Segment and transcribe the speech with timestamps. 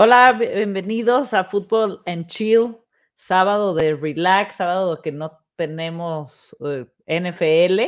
[0.00, 2.76] Hola, bienvenidos a Fútbol en Chill,
[3.16, 7.80] sábado de relax, sábado que no tenemos eh, NFL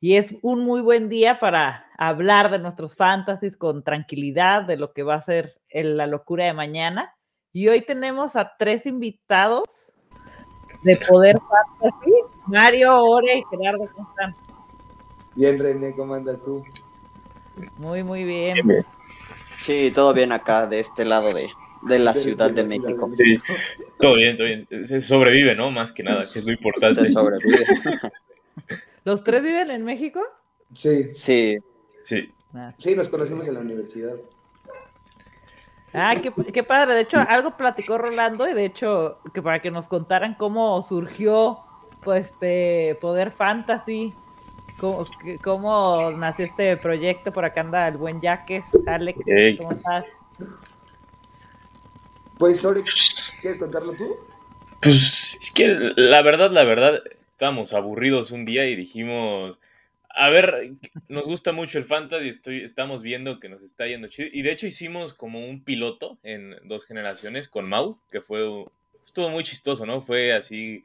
[0.00, 4.94] y es un muy buen día para hablar de nuestros fantasies con tranquilidad, de lo
[4.94, 7.14] que va a ser la locura de mañana.
[7.52, 9.64] Y hoy tenemos a tres invitados
[10.84, 12.12] de Poder Fantasy,
[12.46, 14.34] Mario, Ore y Gerardo, ¿cómo están?
[15.34, 16.62] Bien, René, ¿cómo andas tú?
[17.76, 18.54] Muy, muy bien.
[18.54, 18.95] bien, bien.
[19.62, 21.48] Sí, todo bien acá, de este lado de,
[21.82, 23.08] de la Ciudad de, México.
[23.10, 23.38] Sí,
[23.98, 24.66] todo bien, todo bien.
[24.86, 25.70] Se sobrevive, ¿no?
[25.70, 27.00] Más que nada, que es lo importante.
[27.02, 27.64] Se sobrevive.
[29.04, 30.20] ¿Los tres viven en México?
[30.74, 31.14] Sí.
[31.14, 31.58] Sí.
[32.00, 32.32] Sí.
[32.54, 32.74] Ah.
[32.78, 34.14] Sí, nos conocimos en la universidad.
[35.92, 36.94] Ah, qué, qué, padre.
[36.94, 41.60] De hecho, algo platicó Rolando y de hecho, que para que nos contaran cómo surgió
[42.02, 44.12] pues este Poder Fantasy
[44.78, 45.04] ¿Cómo,
[45.42, 47.32] ¿Cómo, nació este proyecto?
[47.32, 48.64] Por acá anda el buen Jaques.
[48.86, 49.56] Alex, hey.
[49.56, 50.04] ¿cómo estás?
[52.38, 52.82] Pues, Ore,
[53.40, 54.16] ¿quieres contarlo tú?
[54.82, 59.58] Pues, es que la verdad, la verdad, estábamos aburridos un día y dijimos,
[60.10, 60.72] a ver,
[61.08, 64.28] nos gusta mucho el fantasy, estoy, estamos viendo que nos está yendo chido.
[64.32, 68.64] Y de hecho hicimos como un piloto en dos generaciones con Mau, que fue,
[69.06, 70.02] estuvo muy chistoso, ¿no?
[70.02, 70.84] Fue así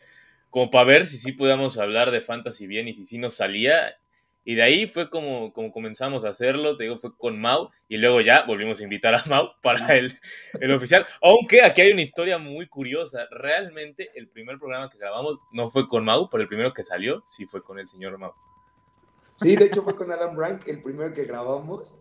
[0.52, 3.95] como para ver si sí podíamos hablar de fantasy bien y si sí nos salía.
[4.44, 7.97] Y de ahí fue como, como comenzamos a hacerlo, te digo, fue con Mau, y
[7.97, 10.19] luego ya volvimos a invitar a Mau para el,
[10.59, 11.05] el oficial.
[11.22, 13.27] Aunque aquí hay una historia muy curiosa.
[13.31, 17.23] Realmente el primer programa que grabamos no fue con Mau, pero el primero que salió
[17.27, 18.33] sí fue con el señor Mau.
[19.38, 21.95] Sí, de hecho fue con Adam Rank el primero que grabamos.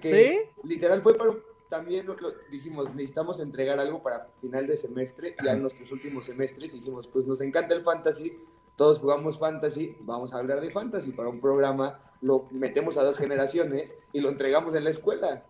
[0.00, 0.68] Que ¿Sí?
[0.68, 1.32] literal fue para,
[1.70, 2.14] también lo,
[2.50, 7.26] dijimos, necesitamos entregar algo para final de semestre, ya en nuestros últimos semestres, dijimos, pues
[7.26, 8.36] nos encanta el fantasy,
[8.76, 13.16] todos jugamos fantasy, vamos a hablar de fantasy para un programa, lo metemos a dos
[13.16, 15.44] generaciones y lo entregamos en la escuela.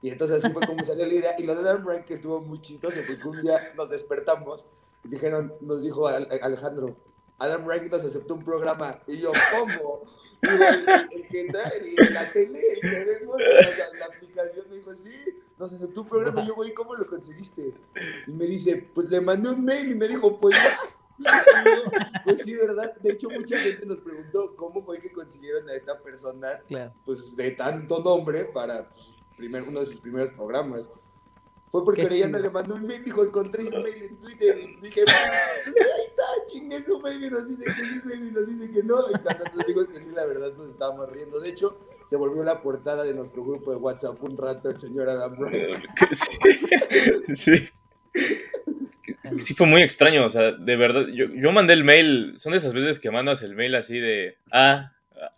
[0.00, 1.34] Y entonces así fue como salió la idea.
[1.38, 4.66] Y lo de Dan que estuvo muy chistoso, porque un día nos despertamos
[5.04, 6.96] y dijeron, nos dijo Alejandro,
[7.38, 8.98] Adam Rank nos aceptó un programa.
[9.06, 10.02] Y yo, ¿cómo?
[10.42, 14.66] Y el, el, el, que está en la tele, el que vemos la, la, aplicación,
[14.70, 15.14] me dijo, sí,
[15.58, 16.42] nos aceptó un programa.
[16.42, 17.74] Y yo, güey, ¿cómo lo conseguiste?
[18.26, 20.78] Y me dice, pues le mandé un mail y me dijo, pues ya.
[22.24, 22.94] Pues sí, ¿verdad?
[22.96, 26.92] De hecho, mucha gente nos preguntó cómo fue que consiguieron a esta persona, claro.
[27.04, 30.82] pues de tanto nombre, para pues, primer, uno de sus primeros programas.
[31.76, 35.02] Fue porque Orellana le mandó un mail, dijo, encontré su mail en Twitter y dije,
[35.06, 39.10] ahí está, chingue su mail y nos dice que sí, baby, nos dice que no.
[39.10, 41.38] Y cuando nos digo que sí, la verdad nos estábamos riendo.
[41.38, 45.10] De hecho, se volvió la portada de nuestro grupo de WhatsApp un rato el señor
[45.10, 45.52] Adam Brown.
[46.12, 46.38] Sí.
[47.34, 47.68] sí.
[49.38, 52.56] Sí fue muy extraño, o sea, de verdad, yo, yo mandé el mail, son de
[52.56, 54.95] esas veces que mandas el mail así de, ah,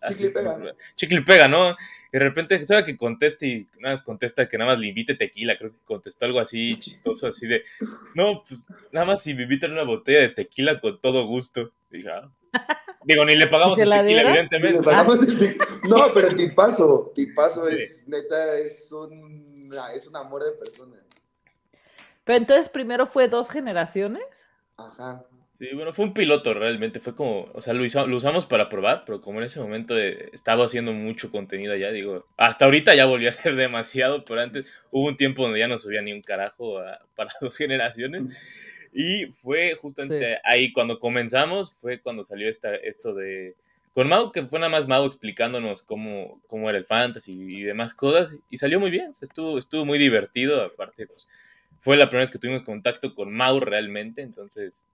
[0.08, 0.74] chicle pega.
[0.96, 1.70] Chicle pega, ¿no?
[1.70, 5.14] Y de repente, ¿sabe que conteste y nada más contesta que nada más le invite
[5.14, 5.58] tequila?
[5.58, 7.64] Creo que contestó algo así chistoso, así de,
[8.14, 11.72] no, pues nada más si me invitan una botella de tequila con todo gusto.
[11.90, 12.30] Dije, ah.
[13.04, 14.78] Digo, ni le pagamos el tequila, evidentemente.
[14.78, 17.76] El no, pero tipazo, tipazo sí.
[17.76, 20.96] es, neta, es un, es un amor de persona.
[22.24, 24.24] Pero entonces primero fue dos generaciones.
[24.76, 25.24] Ajá.
[25.58, 29.02] Sí, bueno, fue un piloto realmente, fue como, o sea, lo, lo usamos para probar,
[29.04, 33.06] pero como en ese momento eh, estaba haciendo mucho contenido allá, digo, hasta ahorita ya
[33.06, 36.22] volvió a ser demasiado, pero antes hubo un tiempo donde ya no subía ni un
[36.22, 38.22] carajo a, para dos generaciones.
[38.92, 40.40] Y fue justamente sí.
[40.44, 43.56] ahí cuando comenzamos, fue cuando salió esta, esto de...
[43.94, 47.94] Con Mau, que fue nada más Mau explicándonos cómo, cómo era el fantasy y demás
[47.94, 51.28] cosas, y salió muy bien, estuvo, estuvo muy divertido, aparte, pues,
[51.80, 54.86] fue la primera vez que tuvimos contacto con Mau realmente, entonces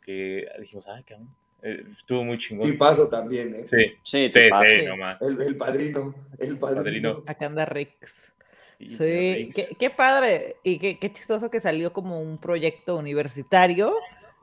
[0.00, 1.28] que dijimos, ay, cabrón.
[1.62, 2.68] Eh, estuvo muy chingón.
[2.68, 3.66] Y paso también, ¿eh?
[3.66, 5.20] Sí, sí, sí, sí nomás.
[5.22, 6.82] El, el, padrino, el padrino.
[6.82, 7.22] padrino.
[7.26, 8.32] Acá anda Rix.
[8.80, 9.48] Sí, sí.
[9.54, 13.94] Qué, qué, padre y qué, qué, chistoso que salió como un proyecto universitario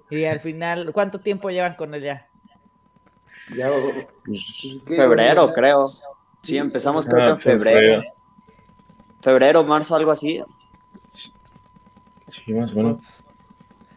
[0.10, 2.30] y al final, ¿cuánto tiempo llevan con él ya?
[3.56, 3.69] ya
[4.88, 5.54] febrero, ya?
[5.54, 5.92] creo.
[6.42, 7.80] Sí, empezamos creo ah, que en febrero.
[7.80, 8.04] febrero.
[9.22, 10.42] Febrero, marzo, algo así.
[11.10, 11.31] Sí,
[12.28, 13.06] sí más o menos.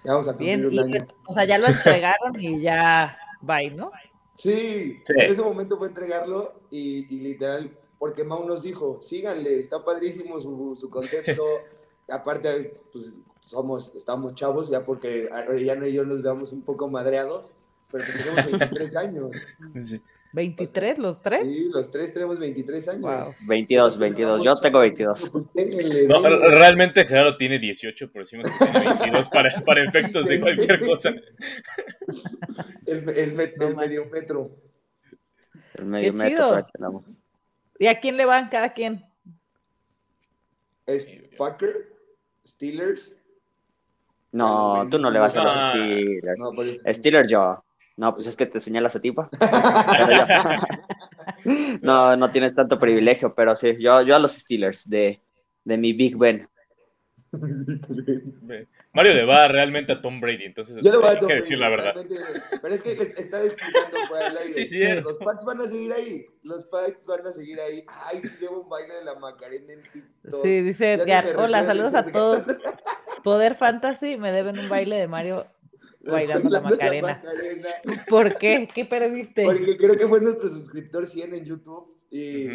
[0.05, 1.07] Ya vamos a Bien, y, año.
[1.27, 3.93] o sea, ya lo entregaron y ya, bye, ¿no?
[4.37, 9.61] Sí, sí, en ese momento fue entregarlo y, y, literal, porque Mau nos dijo, síganle,
[9.61, 11.45] está padrísimo su, su concepto.
[12.09, 17.55] Aparte, pues somos, estamos chavos, ya porque Arellano y yo nos veamos un poco madreados,
[17.91, 19.31] pero tenemos 23 años.
[19.85, 20.03] Sí.
[20.33, 21.43] ¿23 los tres?
[21.43, 23.03] Sí, los tres tenemos 23 años.
[23.03, 23.35] Wow.
[23.47, 24.43] 22, 22.
[24.43, 25.35] Yo tengo 22.
[26.09, 30.81] No, realmente Gerardo tiene 18, pero decimos que tiene 22 para, para efectos de cualquier
[30.87, 31.15] cosa.
[32.87, 34.51] El, el, met, el medio metro.
[35.75, 36.67] El medio Qué metro.
[37.79, 39.05] ¿Y a quién le van cada quien?
[40.87, 41.07] Es
[41.37, 41.93] Packer
[42.47, 43.17] Steelers.
[44.33, 46.97] No, tú no le vas a los Steelers.
[46.97, 47.63] Steelers yo.
[47.97, 49.13] No, pues es que te señalas a ti,
[51.83, 55.21] no, no tienes tanto privilegio, pero sí, yo, yo a los Steelers de,
[55.65, 56.49] de mi Big Ben.
[58.93, 61.95] Mario le va realmente a Tom Brady, entonces hay que decir la verdad.
[62.61, 64.53] Pero es que estaba explicando por el aire.
[64.53, 66.27] Sí, sí, los Pats van a seguir ahí.
[66.43, 67.87] Los Pats van a seguir ahí.
[68.05, 70.43] Ay, sí, debo un baile de la Macarena en TikTok.
[70.43, 71.35] Sí, dice Edgar.
[71.39, 72.43] Hola, saludos a todos.
[73.25, 75.47] Poder Fantasy, me deben un baile de Mario
[76.05, 77.21] bailando la Macarena.
[78.09, 78.69] ¿Por qué?
[78.73, 79.45] ¿Qué perdiste?
[79.45, 82.49] Porque creo que fue nuestro suscriptor 100 en YouTube y...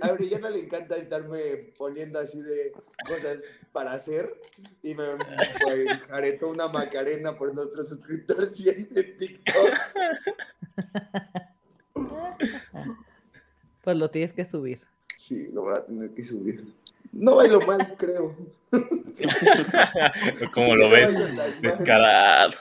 [0.00, 2.72] A Brillana le encanta estarme poniendo así de
[3.06, 4.34] cosas para hacer
[4.82, 9.74] y me, me una macarena por nuestro suscriptor 100 en TikTok.
[13.82, 14.80] Pues lo tienes que subir.
[15.18, 16.64] Sí, lo voy a tener que subir.
[17.12, 18.34] No bailo mal, creo.
[20.52, 21.14] ¿Cómo lo ves?
[21.60, 22.52] Descarado.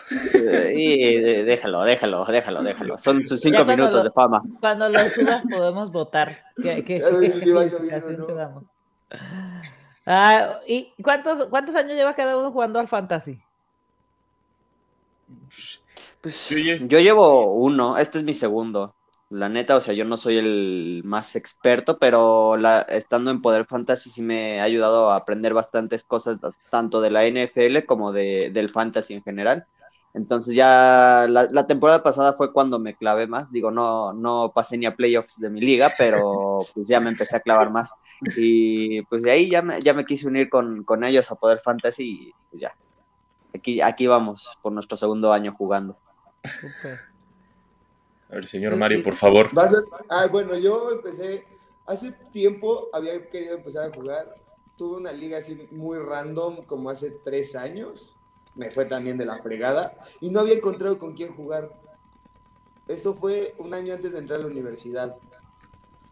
[0.73, 2.97] Y déjalo, déjalo, déjalo, déjalo.
[2.97, 4.43] Son sus cinco minutos de fama.
[4.59, 6.43] Cuando lo subas podemos votar.
[10.05, 13.39] Ah, ¿Y cuántos, cuántos años lleva cada uno jugando al Fantasy?
[16.21, 18.93] Pues, yo llevo uno, este es mi segundo.
[19.33, 23.65] La neta, o sea, yo no soy el más experto, pero la, estando en Poder
[23.65, 26.37] Fantasy sí me ha ayudado a aprender bastantes cosas,
[26.69, 29.65] tanto de la NFL como de, del Fantasy en general.
[30.13, 33.51] Entonces ya la, temporada pasada fue cuando me clavé más.
[33.51, 37.35] Digo, no, no pasé ni a playoffs de mi liga, pero pues ya me empecé
[37.35, 37.91] a clavar más.
[38.37, 41.59] Y pues de ahí ya me, ya me quise unir con, con ellos a Poder
[41.59, 42.75] Fantasy y pues ya.
[43.55, 45.97] Aquí, aquí vamos por nuestro segundo año jugando.
[48.33, 49.53] A ver, señor Mario, por favor.
[50.09, 51.45] ah, bueno, yo empecé,
[51.85, 54.33] hace tiempo había querido empezar a jugar.
[54.75, 58.15] Tuve una liga así muy random, como hace tres años.
[58.55, 59.93] Me fue también de la fregada.
[60.19, 61.79] Y no había encontrado con quién jugar.
[62.87, 65.15] Esto fue un año antes de entrar a la universidad.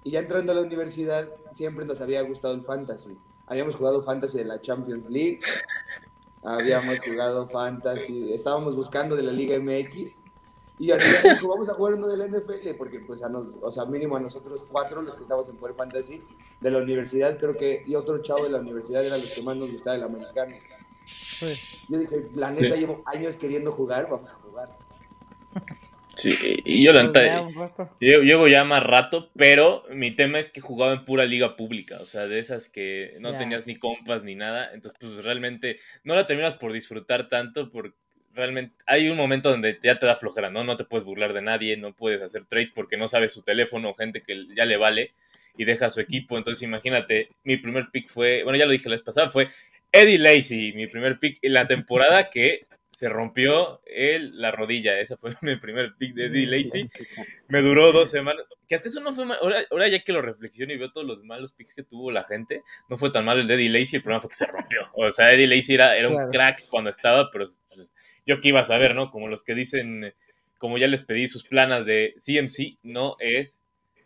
[0.03, 3.17] Y ya entrando a la universidad, siempre nos había gustado el fantasy.
[3.47, 5.39] Habíamos jugado fantasy de la Champions League.
[6.43, 8.31] Habíamos jugado fantasy.
[8.31, 10.20] Estábamos buscando de la Liga MX
[10.81, 13.71] y al final dijo, vamos a jugar uno de la NFL, porque pues a o
[13.71, 16.17] sea, mínimo a nosotros cuatro, los que estamos en Power Fantasy,
[16.59, 19.55] de la universidad, creo que, y otro chavo de la universidad era los que más
[19.57, 20.55] nos gustaba del americano.
[21.87, 24.69] Yo dije, la neta, llevo años queriendo jugar, vamos a jugar.
[26.15, 27.47] Sí, y yo la neta,
[27.99, 32.05] llevo ya más rato, pero mi tema es que jugaba en pura liga pública, o
[32.05, 36.25] sea, de esas que no tenías ni compas ni nada, entonces pues realmente no la
[36.25, 37.95] terminas por disfrutar tanto porque
[38.33, 40.63] realmente hay un momento donde ya te da flojera, ¿no?
[40.63, 43.93] No te puedes burlar de nadie, no puedes hacer trades porque no sabes su teléfono
[43.93, 45.13] gente que ya le vale
[45.57, 46.37] y deja su equipo.
[46.37, 49.49] Entonces, imagínate, mi primer pick fue, bueno, ya lo dije la vez pasada, fue
[49.91, 54.99] Eddie Lacy, mi primer pick en la temporada que se rompió el, la rodilla.
[54.99, 56.89] Ese fue mi primer pick de Eddie Lacy.
[57.47, 58.45] Me duró dos semanas.
[58.67, 59.37] Que hasta eso no fue mal.
[59.41, 62.63] Ahora, ya que lo reflexiono y veo todos los malos picks que tuvo la gente,
[62.89, 63.97] no fue tan malo el de Eddie Lacy.
[63.97, 64.81] El problema fue que se rompió.
[64.95, 67.53] O sea, Eddie Lacy era, era un crack cuando estaba, pero
[68.25, 69.11] yo que iba a saber, ¿no?
[69.11, 70.13] Como los que dicen,
[70.57, 73.59] como ya les pedí sus planas de CMC, no es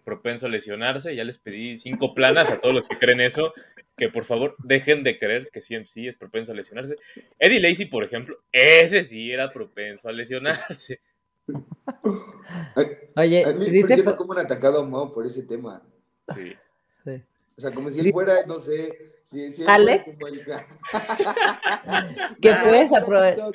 [0.03, 3.53] propenso a lesionarse, ya les pedí cinco planas a todos los que creen eso,
[3.97, 6.95] que por favor dejen de creer que CMC es propenso a lesionarse.
[7.39, 11.01] Eddie Lacy, por ejemplo, ese sí era propenso a lesionarse.
[13.15, 15.81] Oye, me siento como un atacado a Mao por ese tema.
[16.33, 16.55] Sí.
[17.57, 20.03] O sea, como si él fuera, no sé, si, si Ale,
[22.41, 23.51] que puedes aprovechar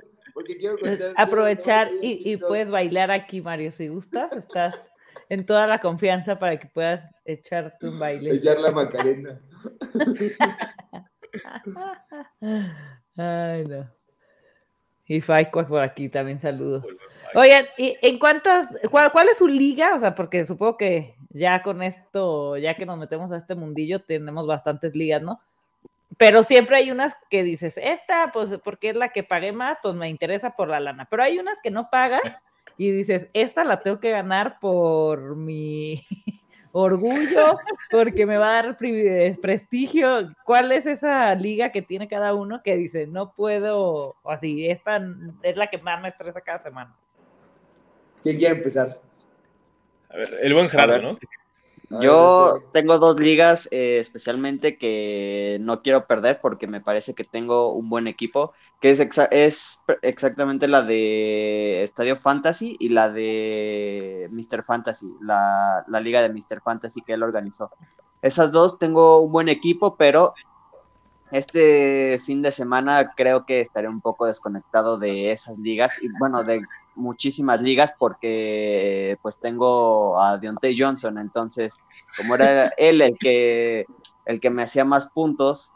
[1.17, 4.91] aprovechar y, puedes bailar aquí, Mario, si gustas, estás
[5.29, 8.37] en toda la confianza para que puedas echarte un baile.
[8.37, 9.41] Echar la macarena.
[13.17, 13.91] Ay, no.
[15.07, 16.85] Y Faico por aquí también saludos.
[17.35, 19.95] Oigan, ¿y en cuántas, cuál, cuál, es su liga?
[19.97, 24.03] O sea, porque supongo que ya con esto, ya que nos metemos a este mundillo,
[24.03, 25.41] tenemos bastantes ligas, ¿no?
[26.19, 29.95] Pero siempre hay unas que dices, esta, pues porque es la que pagué más, pues
[29.95, 32.37] me interesa por la lana, pero hay unas que no pagas
[32.77, 36.03] y dices, esta la tengo que ganar por mi
[36.73, 37.59] orgullo,
[37.91, 38.79] porque me va a dar
[39.41, 40.35] prestigio.
[40.45, 45.01] ¿Cuál es esa liga que tiene cada uno que dice, no puedo, o así, esta
[45.43, 46.95] es la que más me estresa cada semana?
[48.23, 48.99] ¿Quién quiere empezar?
[50.09, 51.17] A ver, el buen Gerardo, ¿no?
[52.01, 57.73] Yo tengo dos ligas eh, especialmente que no quiero perder porque me parece que tengo
[57.73, 59.01] un buen equipo, que es,
[59.33, 64.63] es exactamente la de Estadio Fantasy y la de Mr.
[64.63, 66.61] Fantasy, la, la liga de Mr.
[66.63, 67.71] Fantasy que él organizó.
[68.23, 70.35] Esas dos tengo un buen equipo, pero
[71.33, 76.45] este fin de semana creo que estaré un poco desconectado de esas ligas y bueno,
[76.45, 76.61] de
[76.95, 81.77] muchísimas ligas porque pues tengo a Deontay Johnson, entonces
[82.17, 83.87] como era él el que
[84.27, 85.73] el que me hacía más puntos,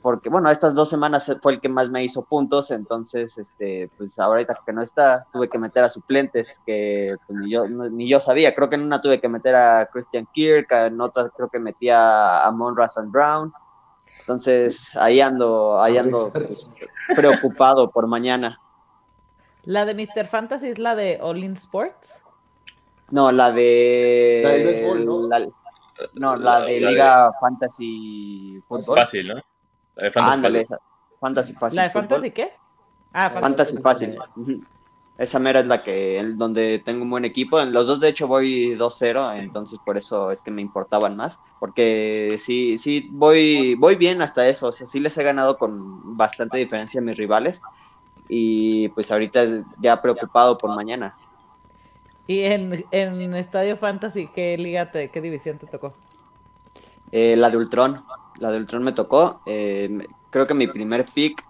[0.00, 4.18] porque bueno, estas dos semanas fue el que más me hizo puntos, entonces este pues
[4.18, 8.20] ahorita que no está, tuve que meter a suplentes que pues, ni yo ni yo
[8.20, 11.58] sabía, creo que en una tuve que meter a Christian Kirk, en otra creo que
[11.58, 13.52] metía a Monra and Brown.
[14.20, 16.76] Entonces, ahí ando, ahí ando pues,
[17.16, 18.60] preocupado por mañana.
[19.64, 20.26] ¿La de Mr.
[20.26, 22.08] Fantasy es la de All In Sports?
[23.10, 24.40] No, la de.
[24.42, 25.28] La de béisbol, ¿no?
[25.28, 25.46] La,
[26.14, 28.98] no, la, de Liga Fantasy Fútbol.
[28.98, 29.34] Fácil, ¿no?
[29.96, 30.78] La de Fantasy Fácil.
[31.20, 31.76] Fantasy Fácil.
[31.76, 32.52] ¿La de Fantasy qué?
[33.12, 34.18] Ah, Fantasy, Fácil.
[35.18, 37.60] Esa mera es la que, donde tengo un buen equipo.
[37.60, 41.38] En los dos, de hecho, voy 2-0, entonces por eso es que me importaban más.
[41.60, 44.68] Porque sí, sí, voy, voy bien hasta eso.
[44.68, 47.60] O sea, sí les he ganado con bastante diferencia a mis rivales
[48.34, 49.44] y pues ahorita
[49.78, 51.14] ya preocupado por mañana.
[52.26, 55.92] ¿Y en, en Estadio Fantasy qué liga, te, qué división te tocó?
[57.10, 58.02] Eh, la de Ultron,
[58.38, 59.42] la de Ultron me tocó.
[59.44, 61.44] Eh, creo que mi primer pick,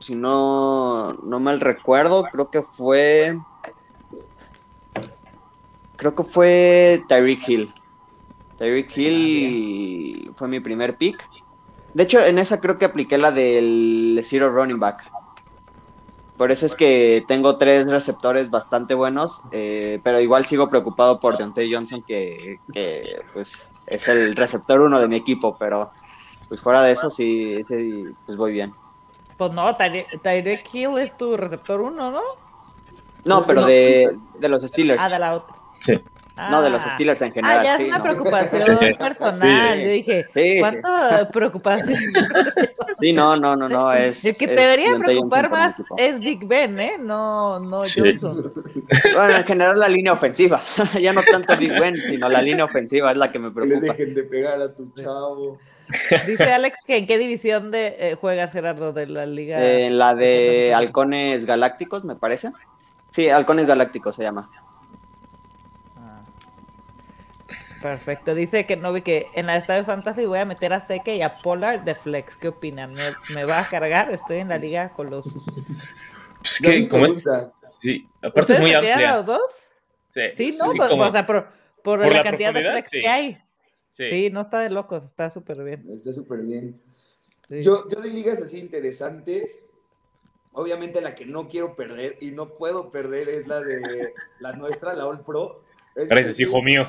[0.00, 3.38] si no, no mal recuerdo, creo que fue...
[5.94, 7.72] Creo que fue Tyreek Hill.
[8.58, 11.16] Tyreek Hill fue mi primer pick.
[11.92, 15.14] De hecho, en esa creo que apliqué la del Zero Running Back.
[16.36, 21.38] Por eso es que tengo tres receptores bastante buenos, eh, pero igual sigo preocupado por
[21.38, 22.58] Deontay Johnson, que,
[23.32, 25.92] pues es el receptor uno de mi equipo, pero
[26.48, 28.72] pues fuera de eso sí, sí pues voy bien.
[29.36, 32.22] Pues no, Tyreek Hill es tu receptor uno, ¿no?
[33.24, 35.00] No, pues pero de, de los Steelers.
[35.00, 35.56] Ah, de la otra.
[35.78, 36.00] Sí.
[36.36, 36.90] No, de los ah.
[36.94, 37.58] Steelers en general.
[37.58, 39.80] Ah, ya es una preocupación personal.
[39.80, 40.26] Yo dije,
[40.58, 40.88] ¿cuánto
[41.32, 41.96] preocupación?
[43.00, 43.92] sí, no, no, no, no.
[43.92, 46.96] Es, el que te debería preocupar más es Big Ben, ¿eh?
[46.98, 48.52] No, no Johnson.
[49.14, 50.60] Bueno, en general la línea ofensiva.
[51.00, 53.94] ya no tanto Big Ben, sino la línea ofensiva es la que me preocupa.
[53.94, 55.58] Que le dejen de pegar a tu chavo.
[56.26, 59.64] Dice Alex que en qué división de eh, juega Gerardo de la liga.
[59.64, 62.50] En la de Halcones Galácticos, me parece.
[63.10, 64.50] Sí, Halcones Galácticos se llama.
[67.84, 68.34] Perfecto.
[68.34, 71.20] Dice que no vi que en la estadio Fantasy voy a meter a Seque y
[71.20, 72.34] a Polar de Flex.
[72.38, 72.94] ¿Qué opinan?
[73.34, 74.10] ¿Me, va a cargar?
[74.10, 75.26] Estoy en la liga con los.
[76.38, 77.28] Pues que, como es.
[77.82, 79.16] Sí, aparte es muy amplia.
[79.16, 79.50] los dos?
[80.14, 80.64] Sí, sí ¿no?
[80.74, 81.48] Pues, o sea, por,
[81.82, 83.38] por, la, cantidad de Flex que hay.
[83.90, 84.30] Sí.
[84.30, 85.86] no está de locos, está súper bien.
[85.92, 86.80] Está súper bien.
[87.50, 89.62] Yo, yo de ligas así interesantes,
[90.52, 94.94] obviamente la que no quiero perder y no puedo perder es la de la nuestra,
[94.94, 95.64] la All Pro.
[95.94, 96.86] Gracias, hijo mío.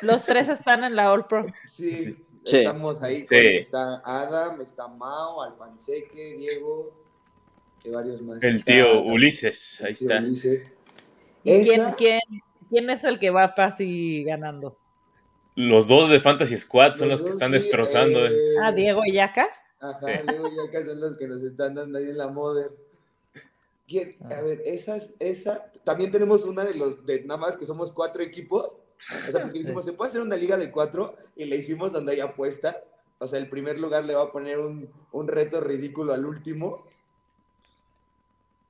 [0.00, 1.46] Los tres están en la All Pro.
[1.68, 3.24] Sí, estamos ahí.
[3.30, 6.92] Está Adam, está Mao, Alpanseque, Diego
[7.84, 8.42] y varios más.
[8.42, 10.20] El tío Ulises, ahí está.
[11.44, 12.20] ¿Y quién, quién,
[12.68, 14.76] quién, es el que va casi ganando?
[15.54, 18.26] Los dos de Fantasy Squad son los, que están destrozando.
[18.26, 19.48] Eh, ah, Diego y Yaka.
[19.80, 22.68] Ajá, Diego y Yaka son los que nos están dando ahí en la moda.
[24.30, 25.70] A ver, esas, esa.
[25.84, 28.78] También tenemos una de los, de nada más que somos cuatro equipos
[29.10, 32.12] o sea, porque dijimos, se puede hacer una liga de cuatro y le hicimos donde
[32.12, 32.82] hay apuesta.
[33.18, 36.86] O sea, el primer lugar le va a poner un, un reto ridículo al último.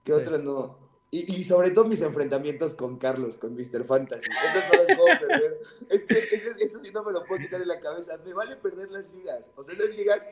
[0.05, 0.83] ¿Qué otro no?
[1.11, 3.85] Y, y, sobre todo mis enfrentamientos con Carlos, con Mr.
[3.85, 4.31] Fantasy.
[4.31, 5.61] Eso no lo puedo perder.
[5.91, 8.17] Es que eso, sí no me lo puedo quitar de la cabeza.
[8.25, 9.53] Me vale perder las ligas.
[9.55, 10.27] O sea, esas ligas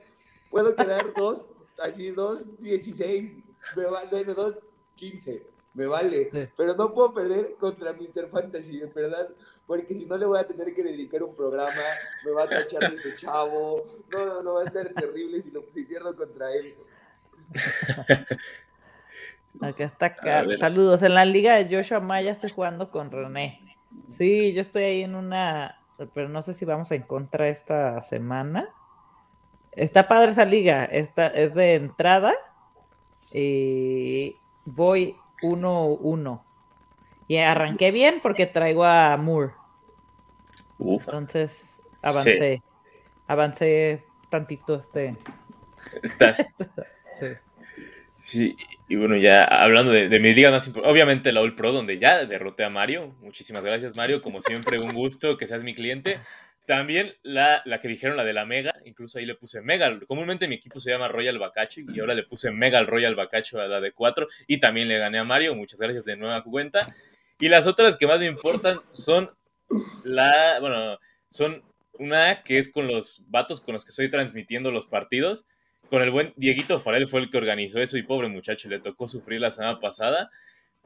[0.51, 1.51] puedo quedar dos,
[1.83, 3.33] así, dos, dieciséis.
[3.77, 4.61] Me vale, dos,
[4.97, 6.31] quince me vale.
[6.57, 8.29] Pero no puedo perder contra Mr.
[8.29, 9.29] Fantasy, en verdad,
[9.67, 11.71] porque si no le voy a tener que dedicar un programa,
[12.25, 15.51] me va a tachar de su chavo, no, no, no, va a estar terrible si,
[15.51, 16.75] lo, si pierdo contra él.
[19.61, 20.17] Acá está
[20.59, 21.03] Saludos.
[21.03, 23.77] En la liga de Joshua Maya estoy jugando con René.
[24.09, 25.81] Sí, yo estoy ahí en una,
[26.15, 28.69] pero no sé si vamos en contra esta semana.
[29.73, 32.35] Está padre esa liga, esta es de entrada.
[33.33, 36.43] Y voy 1-1.
[37.29, 39.53] Y arranqué bien porque traigo a Moore.
[40.79, 42.63] Entonces avancé.
[43.27, 45.17] Avancé tantito este.
[46.03, 46.37] Está.
[48.21, 48.57] sí.
[48.89, 51.99] y bueno, ya hablando de, de mis ligas más importantes, obviamente la All Pro, donde
[51.99, 53.15] ya derroté a Mario.
[53.21, 54.23] Muchísimas gracias, Mario.
[54.23, 56.19] Como siempre, un gusto que seas mi cliente.
[56.71, 59.99] También la, la, que dijeron, la de la Mega, incluso ahí le puse Mega.
[60.07, 63.61] Comúnmente mi equipo se llama Royal Bacacho y ahora le puse Mega al Royal Bacacho
[63.61, 65.57] a la de 4 y también le gané a Mario.
[65.57, 66.95] Muchas gracias de nueva cuenta.
[67.41, 69.33] Y las otras que más me importan son
[70.05, 74.87] la, bueno, son una que es con los vatos con los que estoy transmitiendo los
[74.87, 75.47] partidos,
[75.89, 79.09] con el buen Dieguito Farel fue el que organizó eso y pobre muchacho, le tocó
[79.09, 80.31] sufrir la semana pasada.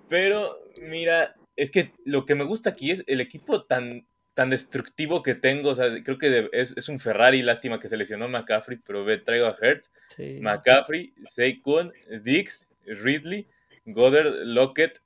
[0.09, 5.23] Pero mira, es que lo que me gusta aquí es el equipo tan, tan destructivo
[5.23, 5.71] que tengo.
[5.71, 9.47] O sea, creo que es, un Ferrari, lástima que se lesionó McCaffrey, pero ve, traigo
[9.47, 9.93] a Hertz,
[10.41, 13.47] McCaffrey, Saquon, Dix, Ridley,
[13.87, 15.00] Goddard, Lockett,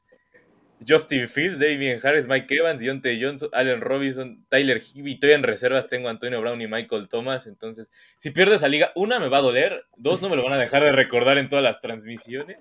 [0.86, 5.14] Justin Fields, David Harris, Mike Evans, Deontay Johnson, Allen Robinson, Tyler Hibby.
[5.14, 7.46] Estoy en reservas, tengo a Antonio Brown y Michael Thomas.
[7.46, 10.52] Entonces, si pierdes esa liga, una me va a doler, dos no me lo van
[10.52, 12.60] a dejar de recordar en todas las transmisiones.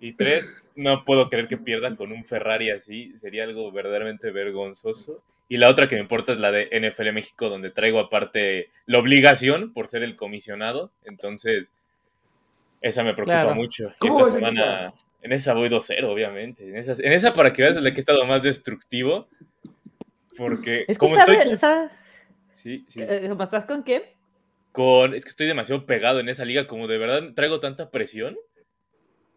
[0.00, 3.16] Y tres, no puedo creer que pierdan con un Ferrari así.
[3.16, 5.22] Sería algo verdaderamente vergonzoso.
[5.48, 8.98] Y la otra que me importa es la de NFL México, donde traigo aparte la
[8.98, 10.90] obligación por ser el comisionado.
[11.04, 11.72] Entonces,
[12.80, 13.92] esa me preocupa mucho.
[14.00, 16.68] esta semana, en esa voy 2-0, obviamente.
[16.68, 19.28] En esa, en esa, para que veas, la que he estado más destructivo.
[20.36, 21.36] Porque, es como estoy.
[22.50, 23.02] Sí, sí.
[23.02, 24.02] Eh, ¿Estás con quién?
[24.72, 25.14] Con.
[25.14, 28.36] Es que estoy demasiado pegado en esa liga, como de verdad traigo tanta presión.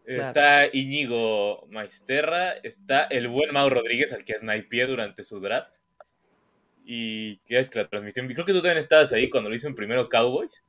[0.06, 5.74] Está Íñigo Maesterra, está el buen Mau Rodríguez, al que snipeé durante su draft.
[6.90, 8.26] Y qué es que la transmisión.
[8.28, 10.64] Creo que tú también estabas ahí cuando lo hizo en primero Cowboys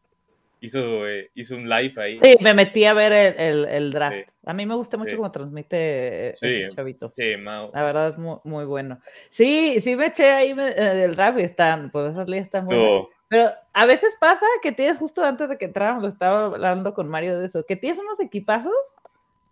[0.62, 2.20] hizo, eh, hizo un live ahí.
[2.22, 4.30] Sí, me metí a ver el, el, draft.
[4.46, 7.12] A mí me gusta mucho cómo transmite sí, Chavito.
[7.14, 7.72] Sí, Mau.
[7.74, 9.00] La verdad es muy, muy bueno.
[9.30, 13.08] Sí, sí me eché ahí eh, el draft y están, pues esas líneas están muy
[13.28, 17.08] Pero a veces pasa que tienes justo antes de que entráramos, lo estaba hablando con
[17.08, 18.74] Mario de eso, que tienes unos equipazos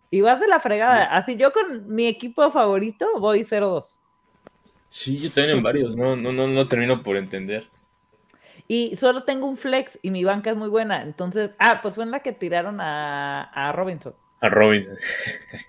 [0.10, 1.06] y vas de la fregada.
[1.06, 3.86] Así yo con mi equipo favorito voy 0-2.
[4.90, 7.68] Sí, yo también en varios, no, no, no, no termino por entender.
[8.68, 11.02] Y solo tengo un flex y mi banca es muy buena.
[11.02, 14.14] Entonces, ah, pues fue en la que tiraron a, a Robinson.
[14.42, 14.98] A Robinson.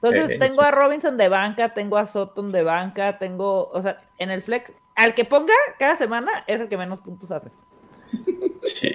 [0.02, 4.30] Entonces tengo a Robinson de banca, tengo a Sutton de banca, tengo, o sea, en
[4.30, 7.50] el flex, al que ponga cada semana es el que menos puntos hace.
[8.64, 8.90] Sí.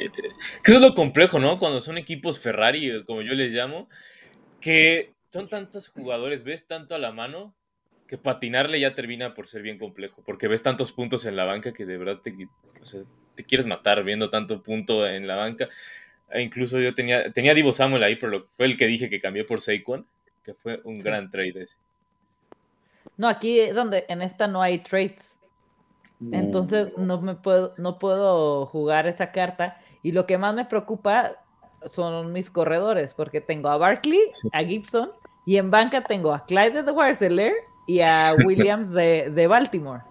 [0.66, 1.58] Eso es lo complejo, ¿no?
[1.58, 3.88] Cuando son equipos Ferrari, como yo les llamo,
[4.60, 7.56] que son tantos jugadores, ves tanto a la mano,
[8.14, 11.74] que patinarle ya termina por ser bien complejo, porque ves tantos puntos en la banca
[11.74, 12.48] que de verdad te,
[12.80, 13.02] o sea,
[13.34, 15.68] te quieres matar viendo tanto punto en la banca.
[16.30, 19.48] E incluso yo tenía, tenía Divo Samuel ahí, pero fue el que dije que cambió
[19.48, 20.06] por Saquon,
[20.44, 21.78] que fue un gran trade ese.
[23.18, 25.34] No, aquí donde en esta no hay trades.
[26.32, 29.82] Entonces no me puedo, no puedo jugar esa carta.
[30.04, 31.44] Y lo que más me preocupa
[31.90, 34.22] son mis corredores, porque tengo a Barkley,
[34.52, 35.12] a Gibson,
[35.48, 40.04] y en banca tengo a Clyde de Warseler y a Williams de, de Baltimore.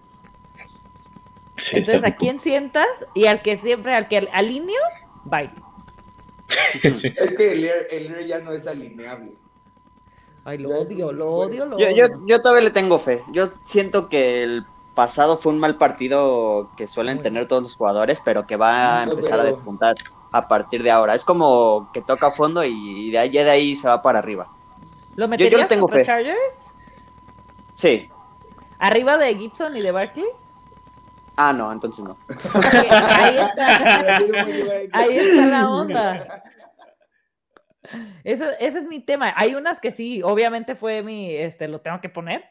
[1.71, 2.87] Entonces, ¿a quién sientas?
[3.13, 4.81] Y al que siempre, al que alineo,
[5.23, 5.51] bye.
[6.83, 7.01] Es
[7.35, 7.63] que el
[8.11, 9.33] Air, ya no es alineable.
[10.45, 12.21] Ay, lo odio, lo odio, lo yo, odio.
[12.25, 13.23] Yo, todavía le tengo fe.
[13.31, 18.21] Yo siento que el pasado fue un mal partido que suelen tener todos los jugadores,
[18.23, 19.95] pero que va a empezar a despuntar
[20.31, 21.15] a partir de ahora.
[21.15, 24.49] Es como que toca fondo y de ahí, de ahí se va para arriba.
[25.15, 26.05] ¿Lo meterías yo, tengo fe.
[26.05, 26.62] Chargers?
[27.75, 28.09] Sí.
[28.79, 30.25] ¿Arriba de Gibson y de Barkley?
[31.35, 32.17] Ah, no, entonces no.
[32.27, 33.77] ahí, está.
[34.91, 36.43] ahí está la onda.
[38.23, 39.33] Ese, ese, es mi tema.
[39.35, 42.43] Hay unas que sí, obviamente fue mi, este, lo tengo que poner,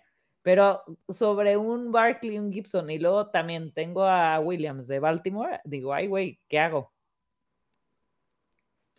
[0.43, 5.95] pero sobre un Barkley, un Gibson, y luego también tengo a Williams de Baltimore, digo,
[5.95, 6.93] ay, güey, ¿qué hago?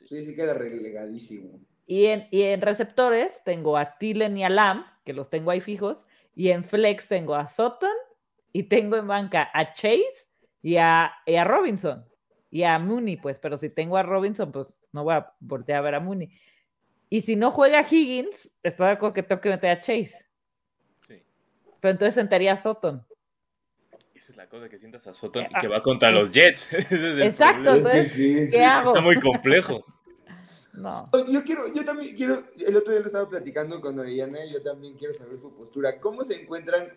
[0.05, 1.59] Sí, sí queda relegadísimo.
[1.85, 5.61] Y en, y en receptores tengo a Tillen y a Lam, que los tengo ahí
[5.61, 5.97] fijos,
[6.35, 7.95] y en flex tengo a Sutton
[8.51, 10.27] y tengo en banca a Chase
[10.61, 12.05] y a, Robinson
[12.49, 15.81] y a Mooney, pues, pero si tengo a Robinson, pues no voy a voltear a
[15.81, 16.29] ver a Mooney.
[17.09, 20.13] Y si no juega Higgins, estoy de acuerdo que tengo que meter a Chase.
[21.07, 21.23] Sí.
[21.79, 23.05] Pero entonces sentaría a Sutton.
[24.13, 26.71] Esa es la cosa que sientas a Sutton y que va contra los Jets.
[26.73, 28.91] Exacto, entonces, ¿qué hago?
[28.91, 29.83] Está muy complejo.
[30.73, 31.09] No.
[31.29, 34.61] Yo quiero, yo también quiero, el otro día lo estaba platicando con Oriana y yo
[34.61, 35.99] también quiero saber su postura.
[35.99, 36.89] ¿Cómo se encuentran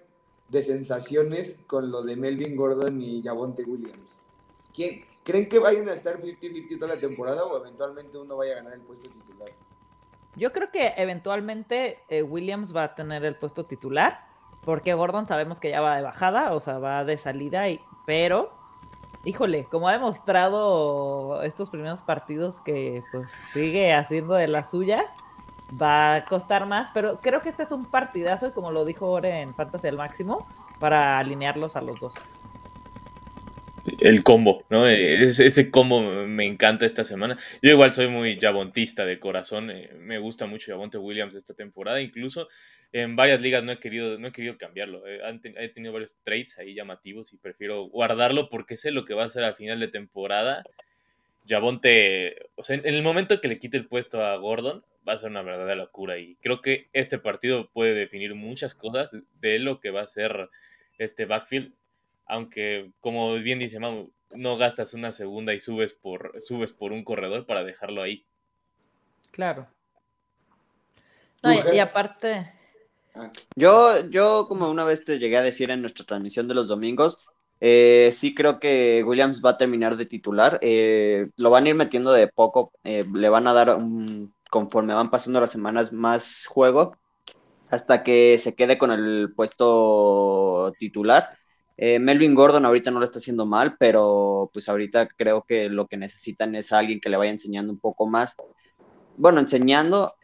[0.49, 4.21] de sensaciones con lo de Melvin Gordon y Javonte Williams.
[4.73, 8.57] ¿Quién, ¿Creen que vayan a estar 50-50 toda la temporada o eventualmente uno vaya a
[8.57, 9.51] ganar el puesto titular?
[10.37, 14.21] Yo creo que eventualmente eh, Williams va a tener el puesto titular,
[14.65, 18.53] porque Gordon sabemos que ya va de bajada, o sea, va de salida, y, pero,
[19.27, 25.05] híjole, como ha demostrado estos primeros partidos que pues sigue haciendo de las suyas,
[25.71, 29.11] va a costar más, pero creo que este es un partidazo, y como lo dijo
[29.11, 30.47] Ore en Fantasy al máximo,
[30.79, 32.15] para alinearlos a los dos.
[33.99, 34.87] El combo, ¿no?
[34.87, 37.37] Ese, ese combo me encanta esta semana.
[37.63, 42.01] Yo igual soy muy jabontista de corazón, eh, me gusta mucho Javonte Williams esta temporada,
[42.01, 42.47] incluso
[42.93, 45.07] en varias ligas no he querido, no he querido cambiarlo.
[45.07, 45.21] Eh,
[45.57, 49.29] he tenido varios trades ahí llamativos y prefiero guardarlo porque sé lo que va a
[49.29, 50.65] ser al final de temporada
[51.49, 55.17] Javonte, o sea, en el momento que le quite el puesto a Gordon, va a
[55.17, 56.19] ser una verdadera locura.
[56.19, 60.51] Y creo que este partido puede definir muchas cosas de lo que va a ser
[60.99, 61.73] este backfield.
[62.27, 67.05] Aunque, como bien dice Mau, no gastas una segunda y subes por, subes por un
[67.05, 68.27] corredor para dejarlo ahí.
[69.31, 69.69] Claro.
[71.73, 72.53] y, aparte.
[73.55, 77.29] Yo, yo, como una vez te llegué a decir en nuestra transmisión de los domingos,
[77.61, 80.59] eh, sí creo que Williams va a terminar de titular.
[80.63, 82.73] Eh, lo van a ir metiendo de poco.
[82.85, 83.79] Eh, le van a dar,
[84.51, 86.97] conforme van pasando las semanas, más juego
[87.71, 91.37] hasta que se quede con el puesto titular.
[91.79, 95.99] Melvin Gordon ahorita no lo está haciendo mal, pero pues ahorita creo que lo que
[95.99, 98.35] necesitan es alguien que le vaya enseñando un poco más.
[99.17, 100.15] Bueno, enseñando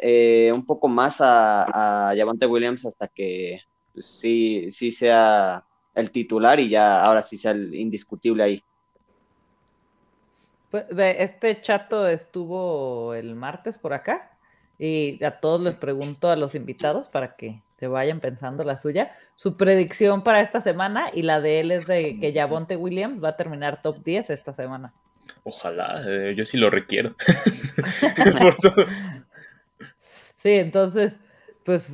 [0.52, 3.60] un poco más a, a Javante Williams hasta que
[3.92, 8.64] pues, sí, sí sea el titular y ya ahora sí sea el indiscutible ahí.
[10.70, 14.30] Pues, este chato estuvo el martes por acá
[14.78, 19.14] y a todos les pregunto a los invitados para que se vayan pensando la suya.
[19.36, 23.30] Su predicción para esta semana y la de él es de que Javonte Williams va
[23.30, 24.94] a terminar top 10 esta semana.
[25.44, 27.16] Ojalá, eh, yo sí lo requiero.
[30.36, 31.14] sí, entonces,
[31.64, 31.90] pues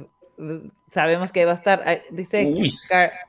[0.92, 1.82] sabemos que va a estar.
[1.86, 2.52] Ah, dice,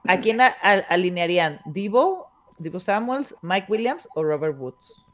[0.07, 1.61] ¿a quién alinearían?
[1.65, 5.05] ¿Divo, Divo Samuels, Mike Williams o Robert Woods?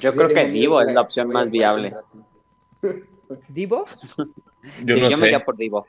[0.00, 1.92] Yo creo que Divo es la opción más viable.
[3.48, 3.84] ¿Divo?
[4.84, 5.40] Yo no sé.
[5.40, 5.86] por Divo.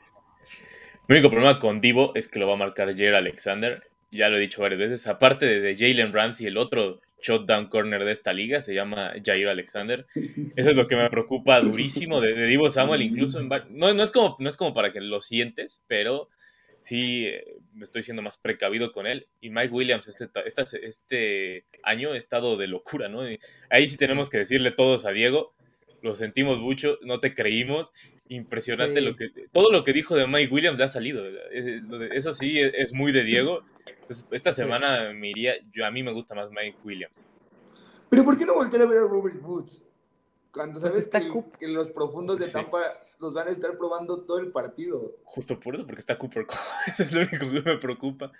[1.08, 3.82] Mi único problema con Divo es que lo va a marcar Jair Alexander.
[4.12, 5.06] Ya lo he dicho varias veces.
[5.06, 10.06] Aparte de Jalen Ramsey, el otro shutdown corner de esta liga, se llama Jair Alexander.
[10.14, 14.36] Eso es lo que me preocupa durísimo de, Divo Samuel, incluso no, no, es como,
[14.38, 16.28] no es como para que lo sientes, pero
[16.82, 19.28] sí eh, me estoy siendo más precavido con él.
[19.40, 23.22] Y Mike Williams este, este año ha estado de locura, ¿no?
[23.70, 25.54] ahí sí tenemos que decirle todos a Diego,
[26.02, 27.92] lo sentimos mucho, no te creímos.
[28.28, 31.24] Impresionante lo que todo lo que dijo de Mike Williams ha salido.
[32.12, 33.62] Eso sí es muy de Diego.
[34.30, 37.26] esta semana me iría, yo a mí me gusta más Mike Williams.
[38.10, 39.84] Pero ¿por qué no voltear a ver a Robert Woods?
[40.52, 42.82] Cuando sabes que, los profundos de Tampa
[43.18, 45.16] los van a estar probando todo el partido.
[45.24, 46.46] Justo por eso, porque está Cooper
[46.86, 48.32] Eso es lo único que me preocupa.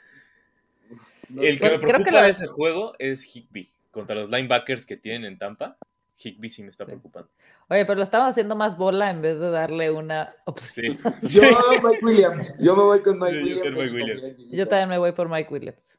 [1.38, 5.38] el que me preocupa de ese juego es Higby contra los linebackers que tienen en
[5.38, 5.78] Tampa.
[6.22, 7.28] Higby sí me está preocupando.
[7.68, 10.96] Oye, pero lo estamos haciendo más bola en vez de darle una opción.
[11.22, 11.42] Yo,
[11.82, 12.54] Mike Williams.
[12.58, 14.36] Yo me voy con Mike Williams.
[14.50, 15.98] Yo, también me voy por Mike Williams.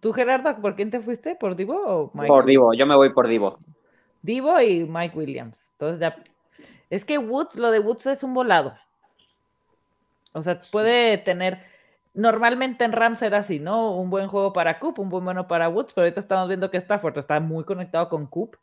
[0.00, 1.36] ¿Tú, Gerardo, por quién te fuiste?
[1.36, 2.28] ¿Por Divo o Mike?
[2.28, 3.58] Por Divo, yo me voy por Divo.
[4.20, 5.58] Divo y Mike Williams.
[5.72, 6.16] Entonces ya.
[6.90, 8.74] Es que Woods, lo de Woods es un volado.
[10.32, 11.71] O sea, puede tener
[12.14, 13.96] Normalmente en Rams era así, ¿no?
[13.96, 16.76] Un buen juego para Coop, un buen bueno para Woods, pero ahorita estamos viendo que
[16.76, 18.56] Stafford está muy conectado con Coop.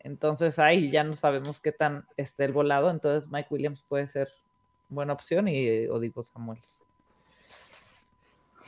[0.00, 2.90] Entonces ahí ya no sabemos qué tan esté el volado.
[2.90, 4.28] Entonces Mike Williams puede ser
[4.88, 6.82] buena opción y Odipo Samuels.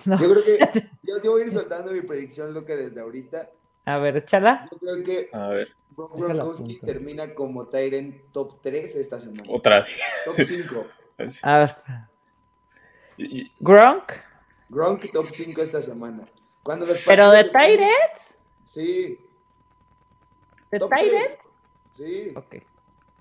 [0.07, 0.59] Yo creo que
[1.23, 3.51] yo, voy a ir soltando mi predicción, lo que desde ahorita.
[3.87, 4.69] A ver, échala.
[4.71, 5.69] Yo creo que a ver.
[5.97, 9.45] Gronkowski termina como Tyrant top 3 esta semana.
[9.49, 10.01] Otra vez.
[10.25, 10.87] Top 5.
[11.45, 11.77] A ver.
[13.61, 14.13] Gronk.
[14.69, 16.27] Gronk top 5 esta semana.
[16.63, 18.23] Cuando ¿Pero de Tyrants?
[18.67, 19.19] Sí.
[20.71, 21.39] ¿De Tyrants?
[21.93, 22.33] Sí.
[22.35, 22.57] Ok.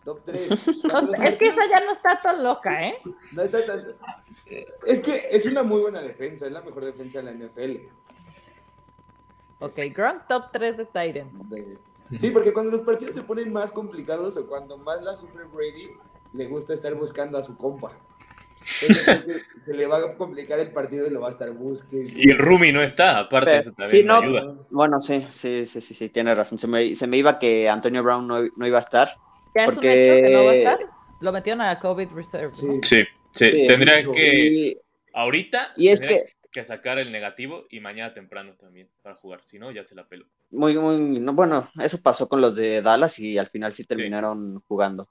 [0.03, 0.51] Top 3.
[0.51, 3.01] es que esa ya no está tan loca, ¿eh?
[3.31, 3.95] No está tan...
[4.85, 7.87] Es que es una muy buena defensa, es la mejor defensa de la NFL.
[9.59, 11.47] Ok, Gronk top 3 de Tyrants.
[12.19, 15.91] Sí, porque cuando los partidos se ponen más complicados o cuando más la sufre Brady,
[16.33, 17.93] le gusta estar buscando a su compa
[18.63, 22.13] se le va a complicar el partido y lo va a estar buscando.
[22.15, 24.55] Y el Rumi no está, aparte de eso también ayuda.
[24.69, 26.57] Bueno, sí, sí, sí, sí, sí, tiene razón.
[26.57, 29.15] Se me, se me iba que Antonio Brown no, no iba a estar.
[29.55, 30.07] ¿Ya porque...
[30.07, 30.79] es un hecho que no va a estar?
[31.21, 32.53] Lo metieron a COVID Reserve.
[32.53, 33.67] Sí, sí, sí.
[33.67, 34.77] tendría que...
[35.13, 36.23] Ahorita y es que...
[36.51, 40.07] que sacar el negativo y mañana temprano también para jugar, si no, ya se la
[40.07, 40.25] pelo.
[40.51, 44.59] Muy, muy, no, bueno, eso pasó con los de Dallas y al final sí terminaron
[44.67, 45.07] jugando.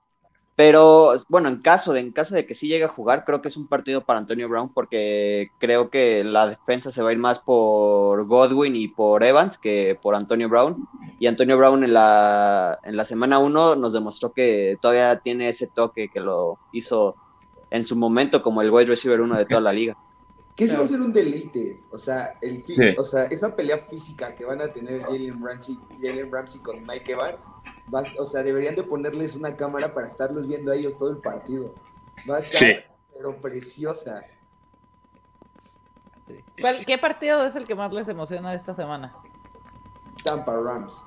[0.64, 3.48] Pero bueno, en caso de, en caso de que sí llegue a jugar, creo que
[3.48, 7.18] es un partido para Antonio Brown porque creo que la defensa se va a ir
[7.18, 10.86] más por Godwin y por Evans que por Antonio Brown.
[11.18, 15.66] Y Antonio Brown en la, en la semana 1 nos demostró que todavía tiene ese
[15.66, 17.16] toque que lo hizo
[17.70, 19.96] en su momento como el wide receiver 1 de toda la liga.
[20.54, 21.80] Que eso va a ser un deleite.
[21.90, 22.62] O sea, el,
[22.98, 27.12] o sea, esa pelea física que van a tener Jalen Ramsey, Jalen Ramsey con Mike
[27.12, 27.46] Evans
[28.18, 31.74] o sea, deberían de ponerles una cámara para estarlos viendo a ellos todo el partido.
[32.28, 32.84] Va a estar,
[33.14, 34.24] pero preciosa.
[36.86, 39.12] ¿Qué partido es el que más les emociona esta semana?
[40.24, 41.02] Tampa Rams.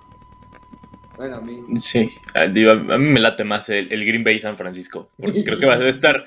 [1.18, 1.64] Bueno, a mí.
[1.78, 5.10] Sí, a, mí me late más el, Green Bay San Francisco.
[5.18, 6.26] Porque creo que va a estar,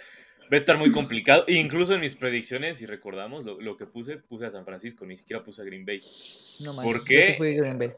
[0.51, 1.45] va a estar muy complicado.
[1.47, 5.17] E incluso en mis predicciones, si recordamos lo, que puse, puse a San Francisco, ni
[5.17, 6.01] siquiera puse a Green Bay.
[6.61, 7.37] No, ¿Por qué?
[7.39, 7.93] Green Bay.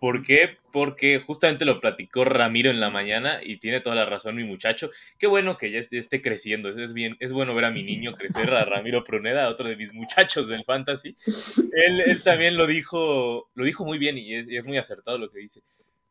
[0.00, 0.56] ¿Por qué?
[0.72, 4.90] Porque justamente lo platicó Ramiro en la mañana y tiene toda la razón mi muchacho.
[5.18, 6.68] Qué bueno que ya esté, creciendo.
[6.68, 9.92] Es, bien, es bueno ver a mi niño crecer, a Ramiro Pruneda, otro de mis
[9.92, 11.14] muchachos del fantasy.
[11.72, 15.62] Él, también lo dijo, lo dijo muy bien y es, muy acertado lo que dice.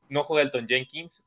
[0.10, 1.26] No juega Elton Jenkins,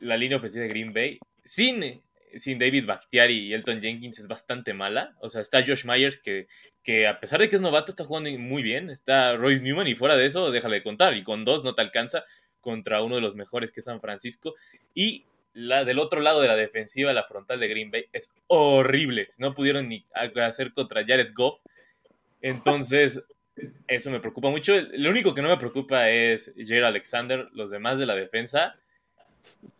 [0.00, 1.94] la línea ofensiva de Green Bay, sin,
[2.38, 5.16] sin David Bakhtiari y Elton Jenkins es bastante mala.
[5.20, 6.46] O sea, está Josh Myers que
[6.86, 8.90] que a pesar de que es novato, está jugando muy bien.
[8.90, 11.16] Está Royce Newman y fuera de eso, déjale de contar.
[11.16, 12.24] Y con dos no te alcanza
[12.60, 14.54] contra uno de los mejores que es San Francisco.
[14.94, 19.26] Y la del otro lado de la defensiva, la frontal de Green Bay, es horrible.
[19.38, 21.58] No pudieron ni hacer contra Jared Goff.
[22.40, 23.20] Entonces,
[23.88, 24.72] eso me preocupa mucho.
[24.92, 27.48] Lo único que no me preocupa es Jared Alexander.
[27.52, 28.76] Los demás de la defensa.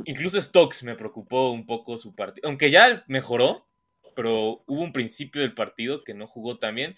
[0.04, 2.48] Incluso Stokes me preocupó un poco su partido.
[2.48, 3.66] Aunque ya mejoró,
[4.14, 6.96] pero hubo un principio del partido que no jugó también.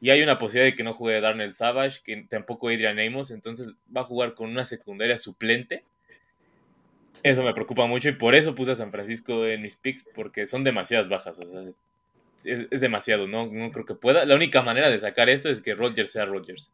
[0.00, 3.70] Y hay una posibilidad de que no juegue Darnell Savage, que tampoco Adrian Amos, entonces
[3.94, 5.82] va a jugar con una secundaria suplente.
[7.24, 10.46] Eso me preocupa mucho y por eso puse a San Francisco en mis picks, porque
[10.46, 11.38] son demasiadas bajas.
[11.38, 11.62] O sea,
[12.44, 13.46] es, demasiado, ¿no?
[13.46, 14.24] no creo que pueda.
[14.24, 16.70] La única manera de sacar esto es que Rodgers sea Rodgers.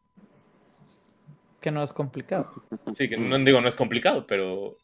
[1.61, 2.47] Que no es complicado.
[2.93, 4.77] Sí, que no digo no es complicado, pero,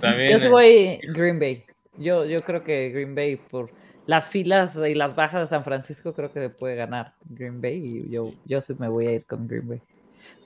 [0.00, 0.32] también.
[0.32, 1.64] Yo soy Green Bay.
[1.96, 3.70] Yo, yo creo que Green Bay por
[4.06, 8.10] las filas y las bajas de San Francisco creo que puede ganar Green Bay y
[8.10, 9.82] yo, yo sí me voy a ir con Green Bay.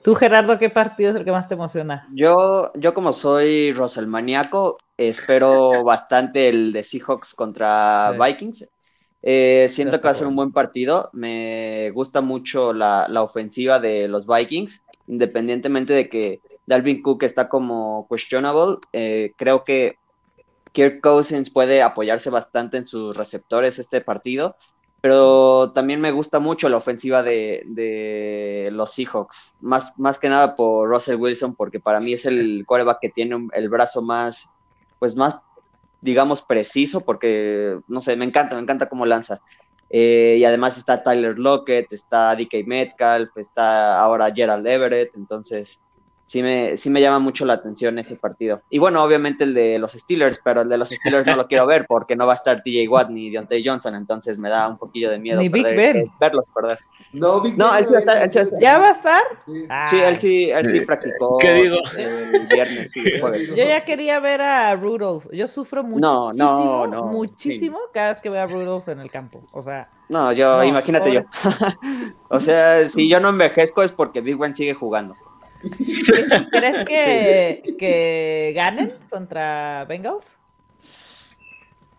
[0.03, 2.09] Tú, Gerardo, ¿qué partido es el que más te emociona?
[2.13, 8.69] Yo, yo como soy Roselmaniaco, espero bastante el de Seahawks contra Vikings.
[9.21, 11.09] Eh, siento que va a ser un buen partido.
[11.13, 18.07] Me gusta mucho la, ofensiva de los Vikings, independientemente de que Dalvin Cook está como
[18.09, 18.75] questionable.
[18.93, 19.97] Eh, creo que
[20.71, 24.55] Kirk Cousins puede apoyarse bastante en sus receptores este partido,
[25.01, 30.89] pero también me gusta mucho la ofensiva de, los Seahawks, más, más que nada por
[30.89, 34.49] Russell Wilson, porque para mí es el quarterback que tiene el brazo más,
[34.99, 35.41] pues más,
[36.01, 39.41] digamos, preciso, porque, no sé, me encanta, me encanta cómo lanza.
[39.95, 45.82] Eh, y además está Tyler Lockett, está DK Metcalf, está ahora Gerald Everett, entonces
[46.33, 48.63] sí me, sí me llama mucho la atención ese partido.
[48.71, 51.67] Y bueno, obviamente el de los Steelers, pero el de los Steelers no lo quiero
[51.67, 54.79] ver porque no va a estar TJ Watt ni Deontay Johnson, entonces me da un
[54.79, 56.79] poquillo de miedo perder, verlos perder.
[57.11, 58.45] No, Big no él sí va a estar.
[58.45, 59.21] Él ¿Ya va a estar?
[59.85, 61.77] Sí, él sí, él sí practicó ¿Qué digo?
[61.97, 62.91] el viernes.
[62.91, 63.03] Sí,
[63.55, 65.27] Yo ya quería ver a Rudolph.
[65.31, 69.11] Yo sufro muchísimo, no, no, no, muchísimo cada vez que veo a Rudolph en el
[69.11, 69.43] campo.
[69.51, 69.87] O sea.
[70.09, 71.21] No, yo, imagínate yo.
[72.29, 75.15] o sea, si yo no envejezco es porque Big Ben sigue jugando.
[76.51, 80.25] ¿Crees que, que ganen contra Bengals?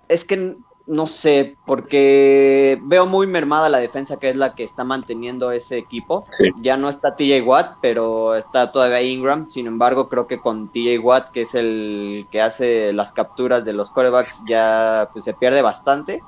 [0.09, 4.85] Es que no sé, porque veo muy mermada la defensa que es la que está
[4.85, 6.27] manteniendo ese equipo.
[6.57, 9.48] Ya no está TJ Watt, pero está todavía Ingram.
[9.48, 13.72] Sin embargo, creo que con TJ Watt, que es el que hace las capturas de
[13.72, 16.22] los corebacks, ya pues, se pierde bastante.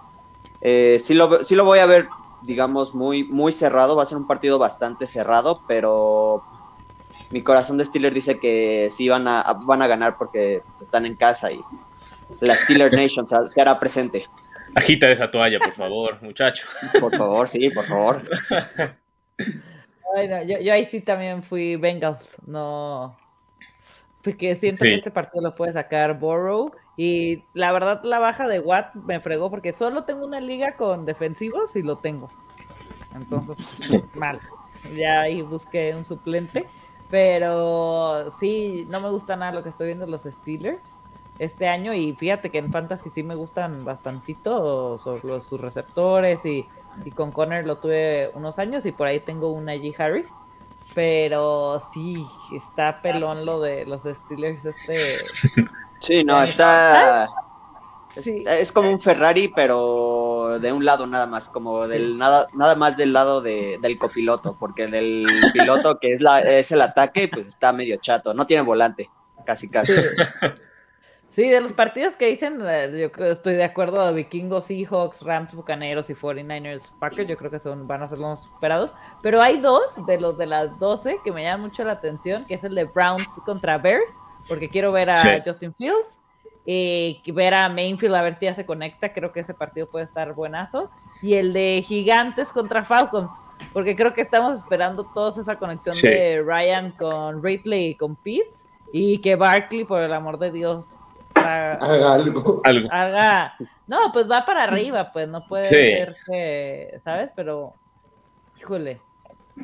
[0.62, 2.08] Eh, sí, lo, sí lo voy a ver,
[2.42, 3.94] digamos, muy, muy cerrado.
[3.94, 6.42] Va a ser un partido bastante cerrado, pero
[7.30, 11.06] mi corazón de Steeler dice que sí van a, van a ganar porque pues, están
[11.06, 11.60] en casa y
[12.40, 14.26] la Steeler Nation se hará presente.
[14.76, 16.66] Agita esa toalla, por favor, muchacho.
[17.00, 18.22] Por favor, sí, por favor.
[20.46, 23.16] yo, ahí sí también fui Bengals, no.
[24.22, 26.72] Porque siento que este partido lo puede sacar Borrow.
[26.98, 31.06] Y la verdad, la baja de Watt me fregó porque solo tengo una liga con
[31.06, 32.30] defensivos y lo tengo.
[33.14, 34.38] Entonces, mal.
[34.94, 36.66] Ya ahí busqué un suplente.
[37.10, 40.80] Pero sí, no me gusta nada lo que estoy viendo los Steelers
[41.38, 46.66] este año y fíjate que en Fantasy sí me gustan bastantito sobre sus receptores y,
[47.14, 49.94] con Conner lo tuve unos años y por ahí tengo una G.
[49.98, 50.26] Harris.
[50.94, 54.96] Pero sí, está pelón lo de los Steelers este...
[55.98, 57.28] Sí, no, está...
[58.16, 62.96] Es, como un Ferrari, pero de un lado nada más, como del nada, nada más
[62.96, 67.46] del lado de, del copiloto, porque del piloto que es la, es el ataque, pues
[67.46, 69.10] está medio chato, no tiene volante,
[69.44, 69.92] casi casi.
[71.30, 71.50] Sí.
[71.50, 76.14] de los partidos que dicen, eh, yo estoy de acuerdo, Vikingos, Seahawks, Rams, Bucaneros y
[76.14, 80.18] 49ers, Packers, yo creo que son, van a ser los esperados, pero hay dos de
[80.18, 83.28] los de las 12 que me llaman mucho la atención, que es el de Browns
[83.44, 84.10] contra Bears,
[84.48, 86.22] porque quiero ver a Justin Fields
[86.66, 90.04] eh, ver a Mainfield a ver si ya se conecta, creo que ese partido puede
[90.04, 90.90] estar buenazo.
[91.22, 93.30] Y el de Gigantes contra Falcons,
[93.72, 98.66] porque creo que estamos esperando toda esa conexión de Ryan con Ridley y con Pitts,
[98.92, 100.84] y que Barkley, por el amor de Dios,
[101.34, 102.62] haga algo.
[102.90, 103.54] Haga,
[103.86, 107.30] no, pues va para arriba, pues no puede ser que, ¿sabes?
[107.36, 107.74] Pero,
[108.58, 109.00] híjole,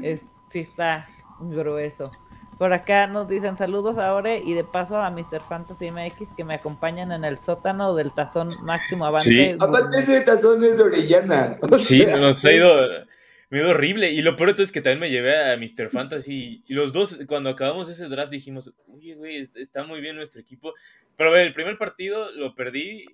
[0.01, 1.09] es, sí está
[1.41, 2.11] grueso.
[2.59, 5.41] Por acá nos dicen saludos ahora y de paso a Mr.
[5.49, 9.31] Fantasy MX que me acompañan en el sótano del tazón máximo avance.
[9.31, 9.57] Sí.
[9.59, 11.59] Aparte ese tazón es de Orellana.
[11.73, 12.89] Sí, nos ha ido,
[13.51, 14.11] me ha ido horrible.
[14.11, 15.91] Y lo peor es que también me llevé a Mr.
[15.91, 16.63] Fantasy.
[16.67, 20.75] Y los dos, cuando acabamos ese draft, dijimos, oye, güey, está muy bien nuestro equipo.
[21.17, 23.07] Pero a ver, el primer partido lo perdí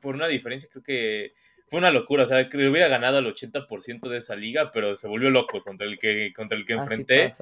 [0.00, 1.32] por una diferencia, creo que
[1.68, 5.08] fue una locura, o sea, que hubiera ganado el 80% de esa liga, pero se
[5.08, 7.34] volvió loco contra el que, contra el que enfrenté.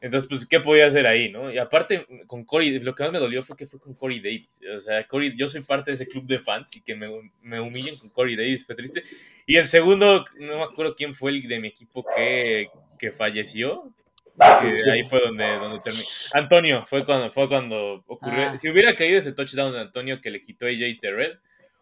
[0.00, 1.52] Entonces, pues, ¿qué podía hacer ahí, no?
[1.52, 4.60] Y aparte, con Corey, lo que más me dolió fue que fue con Corey Davis.
[4.76, 7.08] O sea, Corey, yo soy parte de ese club de fans y que me,
[7.42, 9.02] me humillen con Corey Davis, fue triste.
[9.46, 13.92] Y el segundo, no me acuerdo quién fue el de mi equipo que, que falleció.
[14.38, 16.04] ahí fue donde, donde terminó.
[16.32, 18.50] Antonio, fue cuando, fue cuando ocurrió.
[18.50, 18.56] Ah.
[18.56, 21.40] Si hubiera caído ese touchdown de Antonio que le quitó a AJ Terrell,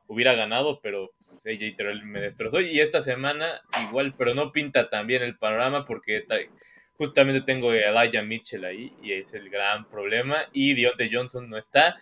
[0.09, 2.61] hubiera ganado, pero pues, AJ Terrell me destrozó.
[2.61, 6.25] Y esta semana igual, pero no pinta tan bien el panorama porque
[6.99, 10.37] justamente tengo a Elijah Mitchell ahí y es el gran problema.
[10.53, 11.97] Y Deontay Johnson no está.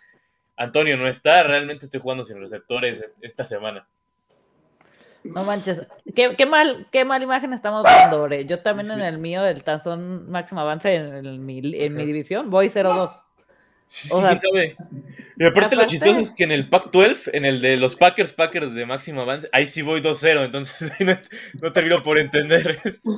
[0.57, 1.43] Antonio no está.
[1.43, 3.87] Realmente estoy jugando sin receptores esta semana.
[5.25, 5.81] No manches,
[6.15, 8.47] qué, mal, qué mal imagen estamos dando, Ore.
[8.47, 12.69] Yo también en el mío, el tazón máximo avance en, mi, en mi división, voy
[12.69, 13.11] 0-2.
[13.89, 14.77] Sí, sabe.
[15.37, 18.75] Y aparte, lo chistoso es que en el Pac-12, en el de los Packers, Packers
[18.75, 20.93] de máximo avance, ahí sí voy 2-0, entonces
[21.63, 23.13] no, termino por entender esto.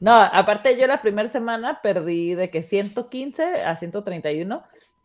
[0.00, 4.62] No, aparte yo la primera semana perdí de que 115 a 131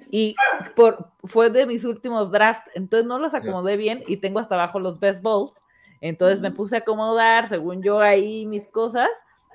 [0.09, 0.35] y
[0.75, 4.79] por, fue de mis últimos drafts, entonces no los acomodé bien y tengo hasta abajo
[4.79, 5.53] los best balls,
[6.01, 9.09] entonces me puse a acomodar según yo ahí mis cosas,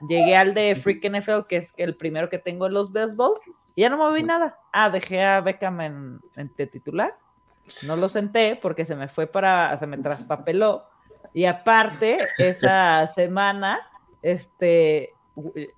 [0.08, 3.40] llegué al de Freak NFL que es el primero que tengo en los best balls
[3.76, 4.58] y ya no moví nada.
[4.72, 7.10] Ah, dejé a Beckham en, en titular.
[7.86, 10.86] No lo senté porque se me fue para, se me traspapeló.
[11.34, 13.78] Y aparte, esa semana,
[14.22, 15.12] este,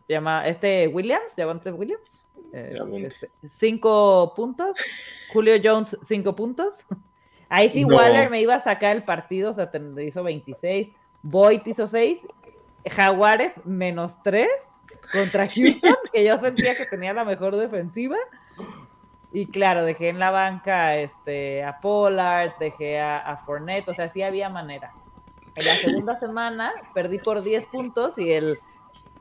[0.09, 4.79] llama, este Williams, Javante Williams, eh, este, cinco puntos.
[5.33, 6.75] Julio Jones, cinco puntos.
[7.49, 9.71] Ahí sí, Waller me iba a sacar el partido, o sea,
[10.03, 10.89] hizo 26.
[11.23, 12.19] Boyd hizo 6.
[12.87, 14.49] Jaguares, menos 3
[15.13, 18.17] contra Houston, que yo sentía que tenía la mejor defensiva.
[19.33, 24.13] Y claro, dejé en la banca este, a Pollard, dejé a, a Fournette, o sea,
[24.13, 24.93] sí había manera.
[25.55, 28.59] En la segunda semana perdí por 10 puntos y el,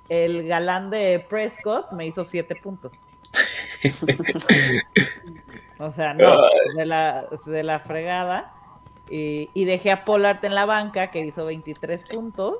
[0.09, 2.91] el galán de Prescott me hizo 7 puntos.
[5.79, 6.41] o sea, no,
[6.75, 8.53] de la, de la fregada.
[9.09, 12.57] Y, y dejé a Pollard en la banca, que hizo 23 puntos.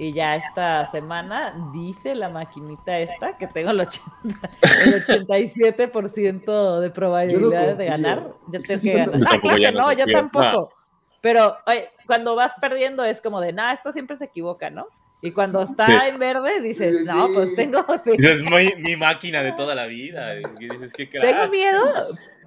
[0.00, 4.50] Y ya esta semana dice la maquinita esta que tengo el, 80,
[4.86, 8.32] el 87% de probabilidades de ganar.
[8.48, 9.20] Ya tengo que ganar.
[9.28, 10.72] Ah, claro que no, yo tampoco.
[11.20, 14.86] Pero oye, cuando vas perdiendo es como de, nada, esto siempre se equivoca, ¿no?
[15.22, 17.84] Y cuando está en verde dices, no, pues tengo...
[18.04, 20.38] es mi, mi, máquina de toda la vida.
[20.58, 21.84] Y dices, ¿Qué tengo miedo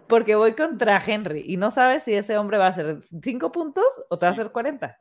[0.08, 3.86] porque voy contra Henry y no sabes si ese hombre va a hacer 5 puntos
[4.10, 5.00] o te va a hacer 40.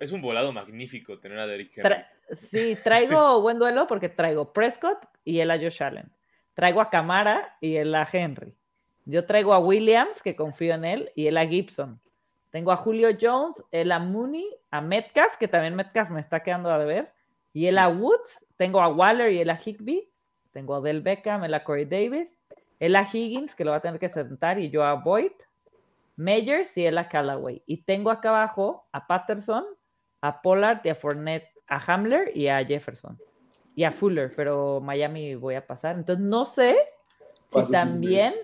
[0.00, 1.96] Es un, volado magnífico tener a Derrick Henry.
[2.32, 6.10] sí, traigo buen duelo porque traigo Prescott y él a Josh Allen.
[6.54, 8.56] Traigo a Camara y él a Henry.
[9.04, 12.00] Yo traigo a Williams, que confío en él, y él a Gibson.
[12.50, 16.70] Tengo a Julio Jones, él a Mooney, a Metcalf, que también Metcalf me está quedando
[16.70, 17.12] a deber,
[17.52, 18.44] y él a Woods.
[18.56, 20.10] Tengo a Waller y él a Higby.
[20.52, 22.38] Tengo a Del Beckham, él a Corey Davis.
[22.80, 25.32] Él a Higgins, que lo va a tener que sentar, y yo a Boyd.
[26.16, 27.62] Meyers y él a Callaway.
[27.66, 29.64] Y tengo acá abajo a Patterson,
[30.20, 33.18] a Pollard y a Fournette, a Hamler y a Jefferson.
[33.76, 35.96] Y a Fuller, pero Miami voy a pasar.
[35.96, 36.76] Entonces no sé
[37.52, 38.34] si también,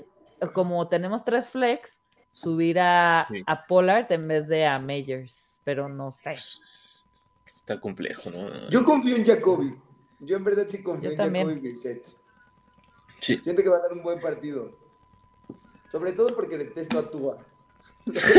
[0.52, 2.00] como tenemos tres flex,
[2.34, 3.26] subir a,
[3.66, 6.32] Pollard en vez de a Meyers, pero no sé.
[7.46, 8.68] Está complejo, ¿no?
[8.68, 9.74] Yo confío en Jacoby.
[10.20, 12.06] Yo en verdad sí confío en Jacoby Brissett.
[13.20, 13.38] Sí.
[13.38, 14.72] Siento que va a dar un buen partido.
[15.90, 17.38] Sobre todo porque detesto a Tua.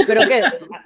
[0.08, 0.44] ¿Pero qué?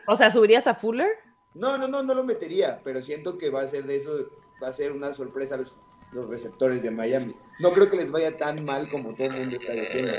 [0.07, 1.09] O sea, ¿subirías a Fuller?
[1.53, 4.17] No, no, no, no lo metería, pero siento que va a ser de eso,
[4.63, 5.75] va a ser una sorpresa los,
[6.11, 7.33] los receptores de Miami.
[7.59, 10.13] No creo que les vaya tan mal como todo el mundo está diciendo.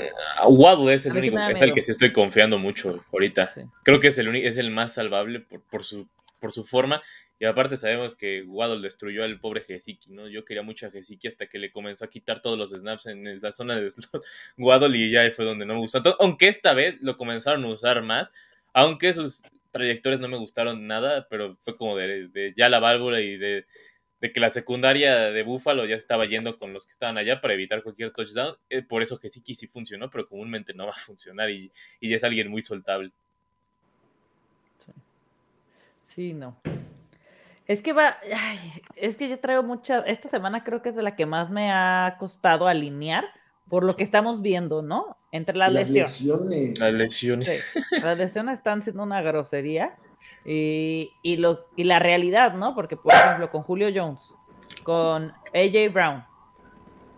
[0.47, 3.53] Uh, es el único, es el que sí estoy confiando mucho ahorita.
[3.83, 6.07] Creo que es el único, es el más salvable por, por su
[6.41, 7.01] por su forma.
[7.39, 10.27] Y aparte sabemos que Waddle destruyó al pobre Gesicki, ¿no?
[10.27, 13.41] Yo quería mucho a Gesicki hasta que le comenzó a quitar todos los snaps en
[13.41, 13.87] la zona de
[14.57, 16.01] Waddle y ya fue donde no me gustó.
[16.19, 18.33] aunque esta vez lo comenzaron a usar más,
[18.73, 23.37] aunque sus trayectorias no me gustaron nada, pero fue como de, ya la válvula y
[23.37, 23.65] de,
[24.29, 27.81] que la secundaria de Buffalo ya estaba yendo con los que estaban allá para evitar
[27.81, 28.55] cualquier touchdown.
[28.69, 32.13] Eh, por eso que sí, sí funcionó, pero comúnmente no va a funcionar y, y
[32.13, 33.11] es alguien muy soltable.
[36.13, 36.55] Sí, no.
[37.67, 38.17] Es que va,
[38.95, 41.71] es que yo traigo mucha, esta semana creo que es de la que más me
[41.71, 43.25] ha costado alinear
[43.69, 45.17] por lo que estamos viendo, ¿no?
[45.31, 46.77] Entre las, lesiones.
[46.79, 47.73] Las lesiones.
[48.03, 49.95] las lesiones están siendo una grosería
[50.45, 52.75] y, y, lo, y la realidad, ¿no?
[52.75, 54.33] Porque, por ejemplo, con Julio Jones,
[54.83, 56.23] con AJ Brown,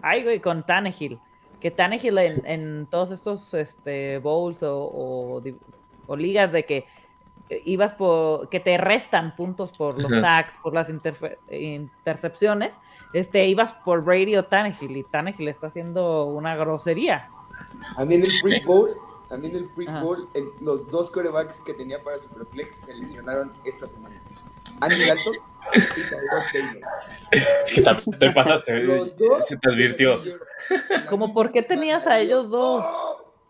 [0.01, 1.19] ay, güey, con Tannehill,
[1.59, 5.41] que Tannehill en, en todos estos este, bowls o,
[6.07, 6.85] o ligas de que
[7.65, 10.87] ibas por que te restan puntos por los sacks, por las
[11.49, 12.75] intercepciones,
[13.13, 17.29] este, ibas por Brady o Tannehill y Tannehill está haciendo una grosería.
[17.97, 18.89] A mí en el free bowl,
[19.33, 20.29] también el free bowl,
[20.61, 24.21] los dos corebacks que tenía para Superflex se lesionaron esta semana.
[24.79, 25.33] Andy Dalton
[25.95, 26.01] y
[26.51, 26.81] Taylor.
[27.31, 27.81] Es que
[28.19, 30.19] te, pasaste, se te advirtió.
[31.09, 32.85] ¿Cómo por qué tenías a ellos dos?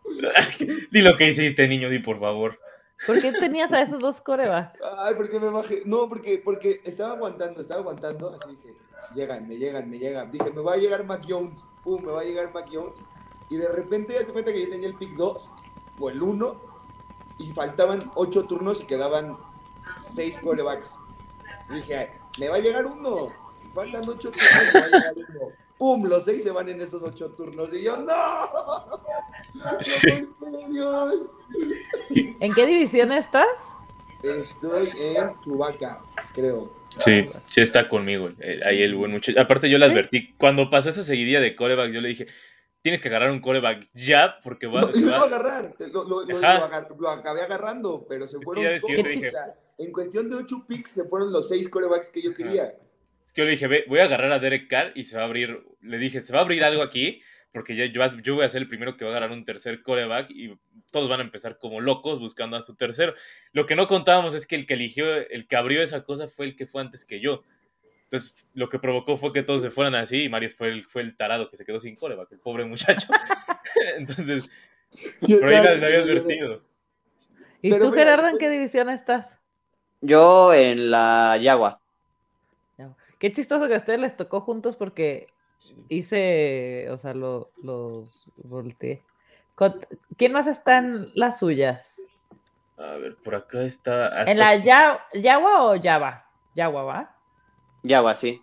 [0.90, 2.58] di lo que hiciste, niño, di por favor.
[3.06, 4.80] ¿Por qué tenías a esos dos corebacks?
[5.00, 5.82] Ay, porque me bajé.
[5.84, 8.34] No, porque, porque estaba aguantando, estaba aguantando.
[8.34, 8.74] Así dije,
[9.14, 10.32] llegan, me llegan, me llegan.
[10.32, 11.60] Dije, me va a llegar Mac Jones.
[11.84, 12.96] Pum, me va a llegar Mac Jones.
[13.50, 15.52] Y de repente ya se cuenta que yo tenía el pick 2
[16.00, 16.62] o el 1
[17.40, 19.38] y faltaban 8 turnos y quedaban
[20.16, 20.94] 6 corebacks.
[21.70, 23.30] dije, me va a llegar uno.
[23.74, 25.52] Faltan 8 turnos, me va a llegar uno.
[25.78, 26.06] ¡Pum!
[26.06, 27.74] Los 6 se van en esos 8 turnos.
[27.74, 28.14] Y yo, ¡no!
[30.70, 31.12] ¡No,
[32.40, 33.48] ¿En qué división estás?
[34.22, 36.00] Estoy en Chubaca,
[36.34, 36.72] creo.
[37.00, 38.30] Sí, sí está conmigo.
[38.40, 39.40] Eh, ahí el buen muchacho.
[39.40, 40.34] Aparte, yo le advertí.
[40.38, 42.28] Cuando pasó esa seguidilla de coreback, yo le dije:
[42.84, 45.18] Tienes que agarrar un coreback ya, porque va, no, se va...
[45.18, 45.74] a agarrar.
[45.92, 48.66] Lo, lo, lo, acabé agarrando, pero se fueron.
[48.66, 52.76] en cuestión de 8 picks, se fueron los 6 corebacks que yo quería.
[53.26, 55.26] Es que yo le dije: Voy a agarrar a Derek Carr y se va a
[55.26, 55.66] abrir.
[55.82, 57.22] Le dije: Se va a abrir algo aquí
[57.54, 60.32] porque yo, yo, voy a ser el primero que va a agarrar un tercer coreback
[60.32, 60.58] y
[60.92, 63.14] todos van a empezar como locos buscando a su tercero.
[63.52, 66.48] Lo que no contábamos es que el que eligió, el que abrió esa cosa fue
[66.48, 67.44] el que fue antes que yo.
[68.14, 71.02] Entonces, lo que provocó fue que todos se fueran así y Marius fue el, fue
[71.02, 73.08] el tarado que se quedó sin coreback, el pobre muchacho.
[73.98, 74.52] Entonces,
[75.20, 76.62] por ahí lo había advertido.
[77.60, 79.26] ¿Y tú, Gerardo, en qué división estás?
[80.00, 81.80] Yo en la Yagua.
[83.18, 85.26] Qué chistoso que a ustedes les tocó juntos porque
[85.90, 89.02] Hice, o sea, lo, los volteé.
[90.18, 92.00] ¿Quién más está en las suyas?
[92.78, 94.24] A ver, por acá está.
[94.30, 96.28] ¿En la Yagua o Java?
[96.54, 97.14] Yagua, ¿va?
[97.84, 98.42] Yagua, sí.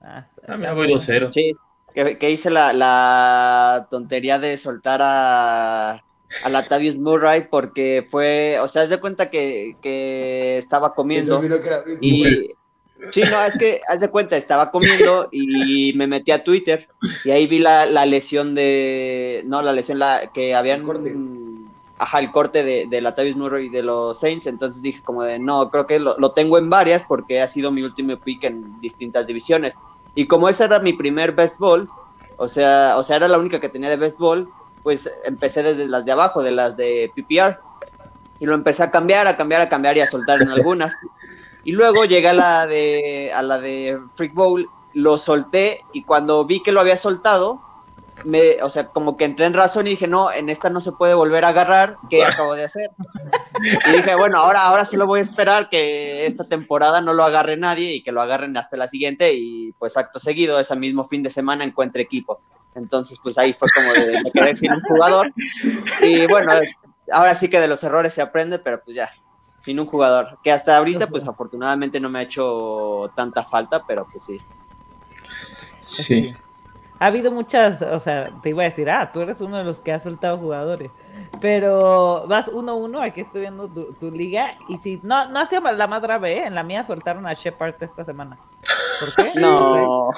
[0.00, 1.32] Ah, ah, me voy 2-0.
[1.32, 1.54] Sí,
[1.94, 8.82] que, hice la, la, tontería de soltar a, a Latavius Murray porque fue, o sea,
[8.82, 11.42] haz de cuenta que, que estaba comiendo
[12.00, 12.54] y,
[13.12, 16.88] Sí, no, es que, haz de cuenta, estaba comiendo y me metí a Twitter
[17.24, 19.42] y ahí vi la, la lesión de.
[19.46, 20.82] No, la lesión la, que habían.
[20.82, 21.14] Corte.
[21.98, 24.46] Ajá, el corte de, de la Tavis Murray de los Saints.
[24.46, 27.70] Entonces dije, como de, no, creo que lo, lo, tengo en varias porque ha sido
[27.70, 29.74] mi último pick en distintas divisiones.
[30.14, 31.88] Y como esa era mi primer best ball,
[32.36, 34.48] o sea, o sea, era la única que tenía de best ball,
[34.82, 37.58] pues empecé desde las de abajo, de las de PPR.
[38.40, 40.94] Y lo empecé a cambiar, a cambiar, a cambiar y a soltar en algunas.
[41.64, 46.44] Y luego llegué a la de, a la de Freak Bowl, lo solté y cuando
[46.44, 47.60] vi que lo había soltado,
[48.24, 50.92] me, o sea, como que entré en razón y dije, no, en esta no se
[50.92, 52.90] puede volver a agarrar, ¿qué acabo de hacer?
[53.88, 57.24] Y dije, bueno, ahora, ahora sí lo voy a esperar que esta temporada no lo
[57.24, 61.04] agarre nadie y que lo agarren hasta la siguiente y pues acto seguido, ese mismo
[61.04, 62.40] fin de semana encuentre equipo.
[62.74, 65.32] Entonces, pues ahí fue como de, me quedé sin un jugador.
[66.02, 66.52] Y bueno,
[67.10, 69.10] ahora sí que de los errores se aprende, pero pues ya,
[69.60, 70.38] sin un jugador.
[70.42, 74.38] Que hasta ahorita, pues afortunadamente no me ha hecho tanta falta, pero pues sí.
[75.82, 76.34] Sí.
[77.00, 79.78] Ha habido muchas, o sea, te iba a decir, ah, tú eres uno de los
[79.78, 80.90] que ha soltado jugadores.
[81.40, 84.54] Pero vas uno a uno, aquí estoy viendo tu, liga.
[84.68, 86.46] Y si no, no ha sido la más grave, ¿eh?
[86.46, 88.38] en la mía soltaron a Shepard esta semana.
[89.00, 89.32] ¿Por qué?
[89.40, 90.10] No.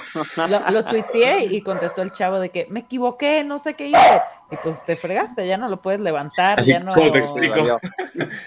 [0.48, 4.22] Lo, lo tuiteé y contestó el chavo de que me equivoqué, no sé qué hice.
[4.50, 6.62] Y pues te fregaste, ya no lo puedes levantar.
[6.62, 6.92] ya no...
[6.92, 7.78] te explico?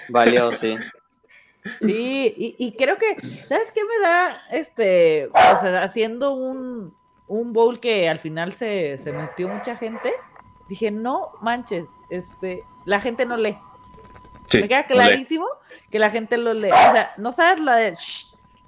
[0.09, 0.77] Valió, sí.
[1.79, 3.15] Sí, y, y, creo que,
[3.47, 4.41] ¿sabes qué me da?
[4.51, 6.93] Este, o sea, haciendo un,
[7.27, 10.11] un bowl que al final se, se metió mucha gente,
[10.67, 13.57] dije, no manches, este, la gente no lee.
[14.53, 15.47] me queda clarísimo
[15.89, 16.71] que la gente lo lee.
[16.71, 17.95] O sea, no sabes la de,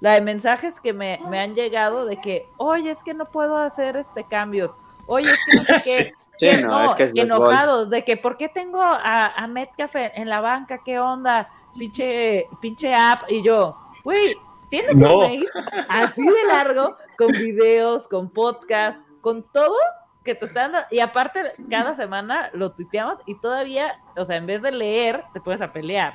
[0.00, 3.56] la de mensajes que me, me, han llegado de que, oye, es que no puedo
[3.56, 4.72] hacer este cambios.
[5.06, 6.14] Oye, es que no sé qué.
[6.38, 10.28] Sí, no, es que es enojados de que ¿por qué tengo a, a Metcalf en
[10.28, 10.82] la banca?
[10.84, 11.48] ¿Qué onda?
[11.78, 13.22] Pinche, pinche app.
[13.30, 14.36] Y yo, güey,
[14.68, 15.46] tienes un mail
[15.88, 19.76] así de largo, con videos, con podcast, con todo
[20.24, 21.40] que te están y aparte
[21.70, 25.72] cada semana lo tuiteamos y todavía, o sea, en vez de leer, te puedes a
[25.72, 26.14] pelear.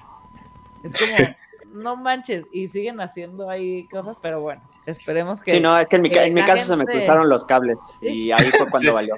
[0.84, 1.36] Es como,
[1.84, 5.52] no manches, y siguen haciendo ahí cosas, pero bueno, esperemos que...
[5.52, 8.32] Sí, no, es que en mi, en mi caso se me cruzaron los cables y
[8.32, 9.16] ahí fue cuando valió.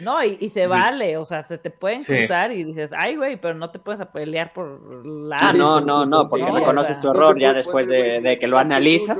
[0.00, 3.54] No, y, se vale, o sea, se te pueden cruzar y dices, ay, güey, pero
[3.54, 5.36] no te puedes pelear por la...
[5.38, 9.18] Ah, no, no, no, porque reconoces tu error ya después de, que lo analizas.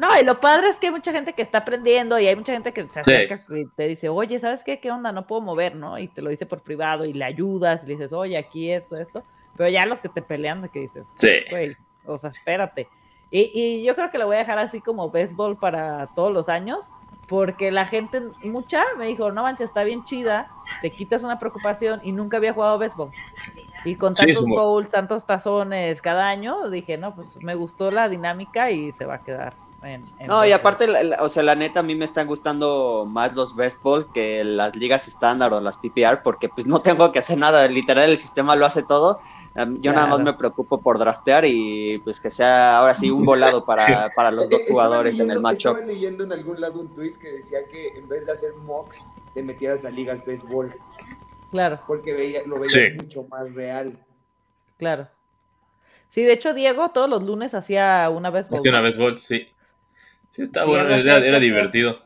[0.00, 2.52] No, y lo padre es que hay mucha gente que está aprendiendo y hay mucha
[2.52, 4.80] gente que se acerca y te dice, oye, ¿sabes qué?
[4.80, 5.12] ¿Qué onda?
[5.12, 5.98] No puedo mover, ¿no?
[5.98, 8.96] Y te lo dice por privado y le ayudas y le dices, oye, aquí esto,
[8.96, 9.22] esto.
[9.56, 11.04] Pero ya los que te pelean, de que dices,
[11.50, 12.88] güey, o sea, espérate.
[13.30, 16.48] Y, y yo creo que lo voy a dejar así como béisbol para todos los
[16.48, 16.80] años
[17.28, 20.48] porque la gente, mucha, me dijo, no manches, está bien chida,
[20.80, 23.10] te quitas una preocupación y nunca había jugado béisbol.
[23.84, 28.70] Y con tantos bowls, tantos tazones cada año, dije, no, pues me gustó la dinámica
[28.70, 29.54] y se va a quedar.
[29.82, 30.86] En, no, y aparte,
[31.18, 35.08] o sea, la neta, a mí me están gustando más los béisbol que las ligas
[35.08, 38.64] estándar o las PPR, porque pues no tengo que hacer nada, literal el sistema lo
[38.64, 39.20] hace todo
[39.54, 43.64] yo nada más me preocupo por draftear y pues que sea ahora sí un volado
[43.66, 45.76] para, para los dos jugadores en el matchup.
[45.76, 49.06] Estaba leyendo en algún lado un tweet que decía que en vez de hacer mocks,
[49.34, 50.74] te metieras a ligas béisbol.
[51.50, 51.80] Claro.
[51.86, 53.98] Porque veía, lo veía mucho más real.
[54.78, 55.08] Claro.
[56.08, 59.48] Sí, de hecho, Diego todos los lunes hacía una vez Hacía una vez sí.
[60.30, 62.00] Sí, está bueno, era, era divertido.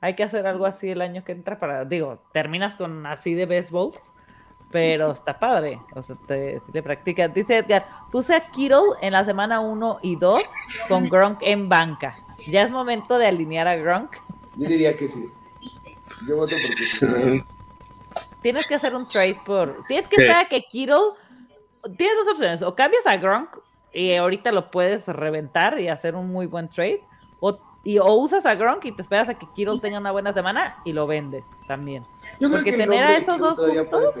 [0.00, 3.46] Hay que hacer algo así el año que entra para, digo, terminas con así de
[3.46, 3.92] béisbol
[4.72, 5.80] pero está padre.
[5.94, 7.32] O sea, te, le practicas.
[7.32, 10.42] Dice Edgar, puse a Kittle en la semana 1 y 2
[10.88, 12.16] con Gronk en banca.
[12.48, 14.16] ¿Ya es momento de alinear a Gronk?
[14.56, 15.30] Yo diría que sí.
[16.26, 17.44] Yo voto porque sí.
[18.40, 19.84] Tienes que hacer un trade por...
[19.86, 20.96] Tienes que saber que Kittle...
[21.96, 22.62] Tienes dos opciones.
[22.62, 23.58] O cambias a Gronk
[23.92, 27.02] y ahorita lo puedes reventar y hacer un muy buen trade.
[27.40, 30.32] O, y, o usas a Gronk y te esperas a que Kittle tenga una buena
[30.32, 32.04] semana y lo vendes también.
[32.40, 34.14] Porque tener a esos dos juntos...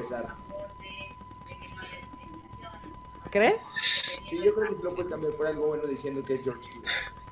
[3.32, 3.58] ¿Crees?
[3.58, 6.62] Sí, yo creo que lo puedes cambiar por algo bueno diciendo que es George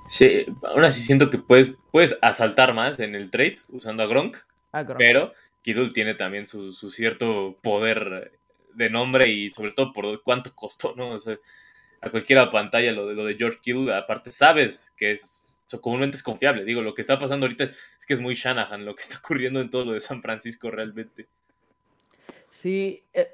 [0.08, 4.38] Sí, aún así siento que puedes, puedes asaltar más en el trade usando a Gronk,
[4.98, 5.32] pero
[5.62, 8.32] Kidul tiene también su, cierto poder
[8.74, 11.10] de nombre y sobre todo por cuánto costó, ¿no?
[11.10, 11.36] O sea,
[12.00, 15.44] a cualquiera pantalla lo de, lo de George Kittle, aparte sabes que es
[15.78, 16.64] comúnmente es confiable.
[16.64, 17.64] Digo, lo que está pasando ahorita
[17.98, 20.70] es que es muy Shanahan lo que está ocurriendo en todo lo de San Francisco
[20.70, 21.26] realmente.
[22.50, 23.32] Sí, eh,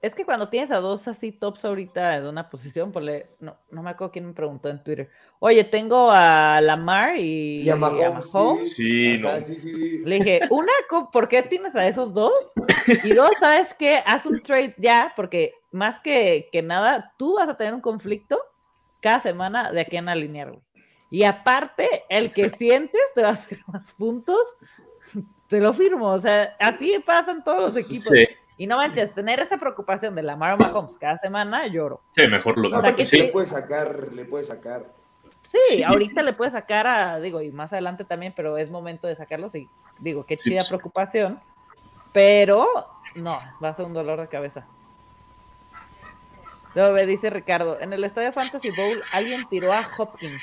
[0.00, 3.56] es que cuando tienes a dos así tops ahorita de una posición, pues le, no,
[3.70, 5.10] no me acuerdo quién me preguntó en Twitter.
[5.40, 8.74] Oye, tengo a Lamar y, a Mahomes.
[8.74, 9.30] Sí, no.
[9.32, 10.72] Le dije, una,
[11.12, 12.32] ¿por qué tienes a esos dos?
[13.02, 14.02] Y dos, ¿sabes qué?
[14.06, 18.38] Haz un trade ya, porque más que, que nada, tú vas a tener un conflicto
[19.00, 20.62] cada semana de aquí en alinear, güey.
[21.10, 24.38] Y aparte, el que sientes te va a hacer más puntos,
[25.48, 26.12] te lo firmo.
[26.12, 28.04] O sea, así pasan todos los equipos.
[28.04, 28.26] Sí.
[28.58, 32.00] Y no manches, tener esa preocupación de la Mara Mahomes cada semana, lloro.
[32.10, 33.18] Sí, mejor lo no, que sí.
[33.18, 34.84] le puede sacar, le puede sacar.
[35.64, 39.14] Sí, ahorita le puede sacar a, digo, y más adelante también, pero es momento de
[39.14, 39.68] sacarlos y
[40.00, 41.40] digo, qué chida preocupación.
[42.12, 42.66] Pero
[43.14, 44.66] no, va a ser un dolor de cabeza.
[46.74, 50.42] Luego me dice Ricardo, en el estadio Fantasy Bowl alguien tiró a Hopkins,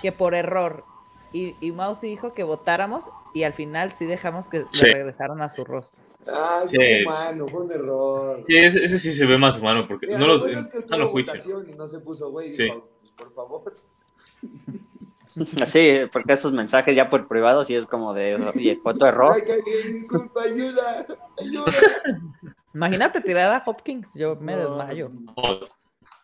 [0.00, 0.84] que por error,
[1.32, 3.04] y, y Mouse dijo que votáramos
[3.34, 6.00] y al final sí dejamos que le regresaron a su rostro.
[6.26, 6.76] Ah, sí.
[6.76, 8.42] fue humano, fue un error.
[8.46, 11.10] Sí, ese, sí se ve más humano porque no los bueno es que están los
[11.10, 11.44] juicios.
[11.68, 12.64] Y no se puso, güey, sí.
[12.64, 13.74] dijo, pues, por favor.
[15.26, 19.34] Sí, porque esos mensajes ya por privado sí es como de, oye, ¿cuánto error?
[19.34, 21.06] Ay, disculpa, ayuda,
[21.38, 21.64] ayuda.
[22.74, 25.10] Imagínate tirar a Hopkins, yo me desmayo.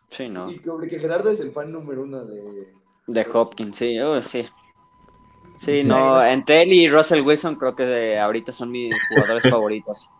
[0.08, 0.50] Sí, no.
[0.50, 2.74] Y que Gerardo es el fan número uno de...
[3.06, 4.46] De Hopkins, sí, oh, sí.
[5.56, 10.10] Sí, no, entre él y Russell Wilson creo que ahorita son mis jugadores favoritos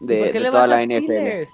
[0.00, 1.48] de, toda la NFL.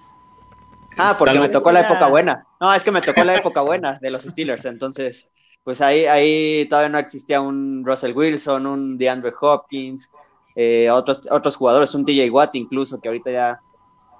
[0.98, 2.46] Ah, porque me tocó la época buena.
[2.60, 5.30] No, es que me tocó la época buena de los Steelers, entonces,
[5.64, 10.10] pues ahí, ahí todavía no existía un Russell Wilson, un DeAndre Hopkins,
[10.54, 13.60] eh, otros, otros jugadores, un TJ Watt incluso, que ahorita ya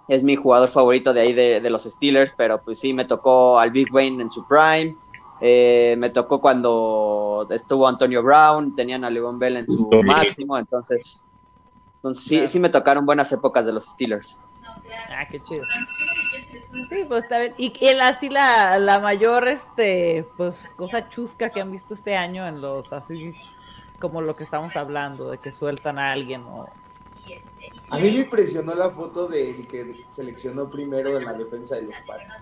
[0.08, 3.58] es mi jugador favorito de ahí de, de los Steelers, pero pues sí, me tocó
[3.58, 4.94] al Big Wayne en su prime,
[5.44, 11.24] eh, me tocó cuando estuvo Antonio Brown, tenían a Levan Bell en su máximo, entonces,
[11.96, 14.38] entonces sí, sí me tocaron buenas épocas de los Steelers.
[15.10, 15.64] Ah, qué chido.
[16.88, 17.54] Sí, pues está bien.
[17.58, 22.60] Y, así la, la mayor, este, pues, cosa chusca que han visto este año en
[22.60, 23.34] los, así,
[23.98, 26.68] como lo que estamos hablando, de que sueltan a alguien o...
[27.90, 31.96] A mí me impresionó la foto del que seleccionó primero en la defensa de los
[32.06, 32.32] Pats.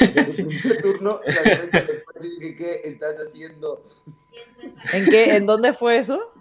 [0.00, 3.84] En el turno, la dije, ¿qué estás haciendo?
[4.92, 5.36] ¿En qué?
[5.36, 6.32] ¿En dónde fue eso?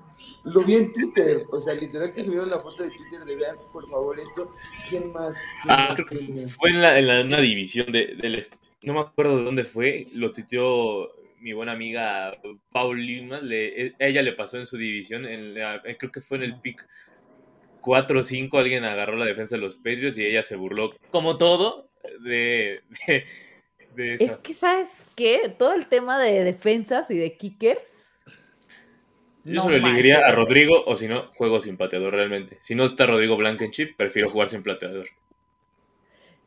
[0.46, 3.58] Lo vi en Twitter, o sea, literal que subieron la foto de Twitter de vean,
[3.74, 4.54] por favor, esto.
[4.90, 5.36] ¿Quién más?
[5.68, 8.58] ah, creo que fue en, la, en una división de, del este.
[8.82, 11.12] No me acuerdo de dónde fue, lo tuiteó
[11.42, 12.38] mi buena amiga
[12.72, 15.54] Paul Lima, le, ella le pasó en su división, en
[15.98, 16.86] creo que fue en el pick
[17.82, 21.38] 4 o 5, alguien agarró la defensa de los Patriots y ella se burló, como
[21.38, 21.89] todo,
[22.22, 22.82] de,
[23.96, 24.26] de, eso.
[24.26, 25.54] Es que, ¿sabes qué?
[25.58, 27.82] Todo el tema de defensas y de kickers.
[29.44, 32.58] Yo se lo elegiría a Rodrigo o si no, juego sin pateador realmente.
[32.60, 35.08] Si no está Rodrigo Blankenship, prefiero jugar sin pateador.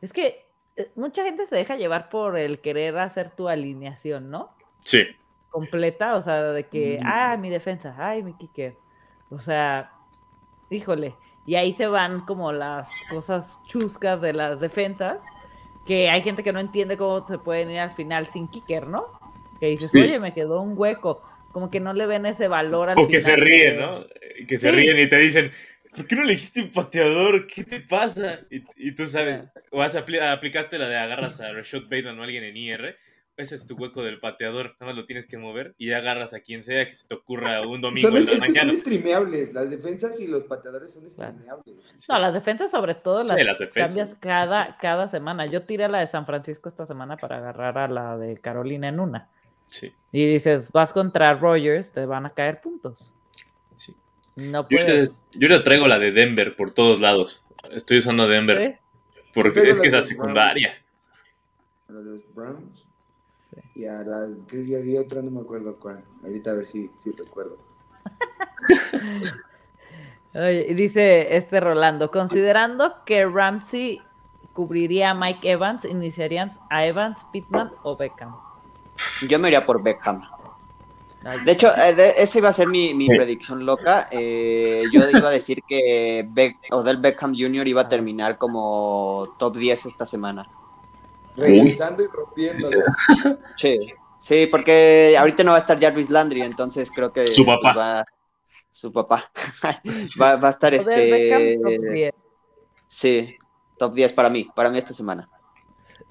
[0.01, 0.45] Es que
[0.75, 4.55] eh, mucha gente se deja llevar por el querer hacer tu alineación, ¿no?
[4.83, 5.05] Sí.
[5.49, 8.75] Completa, o sea, de que, ah, mi defensa, ay, mi kicker.
[9.29, 9.91] O sea,
[10.69, 11.15] híjole.
[11.45, 15.23] Y ahí se van como las cosas chuscas de las defensas,
[15.85, 19.05] que hay gente que no entiende cómo se pueden ir al final sin kicker, ¿no?
[19.59, 21.21] Que dices, oye, me quedó un hueco.
[21.51, 24.05] Como que no le ven ese valor al O que se ríen, ¿no?
[24.47, 25.51] Que se ríen y te dicen,
[25.95, 27.47] ¿por qué no elegiste un pateador?
[27.47, 28.39] ¿Qué te pasa?
[28.49, 32.57] Y, tú sabes, o has aplicaste la de agarras a Rashad Bateman o alguien en
[32.57, 32.97] IR
[33.35, 36.33] ese es tu hueco del pateador, nada más lo tienes que mover y ya agarras
[36.33, 38.71] a quien sea que se te ocurra un domingo son, en la mañana.
[38.71, 42.07] Son streameables, las defensas y los pateadores son streameables.
[42.07, 45.45] No, las defensas sobre todo las, cambias cada, cada semana.
[45.47, 48.99] Yo tiré la de San Francisco esta semana para agarrar a la de Carolina en
[48.99, 49.29] una.
[49.69, 49.91] Sí.
[50.11, 53.11] Y dices, vas contra Rogers, te van a caer puntos.
[53.77, 53.95] Sí.
[54.35, 55.15] No puedes.
[55.31, 57.43] Yo, yo traigo la de Denver por todos lados.
[57.71, 58.79] Estoy usando Denver.
[59.33, 60.77] Porque es que es la secundaria.
[61.87, 62.92] La de los Browns.
[63.75, 66.03] Y a la, creo que había otra, no me acuerdo cuál.
[66.23, 67.57] Ahorita a ver si, si recuerdo.
[70.35, 74.01] Oye, dice este Rolando, considerando que Ramsey
[74.53, 78.35] cubriría a Mike Evans, ¿iniciarían a Evans, Pittman o Beckham?
[79.27, 80.21] Yo me iría por Beckham.
[81.45, 84.09] De hecho, eh, esa iba a ser mi, mi predicción loca.
[84.11, 87.67] Eh, yo iba a decir que Beck, Odell Beckham Jr.
[87.67, 90.47] iba a terminar como top 10 esta semana
[91.35, 92.83] revisando y rompiéndolo.
[93.55, 93.79] Sí,
[94.19, 98.05] sí, porque ahorita no va a estar Jarvis Landry, entonces creo que su papá.
[98.71, 99.31] su papá
[100.21, 102.11] va, va, a estar este.
[102.87, 103.37] Sí,
[103.77, 105.29] top 10 para mí, para mí esta semana.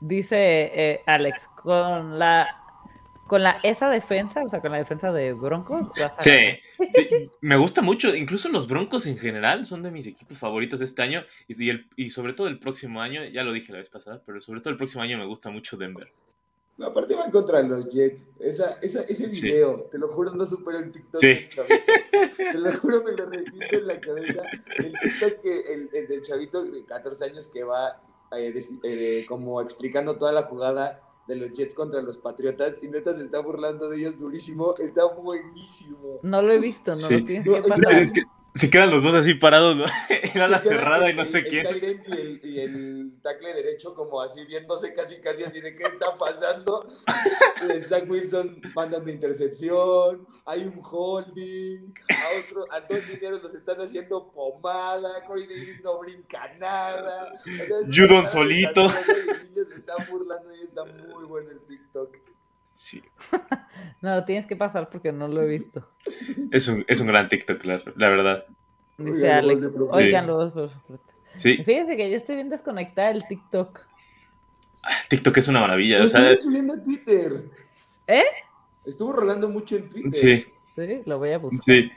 [0.01, 2.62] Dice eh, Alex, con la
[3.33, 5.89] con la esa defensa, o sea, con la defensa de Broncos.
[6.19, 6.39] Sí,
[7.41, 8.15] me gusta mucho.
[8.15, 11.89] Incluso los Broncos en general son de mis equipos favoritos de este año y, el,
[11.97, 14.69] y sobre todo el próximo año, ya lo dije la vez pasada, pero sobre todo
[14.69, 16.13] el próximo año me gusta mucho Denver.
[16.77, 18.29] No, aparte van contra los Jets.
[18.39, 21.19] Esa, esa, ese video, te lo juro, no supero el TikTok.
[21.23, 21.49] Sí.
[22.37, 24.43] Te lo juro, me lo repito en la cabeza.
[24.77, 27.99] El TikTok que, el, el del chavito de 14 años que va
[28.37, 31.01] eh, eh, como explicando toda la jugada
[31.33, 34.75] de los Jets contra los Patriotas y neta se está burlando de ellos durísimo.
[34.79, 36.21] Está buenísimo.
[36.23, 37.93] No lo he visto, no lo tienes que pasar.
[37.95, 38.23] Es que
[38.55, 39.85] se quedan los dos así parados, ¿no?
[40.09, 41.67] en la cerrada y no sé quién.
[41.67, 46.17] Y el, y el tackle derecho como así viéndose casi casi así de qué está
[46.19, 46.87] pasando.
[47.89, 54.31] Zach Wilson mandando intercepción, hay un holding, a otro, a dos dineros los están haciendo
[54.33, 57.33] pomada, Corey Davis no brinca nada.
[57.87, 58.83] Judon solito.
[58.85, 62.32] Los niños se están burlando y está muy bueno el TikTok.
[62.73, 63.03] Sí.
[64.03, 65.87] no, tienes que pasar porque no lo he visto.
[66.51, 68.45] Es un, es un gran TikTok, la, la verdad.
[68.99, 70.71] Dice Alex, oiganlo.
[71.35, 71.57] Sí.
[71.65, 73.81] Fíjense que yo estoy bien desconectada del TikTok.
[74.83, 75.99] Ah, TikTok es una maravilla.
[75.99, 77.45] Lo o sea, subiendo a Twitter.
[78.07, 78.25] ¿Eh?
[78.85, 80.13] Estuvo rolando mucho en Twitter.
[80.13, 80.47] Sí.
[80.75, 81.63] Sí, lo voy a buscar.
[81.63, 81.91] Sí.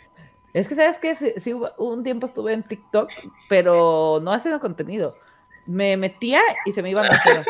[0.53, 1.39] Es que, ¿sabes qué?
[1.41, 3.09] Sí, un tiempo estuve en TikTok,
[3.49, 5.17] pero no haciendo contenido.
[5.65, 7.45] Me metía y se me iban las horas.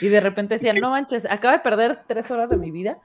[0.00, 2.98] Y de repente decían, no manches, acabo de perder tres horas de mi vida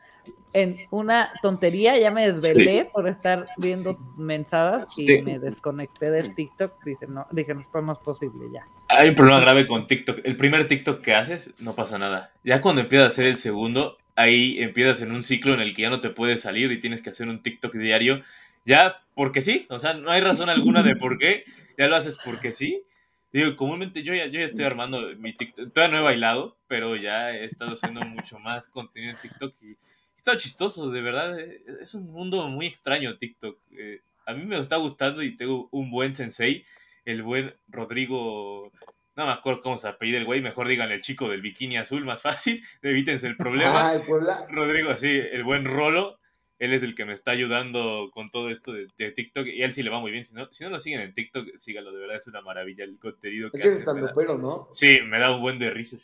[0.53, 6.83] en una tontería, ya me desvelé por estar viendo mensadas y me desconecté del TikTok.
[6.83, 8.65] Dije, no, dije, no, es posible ya.
[8.89, 10.19] Hay un problema grave con TikTok.
[10.23, 12.31] El primer TikTok que haces, no pasa nada.
[12.43, 15.83] Ya cuando empiezas a hacer el segundo, ahí empiezas en un ciclo en el que
[15.83, 18.21] ya no te puedes salir y tienes que hacer un TikTok diario.
[18.65, 21.45] Ya, porque sí, o sea, no hay razón alguna de por qué,
[21.77, 22.83] ya lo haces porque sí.
[23.31, 26.95] Digo, comúnmente yo ya, yo ya estoy armando mi TikTok, todavía no he bailado, pero
[26.97, 29.77] ya he estado haciendo mucho más contenido en TikTok y he
[30.17, 33.57] estado chistoso, de verdad, eh, es un mundo muy extraño TikTok.
[33.77, 36.65] Eh, a mí me está gustando y tengo un buen sensei,
[37.05, 38.71] el buen Rodrigo,
[39.15, 42.05] no me acuerdo cómo se apellida el güey, mejor digan el chico del bikini azul,
[42.05, 43.91] más fácil, evítense el problema.
[43.91, 44.05] Ah, el
[44.49, 46.19] Rodrigo, sí, el buen Rolo,
[46.61, 49.81] Él es el que me está ayudando con todo esto de, TikTok y él sí
[49.81, 50.23] le va muy bien.
[50.23, 52.99] Si no, si no lo siguen en TikTok, sígalo, de verdad es una maravilla el
[52.99, 53.99] contenido que, es hace.
[53.99, 54.67] Es pero, ¿no?
[54.71, 55.97] Sí, me da un buen de risa.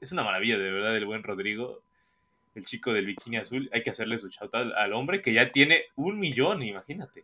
[0.00, 1.80] Es una maravilla, de verdad, el buen Rodrigo,
[2.56, 3.70] el chico del bikini azul.
[3.72, 7.22] Hay que hacerle su shout al, hombre que ya tiene un millón, imagínate.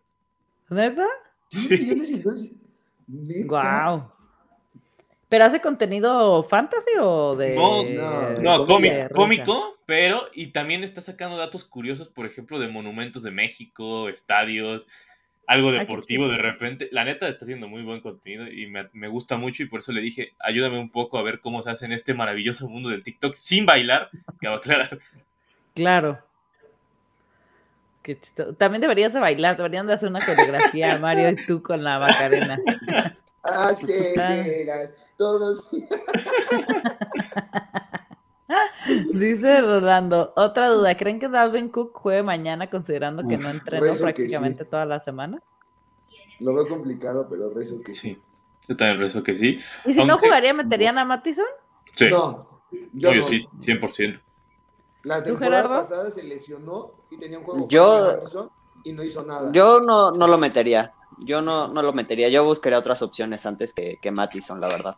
[0.71, 1.09] ¿Neta?
[1.51, 2.23] Sí.
[3.49, 4.13] Wow.
[5.29, 7.55] ¿Pero hace contenido fantasy o de.?
[7.55, 7.85] No,
[8.41, 8.65] no,
[9.13, 10.29] cómico, pero.
[10.33, 14.87] Y también está sacando datos curiosos, por ejemplo, de monumentos de México, estadios,
[15.47, 16.89] algo deportivo de repente.
[16.93, 20.01] La neta está haciendo muy buen contenido y me, gusta mucho, y por eso le
[20.01, 23.35] dije, ayúdame un poco a ver cómo se hace en este maravilloso mundo del TikTok
[23.35, 24.11] sin bailar,
[24.41, 24.99] que va a aclarar.
[25.75, 26.21] Claro.
[28.57, 32.57] También deberías de bailar, deberían de hacer una coreografía, Mario y tú con la Macarena.
[33.47, 35.65] aceleras todos.
[39.13, 44.65] Dice Rolando, otra duda, ¿creen que Dalvin Cook juegue mañana considerando que no entrenó prácticamente
[44.65, 45.43] toda la semana?
[46.39, 48.17] Lo veo complicado, pero rezo que sí.
[48.69, 49.59] Yo también rezo que sí.
[49.85, 51.47] ¿Y si no jugaría, meterían a Mattison?
[51.93, 52.09] Sí.
[52.11, 52.63] No.
[52.93, 54.21] Yo, yo sí, 100%.
[55.05, 58.51] La temporada pasada se lesionó y tenía un juego yo,
[58.83, 59.53] y no hizo nada.
[59.53, 60.93] Yo no, no lo metería.
[61.19, 62.29] Yo no, no lo metería.
[62.29, 64.97] Yo buscaría otras opciones antes que, que Mattison, la verdad.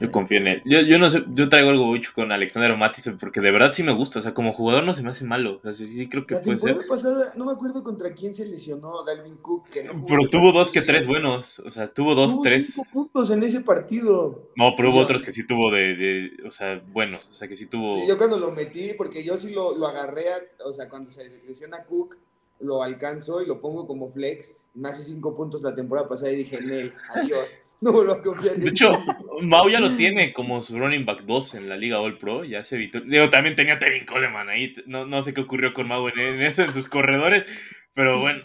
[0.00, 0.62] Yo confío en él.
[0.64, 3.84] Yo, yo no sé, yo traigo algo mucho con Alexander Mattison porque de verdad sí
[3.84, 4.18] me gusta.
[4.18, 5.58] O sea, como jugador no se me hace malo.
[5.58, 6.86] O sea, sí, sí creo que puede ser.
[6.88, 9.68] Pasada, no me acuerdo contra quién se lesionó Dalvin Cook.
[9.70, 11.60] Que no pero tuvo dos que tres buenos.
[11.60, 12.74] O sea, tuvo dos, tuvo tres.
[12.74, 14.50] Cinco puntos en ese partido.
[14.56, 17.28] No, pero hubo otros que sí tuvo de, de, o sea, buenos.
[17.30, 18.04] O sea, que sí tuvo.
[18.06, 20.24] Yo cuando lo metí, porque yo sí lo, lo agarré,
[20.64, 22.16] o sea, cuando se lesiona Cook,
[22.62, 24.54] lo alcanzo y lo pongo como flex.
[24.74, 27.60] Me hace cinco puntos la temporada pasada y dije, Nel, adiós.
[27.82, 28.96] No vuelvo a confiar De hecho,
[29.42, 32.62] Mau ya lo tiene como su running back 2 en la Liga All Pro, ya
[32.62, 33.00] se evitó.
[33.00, 36.62] Digo, también tenía Tevin Coleman ahí, no, no sé qué ocurrió con Mau en, eso,
[36.62, 37.44] en sus corredores,
[37.92, 38.44] pero bueno,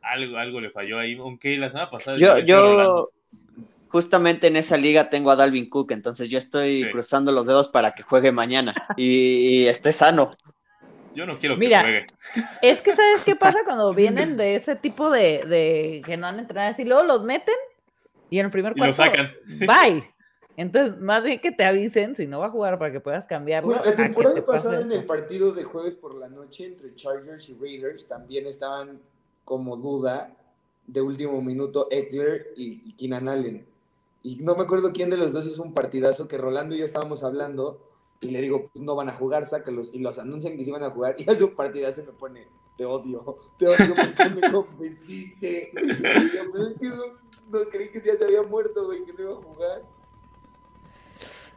[0.00, 2.18] algo, algo le falló ahí, aunque la semana pasada...
[2.20, 3.10] Yo, yo
[3.92, 7.92] justamente en esa liga tengo a Dalvin Cook, entonces yo estoy cruzando los dedos para
[7.92, 10.30] que juegue mañana y, esté sano.
[11.14, 12.06] Yo no quiero que juegue.
[12.62, 16.38] Es que, ¿sabes qué pasa cuando vienen de ese tipo de, de que no han
[16.38, 17.54] entrenado y luego los meten
[18.32, 19.30] y en el primer cuarto, lo sacan.
[19.60, 20.10] bye.
[20.56, 23.74] Entonces, más bien que te avisen si no va a jugar para que puedas cambiarlo.
[23.74, 28.08] la temporada pasada en el partido de jueves por la noche entre Chargers y Raiders
[28.08, 29.00] también estaban
[29.44, 30.34] como duda
[30.86, 33.66] de último minuto Eckler y, Keenan Allen.
[34.22, 36.86] Y no me acuerdo quién de los dos hizo un partidazo que Rolando y yo
[36.86, 37.91] estábamos hablando
[38.22, 39.90] y le digo, pues no van a jugar, sácalos.
[39.92, 42.46] Y los anuncian que sí van a jugar y hace un partidazo me pone,
[42.76, 45.72] te odio, te odio porque me convenciste.
[45.74, 46.76] Y yo, pues,
[47.50, 49.82] no creí que ya se había muerto, güey, que no iba a jugar.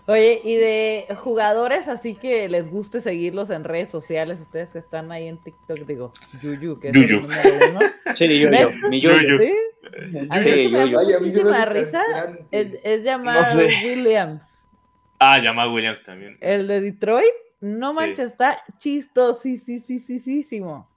[0.08, 5.12] Oye, y de jugadores así que les guste seguirlos en redes sociales, ustedes que están
[5.12, 6.14] ahí en TikTok, digo,
[6.44, 7.18] Yuyu, que es Yuyu.
[7.18, 7.80] el número uno.
[8.16, 9.40] Sí, Yuyu, mi Yuyu.
[9.40, 9.54] ¿Sí?
[10.30, 11.00] A sí, Yuyu.
[11.00, 12.04] muchísima risa
[12.52, 13.42] es, es llamado
[13.84, 14.55] Williams.
[15.20, 16.38] Ah, llamado Williams también.
[16.42, 20.90] El de Detroit, no manches, está chistosísimo.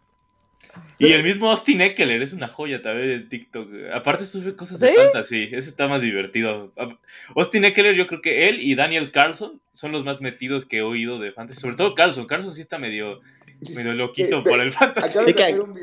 [0.98, 3.68] Y el mismo Austin Eckler es una joya también en TikTok.
[3.92, 6.72] Aparte sube cosas de fantasy, ese está más divertido.
[7.36, 10.82] Austin Eckler, yo creo que él y Daniel Carlson son los más metidos que he
[10.82, 11.60] oído de fantasy.
[11.60, 12.26] Sobre todo Carlson.
[12.26, 13.20] Carlson sí está medio,
[13.74, 15.18] medio loquito por el fantasy.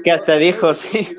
[0.04, 1.16] que, hasta dijo, sí.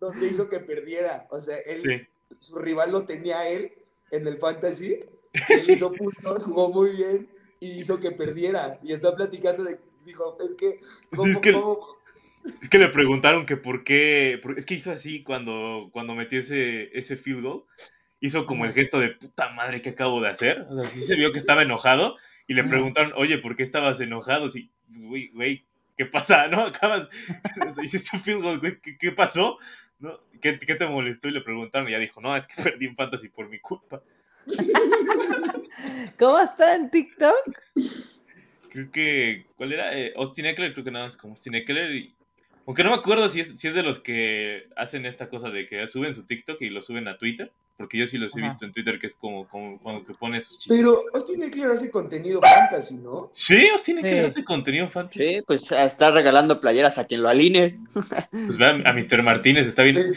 [0.00, 1.26] Donde hizo que perdiera.
[1.30, 2.08] O sea, él,
[2.40, 3.72] su rival lo tenía él
[4.10, 4.98] en el fantasy.
[5.68, 7.28] Hizo puntos, jugó muy bien
[7.60, 8.78] y hizo que perdiera.
[8.82, 10.80] Y está platicando de, dijo, es que,
[11.12, 11.54] es que
[12.60, 14.40] es que le preguntaron que por qué.
[14.56, 17.64] Es que hizo así cuando, cuando metió ese, ese field goal.
[18.20, 20.64] Hizo como el gesto de puta madre que acabo de hacer.
[20.68, 22.16] O sea, sí se vio que estaba enojado.
[22.46, 24.50] Y le preguntaron, oye, ¿por qué estabas enojado?
[24.50, 25.64] Sí, pues, güey, güey,
[25.96, 26.46] ¿qué pasa?
[26.48, 26.62] ¿No?
[26.62, 27.08] Acabas.
[27.82, 29.58] hiciste un field goal, güey, ¿qué, pasó?
[29.98, 30.20] ¿No?
[30.40, 31.28] ¿Qué, ¿Qué, te molestó?
[31.28, 31.88] Y le preguntaron.
[31.88, 34.02] Y ya dijo, no, es que perdí en fantasy por mi culpa.
[36.18, 37.34] ¿Cómo está en TikTok?
[38.70, 39.46] Creo que.
[39.56, 39.98] ¿Cuál era?
[39.98, 42.10] Eh, Austin Eckler, creo que nada más como Austin Eckler.
[42.66, 45.66] Aunque no me acuerdo si es, si es de los que hacen esta cosa de
[45.68, 47.52] que suben su TikTok y lo suben a Twitter.
[47.82, 50.40] Porque yo sí los he visto en Twitter, que es como, como cuando que pone
[50.40, 50.80] sus chistes.
[50.80, 53.28] Pero Austin Eckler hace contenido fantasy, ¿no?
[53.32, 55.34] Sí, Austin Eckler hace contenido fantasy.
[55.34, 57.80] Sí, pues está regalando playeras a quien lo alinee.
[58.30, 59.24] Pues ve a, Mr.
[59.24, 59.96] Martínez, está bien.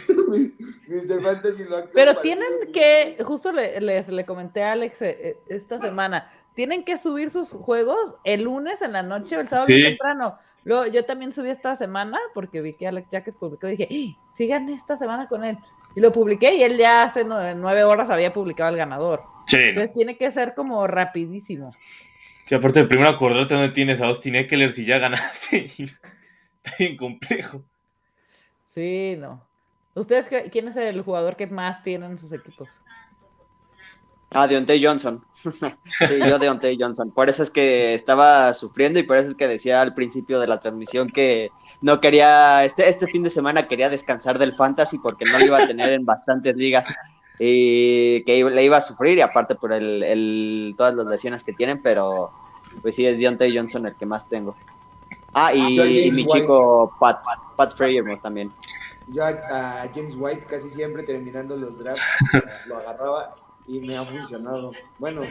[0.88, 1.22] Mr.
[1.24, 6.32] Fantasy lo Pero tienen que, justo le, le, comenté a Alex eh, eh, esta semana,
[6.53, 10.88] tienen que subir sus juegos el lunes en la noche o el sábado temprano Luego,
[10.88, 14.34] yo también subí esta semana porque vi que Alex Jacques publicó y dije, ¡Ah!
[14.36, 15.57] sigan esta semana con él.
[15.96, 19.24] Y lo publiqué y él ya hace nueve, horas había publicado el ganador.
[19.48, 19.58] Sí.
[19.58, 21.72] Entonces tiene que ser como rapidísimo.
[22.46, 25.66] Sí, aparte, primero acordate dónde tienes a Austin Eckler si ya ganaste.
[25.76, 27.64] está bien complejo.
[28.74, 29.41] Sí, no.
[29.96, 32.68] ¿Ustedes quién es el jugador que más tienen en sus equipos?
[34.32, 35.24] Ah, Deontay Johnson.
[35.44, 37.12] sí, yo Deontay Johnson.
[37.12, 40.48] Por eso es que estaba sufriendo y por eso es que decía al principio de
[40.48, 41.52] la transmisión que
[41.82, 45.64] no quería, este, este fin de semana quería descansar del fantasy porque no lo iba
[45.64, 46.86] a tener en bastantes ligas
[47.40, 51.54] y que le iba a sufrir y aparte por el, el todas las lesiones que
[51.54, 52.32] tienen, pero
[52.82, 54.56] pues sí es Deontay Johnson el que más tengo.
[55.34, 57.22] Ah, y, mi chico Pat,
[57.58, 58.52] Pat Freyermuth también.
[59.08, 62.04] Yo a, James White casi siempre terminando los drafts
[62.66, 63.36] lo agarraba
[63.68, 64.72] y me ha funcionado.
[64.99, 65.22] Bueno,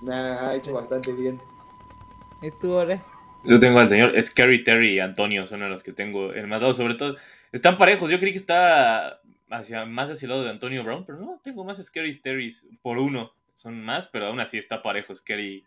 [0.00, 1.40] me ha hecho bastante bien.
[2.40, 3.00] ¿Y tú, Ore?
[3.44, 6.74] Yo tengo al señor Scary Terry y Antonio, son los que tengo el más dado.
[6.74, 7.16] Sobre todo,
[7.50, 8.10] están parejos.
[8.10, 11.64] Yo creí que está hacia, más hacia el lado de Antonio Brown, pero no, tengo
[11.64, 13.32] más Scary Terry por uno.
[13.54, 15.64] Son más, pero aún así está parejo Scary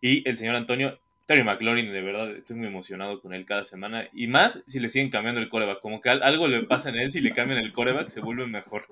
[0.00, 0.98] y el señor Antonio.
[1.26, 4.08] Terry McLaurin, de verdad, estoy muy emocionado con él cada semana.
[4.12, 5.80] Y más si le siguen cambiando el coreback.
[5.80, 8.84] Como que algo le pasa en él, si le cambian el coreback, se vuelve mejor.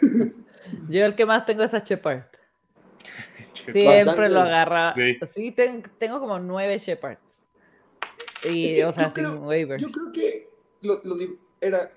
[0.88, 2.24] Yo el que más tengo es a Shepard.
[3.64, 4.94] Siempre lo agarra.
[4.94, 5.54] Sí,
[5.98, 7.42] tengo como nueve Shepards.
[8.48, 9.82] Y, o sea, sin waivers.
[9.82, 10.50] Yo creo que
[10.80, 11.00] lo,
[11.60, 11.92] era,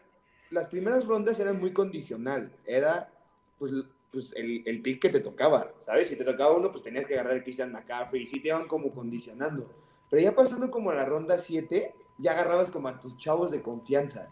[0.52, 2.52] las primeras rondas eran muy condicional.
[2.66, 3.12] Era,
[3.58, 3.72] pues,
[4.12, 6.08] pues el, el, pick que te tocaba, ¿sabes?
[6.08, 8.68] Si te tocaba uno, pues tenías que agarrar a Christian McCaffrey y sí te iban
[8.68, 9.74] como condicionando.
[10.10, 13.62] Pero ya pasando como a la ronda 7, ya agarrabas como a tus chavos de
[13.62, 14.30] confianza.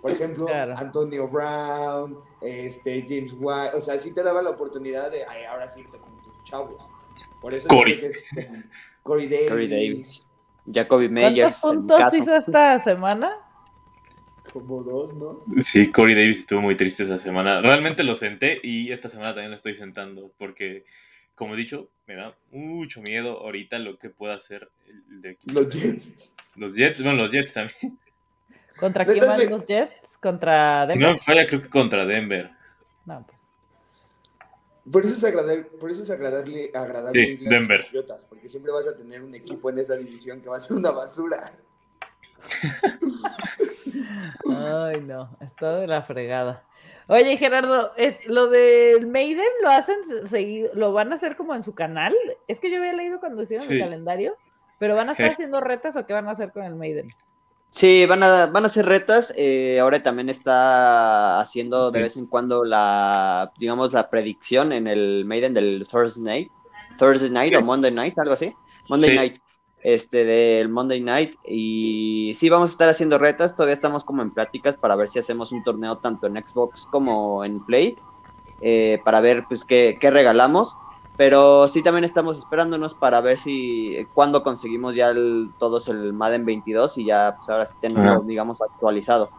[0.00, 5.24] Por ejemplo, Antonio Brown, este, James White, o sea, sí te daba la oportunidad de
[5.24, 6.82] ay, ahora sí irte con tus chavos.
[7.40, 8.10] Por eso Corey.
[9.02, 9.48] Corey Davis.
[9.48, 10.30] Corey Davis.
[10.72, 11.58] Jacoby Meyers.
[11.60, 13.36] ¿Cuántos puntos hizo esta semana?
[14.52, 15.42] Como dos, ¿no?
[15.60, 17.60] Sí, Corey Davis estuvo muy triste esa semana.
[17.60, 20.84] Realmente lo senté y esta semana también lo estoy sentando porque,
[21.34, 25.68] como he dicho, me da mucho miedo ahorita lo que pueda hacer el de Los
[25.68, 26.32] Jets.
[26.56, 27.98] Los Jets, bueno, los Jets también.
[28.78, 30.18] ¿Contra quién van los Jets?
[30.20, 30.94] ¿Contra Denver?
[30.94, 32.50] Si no me falla, creo que contra Denver.
[33.04, 33.38] No, pues.
[34.90, 37.86] Por eso es agradable, por eso es agradable, agradable sí, Denver.
[38.28, 40.90] porque siempre vas a tener un equipo en esa división que va a ser una
[40.90, 41.52] basura.
[44.46, 46.64] Ay, no, está de la fregada.
[47.08, 47.92] Oye, Gerardo,
[48.26, 49.96] lo del Maiden lo hacen
[50.28, 52.14] seguido, lo van a hacer como en su canal.
[52.46, 54.36] Es que yo había leído cuando hicieron el calendario,
[54.78, 57.08] pero van a estar haciendo retas o qué van a hacer con el Maiden.
[57.74, 59.34] Sí, van a, van a hacer retas.
[59.36, 65.24] Eh, ahora también está haciendo de vez en cuando la, digamos, la predicción en el
[65.24, 66.52] Maiden del Thursday Night,
[66.98, 68.54] Thursday Night o Monday Night, algo así.
[68.88, 69.38] Monday Night,
[69.82, 71.34] este, del Monday Night.
[71.48, 73.56] Y sí, vamos a estar haciendo retas.
[73.56, 77.44] Todavía estamos como en pláticas para ver si hacemos un torneo tanto en Xbox como
[77.44, 77.96] en Play.
[78.60, 80.76] Eh, para ver, pues, qué, qué regalamos.
[81.16, 86.44] Pero sí también estamos esperándonos para ver si cuando conseguimos ya el, todos el Madden
[86.44, 89.30] 22 y ya pues ahora sí tenemos, digamos, actualizado.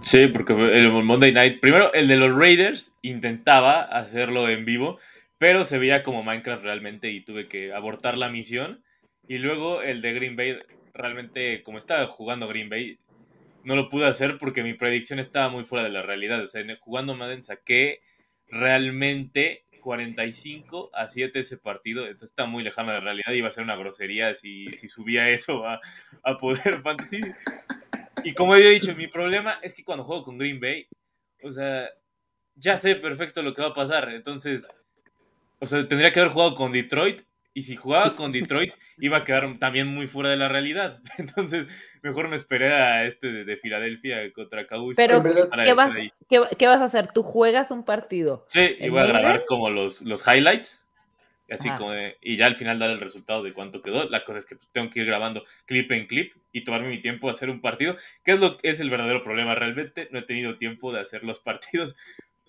[0.00, 4.98] Sí, porque el Monday Night, primero el de los Raiders intentaba hacerlo en vivo,
[5.38, 8.82] pero se veía como Minecraft realmente y tuve que abortar la misión.
[9.26, 10.58] Y luego el de Green Bay,
[10.94, 12.98] realmente como estaba jugando Green Bay,
[13.64, 16.42] no lo pude hacer porque mi predicción estaba muy fuera de la realidad.
[16.42, 18.00] O sea, jugando Madden saqué
[18.46, 22.06] realmente 45 a 7 ese partido.
[22.06, 23.32] Esto está muy lejano de la realidad.
[23.32, 25.80] Iba a ser una grosería si, si subía eso a,
[26.22, 27.22] a poder fantasy.
[28.22, 30.86] Y como he dicho, mi problema es que cuando juego con Green Bay,
[31.42, 31.88] o sea,
[32.54, 34.10] ya sé perfecto lo que va a pasar.
[34.10, 34.68] Entonces,
[35.58, 37.22] o sea, tendría que haber jugado con Detroit
[37.54, 41.00] y si jugaba con Detroit, iba a quedar también muy fuera de la realidad.
[41.18, 41.66] Entonces,
[42.02, 44.96] mejor me esperé a este de, Filadelfia contra Cowboys.
[44.96, 45.94] Pero, ¿qué vas,
[46.28, 47.12] ¿qué, vas, a hacer?
[47.12, 48.44] ¿Tú juegas un partido?
[48.48, 50.84] Sí, y voy a grabar como los, los highlights.
[51.50, 54.04] Así como y ya al final dar el resultado de cuánto quedó.
[54.08, 57.00] La cosa es que pues, tengo que ir grabando clip en clip y tomarme mi
[57.00, 59.54] tiempo a hacer un partido, que es lo es el verdadero problema.
[59.54, 61.96] Realmente no he tenido tiempo de hacer los partidos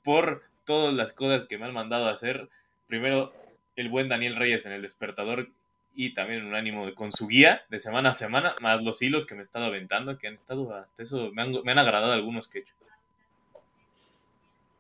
[0.04, 2.50] por todas las cosas que me han mandado a hacer.
[2.88, 3.34] Primero,
[3.80, 5.50] el buen Daniel Reyes en el despertador
[5.96, 9.36] y también un ánimo con su guía de semana a semana, más los hilos que
[9.36, 12.48] me he estado aventando, que han estado hasta eso, me han, me han agradado algunos
[12.48, 12.74] que he hecho.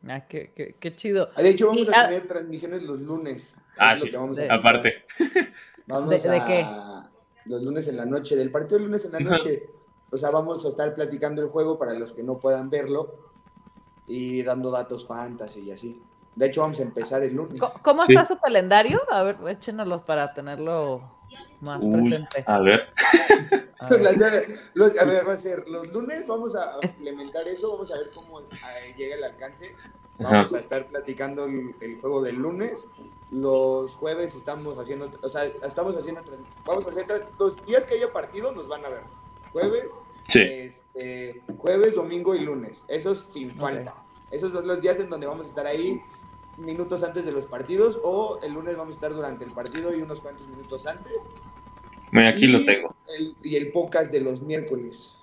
[0.08, 1.30] Ah, qué, qué, chido.
[1.36, 3.58] De hecho, vamos a tener transmisiones los lunes.
[3.78, 4.12] Ah, sí,
[4.50, 5.06] aparte.
[5.88, 6.66] Vamos ¿De, qué?
[7.45, 9.64] Los lunes en la noche, del partido del lunes en la noche.
[10.12, 13.32] o sea, vamos a estar platicando el juego para los que no puedan verlo
[14.08, 16.00] y dando datos fantasy y así.
[16.36, 17.62] De hecho, vamos a empezar el lunes.
[17.82, 19.02] ¿Cómo está su calendario?
[19.12, 21.02] A ver, échenoslo para tenerlo
[21.62, 22.44] más presente.
[22.46, 22.94] A ver.
[23.80, 25.28] A ver.
[25.28, 29.16] va a ser los lunes, vamos a implementar eso, vamos a ver cómo eh, llega
[29.16, 29.74] el alcance.
[30.18, 32.88] Vamos a estar platicando el, juego del lunes.
[33.32, 36.22] Los jueves estamos haciendo, o sea, estamos haciendo,
[36.66, 39.04] vamos a hacer los días que haya partido nos van a ver.
[39.54, 39.88] Jueves,
[40.28, 42.84] este, jueves, domingo y lunes.
[42.88, 43.96] Eso sin falta.
[44.30, 46.02] Esos son los días en donde vamos a estar ahí
[46.60, 50.01] minutos antes de los partidos o el lunes vamos a estar durante el partido y
[50.01, 51.30] unos cuantos minutos antes.
[52.12, 52.95] Bueno, aquí lo tengo.
[53.43, 55.18] y el podcast de los miércoles,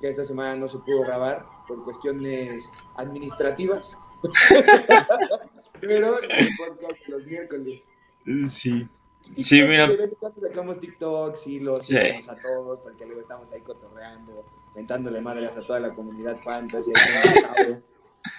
[0.00, 3.98] que esta semana no se pudo grabar por cuestiones administrativas.
[5.80, 7.82] Pero el podcast de los miércoles.
[8.46, 8.88] Sí.
[9.38, 9.88] Sí, mira.
[10.40, 11.96] Sacamos TikToks y los sí.
[11.96, 16.92] a todos, porque luego estamos ahí cotorreando, mentándole madres a toda la comunidad fantasy.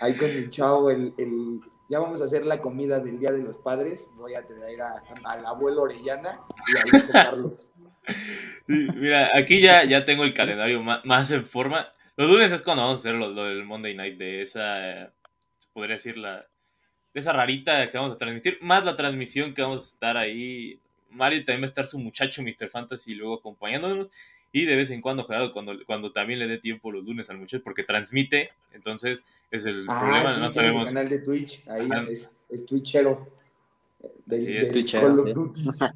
[0.02, 3.44] Ahí con mi chavo, el, el, ya vamos a hacer la comida del Día de
[3.44, 4.08] los Padres.
[4.16, 6.42] Voy a traer a, al abuelo Orellana
[6.94, 7.72] y a Carlos.
[8.68, 11.88] mira, aquí ya, ya tengo el calendario más, en forma.
[12.16, 15.14] Los lunes es cuando vamos a hacer lo, del Monday Night, de esa,
[15.74, 16.48] podría decir, la,
[17.14, 20.80] de esa rarita que vamos a transmitir, más la transmisión que vamos a estar ahí.
[21.10, 22.70] Mario también va a estar su muchacho Mr.
[22.70, 24.08] Fantasy luego acompañándonos.
[24.52, 27.38] Y de vez en cuando, Gerardo, cuando, cuando también le dé tiempo los lunes al
[27.38, 30.90] muchacho, porque transmite, entonces es el ah, problema, no sabemos.
[30.90, 33.28] El canal de Twitch, ahí es, es, Twitchero.
[34.30, 35.26] es Twitchero.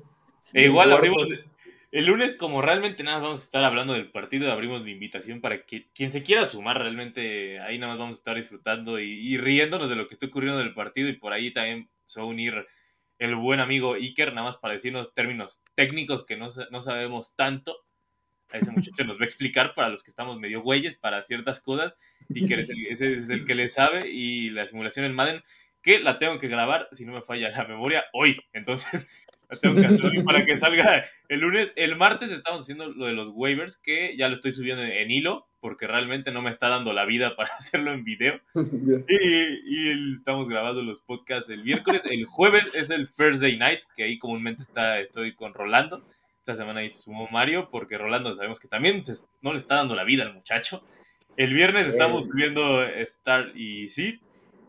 [0.53, 1.29] E igual abrimos,
[1.91, 5.41] el lunes, como realmente nada más vamos a estar hablando del partido, abrimos la invitación
[5.41, 9.37] para que quien se quiera sumar, realmente ahí nada más vamos a estar disfrutando y,
[9.37, 12.29] riéndonos de lo que está ocurriendo del partido y por ahí también se va a
[12.29, 12.65] unir
[13.19, 17.75] el buen amigo Iker, nada más para decirnos términos técnicos que no, no sabemos tanto
[18.51, 21.59] a ese muchacho nos va a explicar para los que estamos medio güeyes para ciertas
[21.59, 21.95] cosas
[22.29, 25.43] y que ese es el que le sabe y la simulación en Madden
[25.81, 28.39] que la tengo que grabar, si no me falla la memoria, hoy.
[28.53, 29.07] Entonces,
[29.49, 31.71] la tengo que hacer para que salga el lunes.
[31.75, 35.47] El martes estamos haciendo lo de los waivers, que ya lo estoy subiendo en, hilo,
[35.59, 38.39] porque realmente no me está dando la vida para hacerlo en video.
[39.09, 42.01] Y, estamos grabando los podcasts el miércoles.
[42.09, 46.05] El jueves es el First Day Night, que ahí comúnmente está, estoy con Rolando.
[46.41, 49.01] Esta semana ahí se sumó Mario, porque Rolando sabemos que también
[49.43, 50.83] no le está dando la vida al muchacho.
[51.37, 54.21] El viernes estamos subiendo Star y Sid.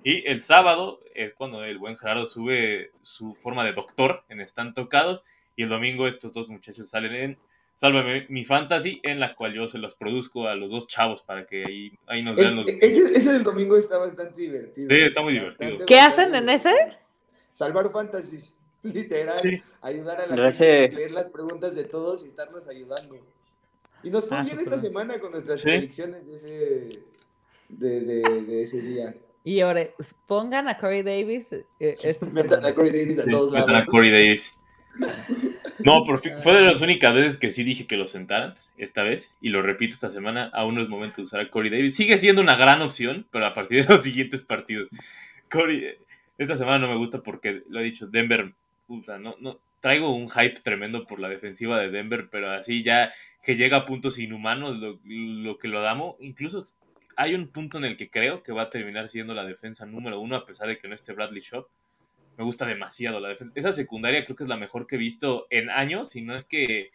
[0.05, 4.75] Y el sábado es cuando el buen Gerardo sube su forma de doctor en Están
[4.75, 5.23] Tocados.
[5.57, 7.39] Y el domingo estos dos muchachos salen en
[7.77, 11.47] Sálvame mi fantasy, en la cual yo se los produzco a los dos chavos para
[11.47, 12.69] que ahí, ahí nos vean los.
[12.69, 14.89] Ese, ese del domingo está bastante divertido.
[14.89, 15.87] Sí, está muy divertido.
[15.87, 16.71] ¿Qué hacen en ese?
[17.55, 18.55] Salvar fantasies.
[18.83, 23.17] Literal, ayudar a la gente a leer las preguntas de todos y estarnos ayudando.
[24.03, 27.03] Y nos fue ah, bien esta semana con nuestras predicciones de ese,
[27.69, 29.15] de, de, ese día.
[29.45, 29.89] Y ahora,
[30.27, 31.47] pongan a Corey Davis.
[31.79, 33.69] Eh, Metan a Corey Davis a todos lados.
[33.69, 34.59] Metan a Corey Davis.
[35.79, 39.35] No, por fue de las únicas veces que sí dije que lo sentaran, esta vez,
[39.41, 41.95] y lo repito esta semana, aún no es momento de usar a Corey Davis.
[41.95, 44.89] Sigue siendo una gran opción, pero a partir de los siguientes partidos.
[45.51, 45.87] Corey,
[46.39, 48.53] esta semana no me gusta porque, lo he dicho, Denver
[48.89, 53.13] no, no, traigo un hype tremendo por la defensiva de Denver, pero así ya
[53.43, 56.63] que llega a puntos inhumanos lo, que lo damos, incluso
[57.17, 60.21] hay un punto en el que creo que va a terminar siendo la defensa número
[60.21, 61.67] uno, a pesar de que no esté Bradley Shop.
[62.39, 63.53] Me gusta demasiado la defensa.
[63.57, 66.45] Esa secundaria creo que es la mejor que he visto en años, si no es
[66.45, 66.91] que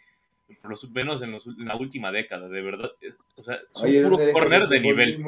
[0.61, 2.89] por lo menos en, la última década, de verdad.
[3.35, 5.21] O sea, son puro corner de nivel.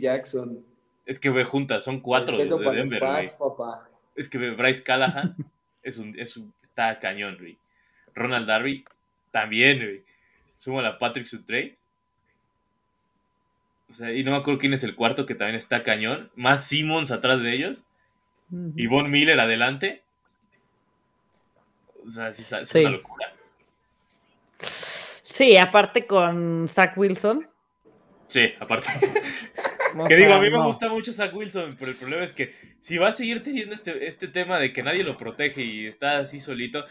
[0.00, 0.64] Jackson.
[1.04, 3.02] Es que ve juntas, son cuatro de Denver.
[4.16, 5.36] Es que ve Bryce Callahan
[5.82, 7.58] es un, es un, está cañón, güey.
[8.14, 8.84] Ronald Darby
[9.30, 10.02] también, güey.
[10.56, 11.76] Sumo a la Patrick Sutrey.
[13.88, 16.30] O sea, y no me acuerdo quién es el cuarto que también está cañón.
[16.34, 17.82] Más Simmons atrás de ellos.
[18.76, 20.02] Y Von Miller adelante.
[22.04, 23.32] O sea, sí, es una locura.
[25.22, 27.46] Sí, aparte con Zach Wilson.
[28.28, 28.88] Sí, aparte.
[30.08, 32.98] que digo, a mí me gusta mucho Zach Wilson, pero el problema es que si
[32.98, 36.38] va a seguir teniendo este, este tema de que nadie lo protege y está así
[36.38, 36.84] solito,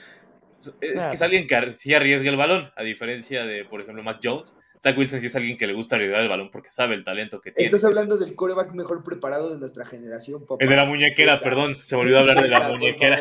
[0.81, 4.19] es que es alguien que sí arriesga el balón, a diferencia de, por ejemplo, Matt
[4.23, 4.57] Jones.
[4.79, 7.41] Zach Wilson sí es alguien que le gusta arriesgar el balón porque sabe el talento
[7.41, 7.65] que tiene.
[7.65, 10.63] Estás hablando del coreback mejor preparado de nuestra generación, papá.
[10.63, 13.19] El de la muñequera, perdón, se me olvidó hablar de la muñequera.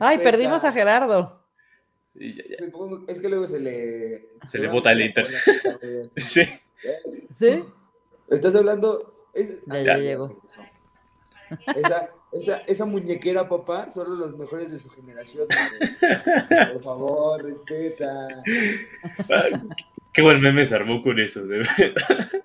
[0.00, 1.42] Ay, perdimos a Gerardo.
[2.14, 4.26] Es que luego se le...
[4.46, 5.40] Se le bota el internet.
[6.16, 6.42] sí.
[7.38, 7.64] ¿Sí?
[8.28, 9.28] Estás hablando.
[9.66, 10.42] ya, llegó.
[11.76, 15.46] Esa, esa, esa, muñequera, papá, solo los mejores de su generación.
[16.72, 18.28] Por favor, respeta.
[20.12, 22.42] Qué buen meme se armó con eso, de verdad.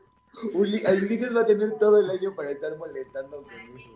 [0.53, 3.89] Ulises va a tener todo el año para estar molestando con eso.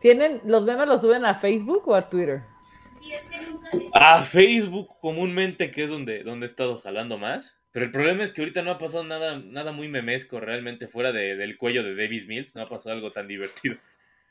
[0.00, 2.42] ¿Tienen, ¿Los memes los suben a Facebook o a Twitter?
[3.92, 8.32] A Facebook comúnmente, que es donde, donde he estado jalando más Pero el problema es
[8.32, 12.26] que ahorita no ha pasado nada, nada muy memesco realmente fuera del cuello de Davis
[12.26, 12.56] Mills.
[12.56, 13.76] No ha pasado algo tan divertido.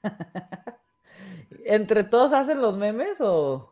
[1.64, 3.72] ¿Entre todos hacen los memes o...?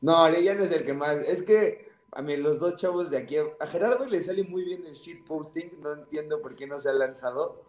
[0.00, 1.18] No, ella no es el que más.
[1.28, 4.86] Es que a mí los dos chavos de aquí, a Gerardo le sale muy bien
[4.86, 7.62] el shitposting, no entiendo por qué no se ha lanzado,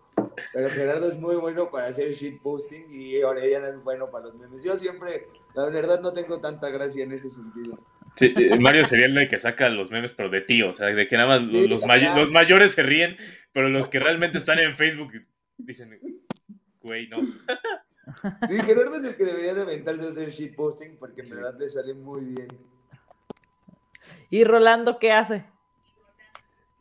[0.53, 4.63] pero Gerardo es muy bueno para hacer shitposting y Orellana es bueno para los memes.
[4.63, 7.77] Yo siempre, la verdad, no tengo tanta gracia en ese sentido.
[8.15, 11.17] Sí, Mario sería el que saca los memes, pero de tío, o sea, de que
[11.17, 11.83] nada más los,
[12.31, 13.17] mayores se ríen,
[13.51, 15.11] pero los que realmente están en Facebook
[15.57, 15.99] dicen,
[16.81, 17.21] güey, no.
[18.47, 21.69] Sí, Gerardo es el que debería de aventarse a hacer shitposting porque en verdad le
[21.69, 22.47] sale muy bien.
[24.29, 25.45] ¿Y Rolando qué hace?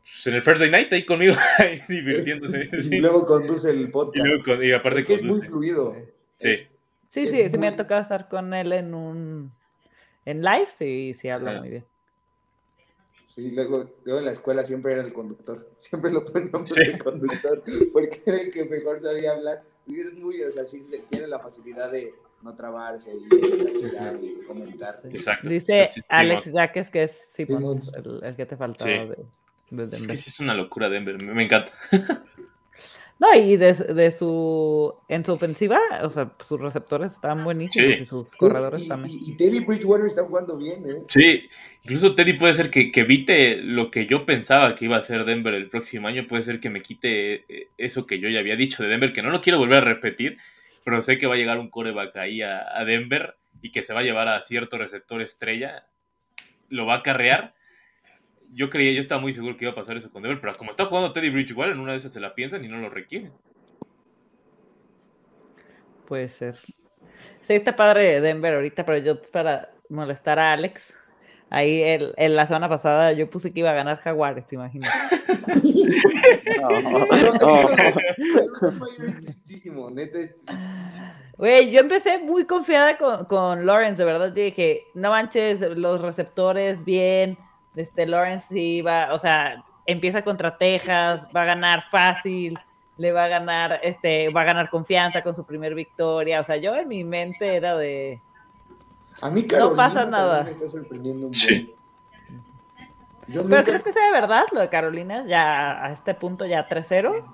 [0.03, 1.35] Pues en el First Day Night ahí conmigo,
[1.89, 2.69] divirtiéndose.
[2.91, 4.27] Y luego conduce el podcast.
[4.63, 5.97] Y, aparte es, que es muy fluido.
[6.39, 6.57] Sí.
[7.11, 9.53] Sí, sí, sí, me ha tocado estar con él en un
[10.25, 11.85] en live sí, sí habla muy bien.
[13.29, 17.63] Sí, luego yo en la escuela siempre era el conductor, siempre lo poníamos el conductor,
[17.93, 19.63] porque era el que mejor sabía hablar.
[19.87, 25.01] Y es muy, o sea, sí tiene la facilidad de no trabarse y, comentar.
[25.05, 25.49] Exacto.
[25.49, 27.81] Dice Alex Jaques que es Simón,
[28.23, 29.17] el, que te faltaba de,
[29.71, 29.89] Denver.
[29.95, 31.73] Es que sí es una locura Denver, me encanta.
[33.19, 38.07] No, y de, de, su en su ofensiva, o sea, sus receptores están buenísimos y
[38.07, 39.17] sus corredores también.
[39.21, 41.03] Y, Teddy Bridgewater está jugando bien, ¿eh?
[41.07, 41.49] Sí,
[41.85, 45.25] incluso Teddy puede ser que, que, evite lo que yo pensaba que iba a ser
[45.25, 48.57] Denver el próximo año, puede ser que me quite eh, eso que yo ya había
[48.57, 50.39] dicho de Denver, que no lo quiero volver a repetir,
[50.85, 53.95] pero sé que va a llegar un coreback ahí a, a Denver y que se
[53.95, 55.83] va a llevar a cierto receptor estrella,
[56.69, 57.55] lo va a carrear
[58.55, 60.71] yo creía, yo estaba muy seguro que iba a pasar eso con Denver, pero como
[60.71, 63.33] está jugando Teddy Bridgewater, en una de esas se la piensan y no lo requieren.
[66.07, 66.57] Puede ser.
[67.43, 70.95] Sí, está padre Denver ahorita, pero yo para molestar a Alex,
[71.51, 74.93] ahí el, en la semana pasada yo puse que iba a ganar Jaguares, imagínate.
[81.39, 84.31] Güey, yo empecé muy confiada con, con Lawrence, de verdad.
[84.31, 87.37] Dije, no manches, los receptores bien,
[87.75, 92.59] este Lawrence sí va, o sea, empieza contra Texas, va a ganar fácil,
[92.97, 96.41] le va a ganar, este, va a ganar confianza con su primer victoria.
[96.41, 98.21] O sea, yo en mi mente era de
[99.21, 100.45] a mí Carolina no pasa nada.
[100.45, 101.75] Me está sorprendiendo un sí.
[103.29, 106.69] Yo Pero crees que sea de verdad lo de Carolina, ya a este punto ya
[106.69, 107.25] 3-0.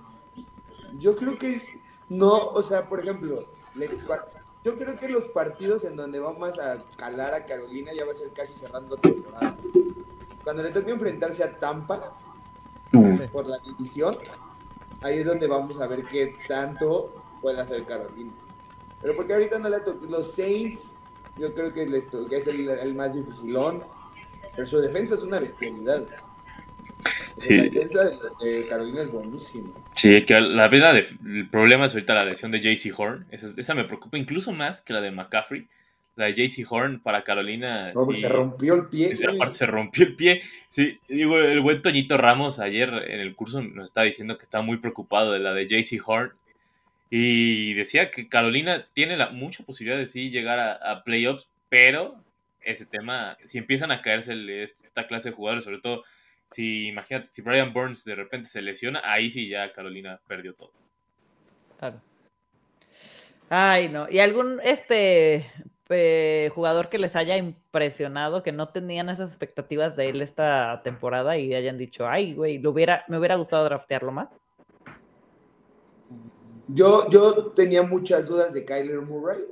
[0.99, 1.73] Yo creo que es,
[2.09, 3.47] no, o sea, por ejemplo,
[4.65, 8.17] yo creo que los partidos en donde vamos a calar a Carolina ya va a
[8.17, 9.57] ser casi cerrando temporada
[10.49, 12.17] cuando le toque enfrentarse a Tampa
[13.31, 14.17] por la división,
[15.03, 18.33] ahí es donde vamos a ver qué tanto puede hacer Carolina.
[19.03, 20.07] Pero porque ahorita no le toca.
[20.09, 20.97] Los Saints,
[21.37, 23.83] yo creo que, es el, más dificilón.
[24.57, 26.07] Pero su defensa es una bestialidad.
[27.37, 27.55] Sí.
[27.55, 29.69] La defensa de Carolina es buenísima.
[29.97, 33.27] Sí, que la verdad, el problema es ahorita la lesión de JC Horn.
[33.31, 35.69] Esa, esa, me preocupa incluso más que la de McCaffrey
[36.19, 37.93] la de JC Horn para Carolina.
[37.95, 39.13] No, se rompió el pie.
[39.33, 40.43] aparte se rompió el pie.
[40.69, 44.65] Sí, digo, el buen Toñito Ramos ayer en el curso nos estaba diciendo que estaba
[44.65, 46.33] muy preocupado de la de JC Horn.
[47.09, 52.17] Y decía que Carolina tiene la, mucha posibilidad de sí llegar a, playoffs, pero
[52.63, 56.03] ese tema, si empiezan a caerse esta clase de jugadores, sobre todo
[56.49, 60.73] si, imagínate, si Brian Burns de repente se lesiona, ahí sí ya Carolina perdió todo.
[61.79, 62.01] Claro.
[63.49, 64.11] Ay, no.
[64.11, 65.51] ¿Y algún este
[65.91, 71.39] eh, jugador que les haya impresionado, que no tenían esas expectativas de él esta temporada
[71.39, 74.29] y hayan dicho, ay, güey, hubiera, me hubiera gustado draftearlo más?
[76.69, 79.43] Yo, yo tenía muchas dudas de Kyler Murray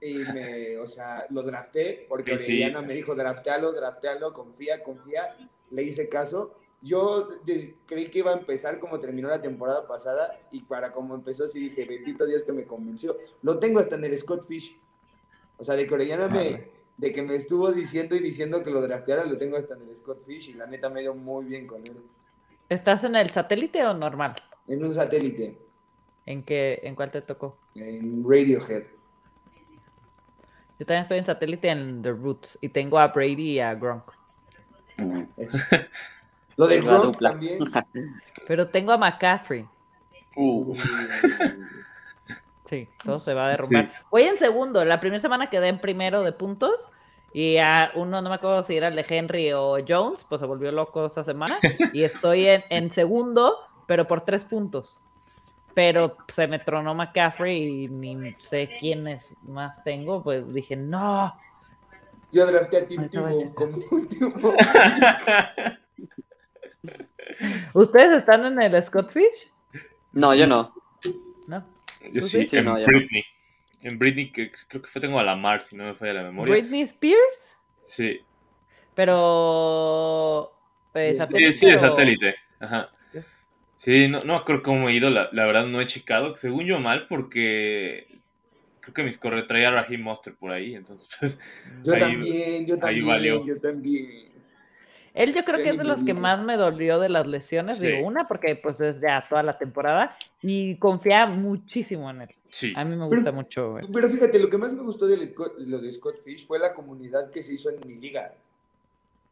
[0.00, 5.36] y me, o sea, lo drafté porque Diana me dijo, draftealo, draftealo, confía, confía,
[5.70, 6.54] le hice caso.
[6.80, 7.28] Yo
[7.86, 11.60] creí que iba a empezar como terminó la temporada pasada y para como empezó sí
[11.60, 13.16] dije, bendito Dios que me convenció.
[13.42, 14.80] Lo tengo hasta en el Scott Fish
[15.58, 19.24] o sea, de que me, de que me estuvo diciendo y diciendo que lo drafteara,
[19.24, 21.86] lo tengo hasta en el Scott Fish y la neta me dio muy bien con
[21.86, 21.96] él.
[22.68, 24.34] ¿Estás en el satélite o normal?
[24.66, 25.58] En un satélite.
[26.26, 27.56] ¿En qué, en cuál te tocó?
[27.74, 28.84] En Radiohead.
[30.78, 34.04] Yo también estoy en satélite en The Roots y tengo a Brady y a Gronk.
[36.56, 37.58] Lo de Gronk también.
[38.46, 39.66] Pero tengo a McCaffrey.
[40.36, 40.74] Uh.
[42.72, 43.92] Sí, todo se va a derrumbar.
[44.10, 44.82] Voy en segundo.
[44.82, 46.90] La primera semana quedé en primero de puntos.
[47.34, 50.46] Y a uno, no me acuerdo si era el de Henry o Jones, pues se
[50.46, 51.58] volvió loco esa semana.
[51.92, 54.98] Y estoy en, segundo, pero por tres puntos.
[55.74, 60.22] Pero se me tronó McCaffrey y ni sé quiénes más tengo.
[60.22, 61.34] Pues dije, no.
[62.30, 63.06] Yo drafté a Tim
[63.52, 64.32] como último.
[67.74, 69.52] ¿Ustedes están en el Fish?
[70.12, 70.72] No, yo no.
[72.10, 73.24] Yo sí, en Britney.
[73.82, 76.22] En Britney, que creo que fue tengo a la Mar, si no me falla la
[76.22, 76.54] memoria.
[76.54, 77.56] ¿Britney Spears?
[77.84, 78.20] Sí.
[78.94, 80.52] Pero.
[80.94, 82.36] Eh, sí, sí, de satélite.
[82.60, 82.90] Ajá.
[83.82, 86.78] Sí, no, no creo cómo he ido, la, la, verdad no he checado, según yo
[86.78, 88.06] mal, porque
[88.78, 91.40] creo que mis correos traía a Raheem Monster por ahí, entonces pues,
[91.82, 94.31] Yo también, yo también, yo también.
[95.14, 98.06] Él yo creo que es de los que más me dolió de las lesiones, digo,
[98.06, 102.34] una porque pues es ya toda la temporada y confía muchísimo en él.
[102.50, 102.72] Sí.
[102.76, 103.76] A mí me gusta mucho.
[103.92, 107.30] Pero fíjate, lo que más me gustó de lo de Scott Fish fue la comunidad
[107.30, 108.32] que se hizo en mi liga.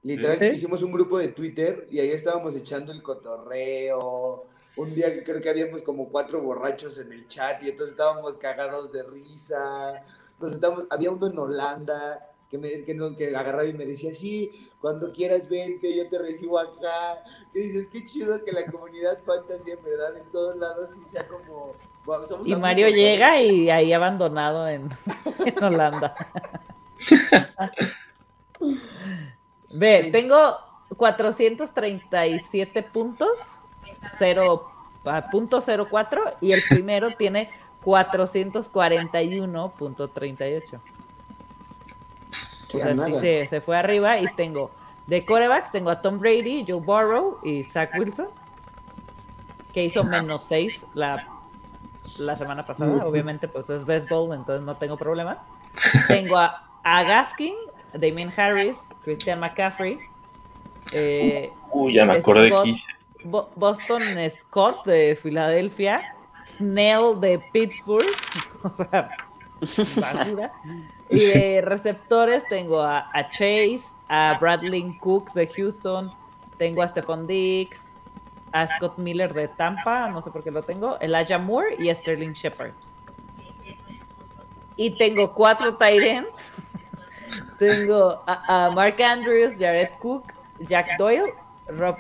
[0.02, 4.46] Literal, hicimos un grupo de Twitter y ahí estábamos echando el cotorreo.
[4.76, 8.36] Un día que creo que habíamos como cuatro borrachos en el chat y entonces estábamos
[8.36, 10.02] cagados de risa.
[10.34, 14.12] Entonces estábamos, había uno en Holanda que, me, que, no, que agarraba y me decía,
[14.12, 17.22] sí, cuando quieras vente, yo te recibo acá.
[17.54, 21.28] Y dices, qué chido que la comunidad fantasy en verdad en todos lados sí sea
[21.28, 21.76] como...
[22.44, 24.90] y Mario llega y ahí abandonado en,
[25.46, 26.12] en Holanda.
[29.70, 30.56] Ve, tengo
[30.96, 33.30] 437 puntos,
[34.18, 37.48] 0.04 y el primero tiene
[37.84, 40.80] 441.38.
[42.78, 44.70] O sea, sí, se, se, fue arriba y tengo
[45.06, 48.28] de corebacks, tengo a Tom Brady, Joe Burrow y Zach Wilson,
[49.72, 51.26] que hizo menos 6 la,
[52.18, 53.04] la semana pasada.
[53.04, 55.38] Obviamente, pues es best ball, entonces no tengo problema.
[56.06, 57.54] Tengo a, a Gaskin,
[57.92, 59.98] Damien Harris, Christian McCaffrey.
[60.92, 62.74] Eh, Uy, ya me acordé de.
[63.24, 64.02] Boston
[64.40, 66.14] Scott de Filadelfia.
[66.56, 68.06] Snell de Pittsburgh.
[68.62, 69.08] O sea,
[70.00, 70.52] basura.
[71.08, 76.12] Y de receptores tengo a, Chase, a Bradley Cook de Houston,
[76.56, 77.78] tengo a Stephon Diggs,
[78.52, 81.94] a Scott Miller de Tampa, no sé por qué lo tengo, Elijah Moore y a
[81.94, 82.72] Sterling Shepard.
[84.76, 86.24] Y tengo cuatro tight
[87.58, 91.34] tengo a, Mark Andrews, Jared Cook, Jack Doyle,
[91.68, 91.96] Rob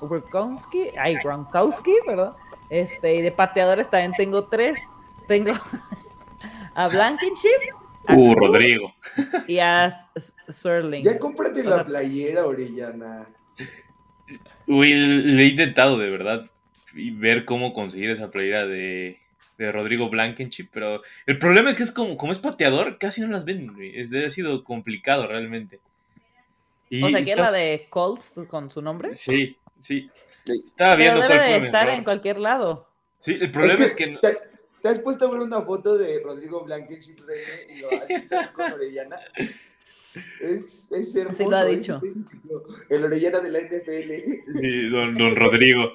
[0.00, 2.34] Gronkowski, ay, Gronkowski, perdón.
[2.68, 4.78] Este, y de pateadores también tengo tres.
[5.28, 5.52] Tengo
[6.76, 7.72] a Blankenship.
[8.10, 8.94] uh, Rodrigo.
[9.48, 9.96] Y a
[10.50, 11.02] Sterling.
[11.02, 13.26] Ya cómprate la playera, Orellana.
[14.66, 16.50] Uy, le he intentado de verdad
[16.94, 19.18] y ver cómo conseguir esa playera de,
[19.58, 23.28] de Rodrigo Blankenship, pero el problema es que es como, como es pateador, casi no
[23.28, 25.80] las ven, es, ha sido complicado realmente.
[26.90, 29.12] Y o sea, que es la de Colts con su nombre.
[29.14, 30.10] Sí, sí.
[30.46, 32.88] Estaba viendo pero debe de estar en cualquier lado.
[33.18, 34.18] Sí, el problema es que,
[34.86, 37.16] te, has puesto a ver una foto de Rodrigo Blankenship
[37.68, 39.18] y lo has visto con Orellana?
[40.40, 41.38] Es, es hermoso.
[41.38, 42.00] Sí lo ha dicho.
[42.88, 44.58] El Orellana de la NFL.
[44.60, 45.92] Sí, don, don Rodrigo.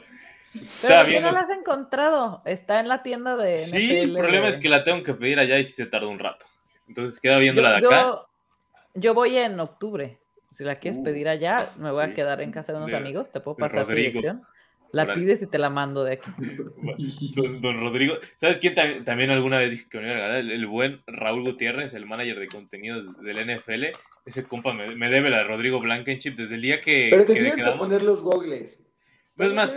[0.81, 2.41] Pero no la has encontrado?
[2.45, 3.57] Está en la tienda de.
[3.57, 6.19] Sí, el problema es que la tengo que pedir allá y si se tarda un
[6.19, 6.45] rato.
[6.88, 8.22] Entonces queda viendo la de acá.
[8.93, 10.18] Yo, voy en octubre.
[10.51, 13.31] Si la quieres uh, pedir allá, me voy a quedar en casa de unos amigos.
[13.31, 14.43] Te puedo pasar su dirección.
[14.93, 16.31] La pides y te la mando de aquí.
[17.61, 20.38] Don, Rodrigo, ¿sabes quién también, alguna vez dije que me iba a regalar?
[20.39, 23.85] El, buen Raúl Gutiérrez, el manager de contenidos del NFL.
[24.26, 27.07] Ese compa me, debe la de Rodrigo Blankenship desde el día que.
[27.09, 28.81] Pero te tienes que poner los gogles.
[29.38, 29.76] No es más,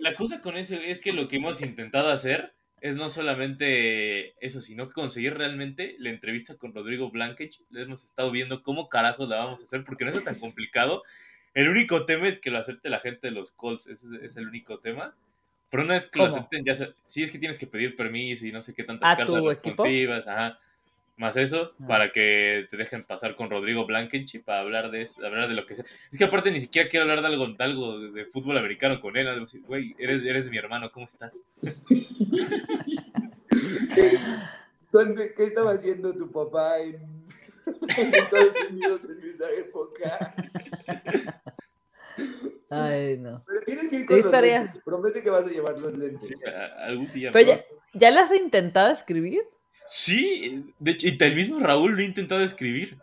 [0.00, 4.60] la cosa con eso es que lo que hemos intentado hacer es no solamente eso,
[4.60, 7.60] sino que conseguir realmente la entrevista con Rodrigo Blankech.
[7.70, 11.02] Le hemos estado viendo cómo carajos la vamos a hacer, porque no es tan complicado.
[11.54, 14.48] El único tema es que lo acepte la gente de los Colts, ese es, el
[14.48, 15.14] único tema.
[15.70, 16.74] Pero una vez que lo acepten, ya
[17.06, 20.58] sí es que tienes que pedir permiso y no sé qué tantas cartas responsivas, ajá
[21.18, 25.48] más eso, para que te dejen pasar con Rodrigo Blankenship para hablar de eso, hablar
[25.48, 25.84] de lo que sea.
[26.12, 29.16] Es que aparte ni siquiera quiero hablar de algo, de, algo de fútbol americano con
[29.16, 31.42] él, algo así, güey, eres, eres mi hermano, ¿cómo estás?
[33.94, 34.18] ¿Qué,
[35.36, 37.00] ¿Qué, estaba haciendo tu papá en,
[38.14, 40.34] Estados Unidos en esa época?
[42.70, 43.42] Ay, no.
[43.46, 44.82] Pero tienes que ir con los lentes.
[44.84, 46.32] Promete que vas a llevar los lentes.
[46.78, 47.32] algún día.
[47.32, 47.64] Pero ya,
[47.94, 49.42] ¿ya le has intentado escribir?
[49.86, 52.98] Sí, de hecho, y el mismo Raúl lo ha intentado escribir.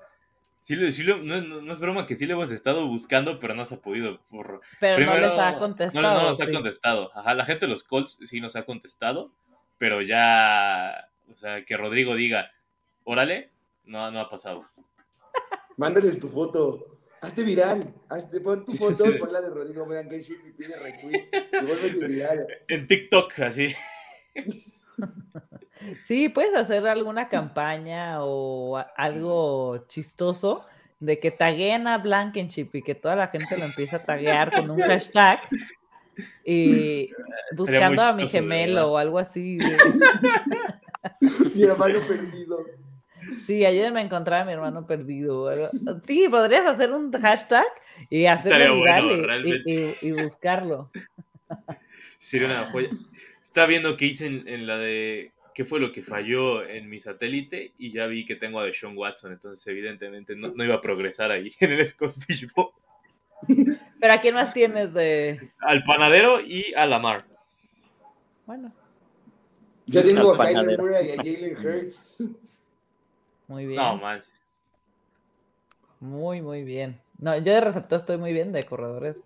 [0.61, 4.19] Sí, no, es broma que sí le hemos estado buscando, pero no se ha podido.
[4.29, 6.01] Por, pero no les ha contestado.
[6.01, 7.11] No, no nos ha contestado.
[7.15, 9.31] Ajá, la gente de los Colts sí nos ha contestado,
[9.77, 12.51] pero ya, o sea, que Rodrigo diga,
[13.03, 13.51] órale,
[13.85, 14.63] no, no ha pasado.
[15.77, 16.99] Mándales tu foto.
[17.21, 17.93] Hazte viral.
[18.09, 21.29] Hazte, pon tu foto, pon la de Rodrigo Blankenship y pide retweet.
[21.95, 22.47] Y viral.
[22.67, 23.75] En TikTok, así.
[26.07, 30.65] Sí, puedes hacer alguna campaña o algo chistoso
[30.99, 34.71] de que taguen a Blankenship y que toda la gente lo empiece a taguear con
[34.71, 35.39] un hashtag
[36.43, 37.11] y
[37.55, 39.57] buscando a mi gemelo o algo así.
[41.55, 42.65] mi hermano perdido.
[43.45, 45.51] Sí, ayúdenme a encontrar a mi hermano perdido.
[46.05, 47.65] Sí, podrías hacer un hashtag
[48.09, 48.83] y hacerlo
[50.01, 50.91] y, buscarlo.
[52.19, 52.89] Sería una joya.
[53.41, 57.73] Estaba viendo qué hice en, la de qué fue lo que falló en mi satélite
[57.77, 61.53] y ya vi que tengo a Deshaun Watson, entonces evidentemente no, iba a progresar ahí
[61.59, 62.71] en el Scott Fishbowl.
[63.99, 65.51] ¿Pero a quién más tienes de...?
[65.59, 67.25] Al panadero y a Lamar.
[68.45, 68.73] Bueno.
[69.87, 72.17] Yo tengo a Kyler Murray y a Jalen Hurts.
[73.47, 73.81] Muy bien.
[73.81, 74.43] No, manches.
[75.99, 76.99] Muy, muy bien.
[77.17, 79.17] No, yo de receptor estoy muy bien de corredores.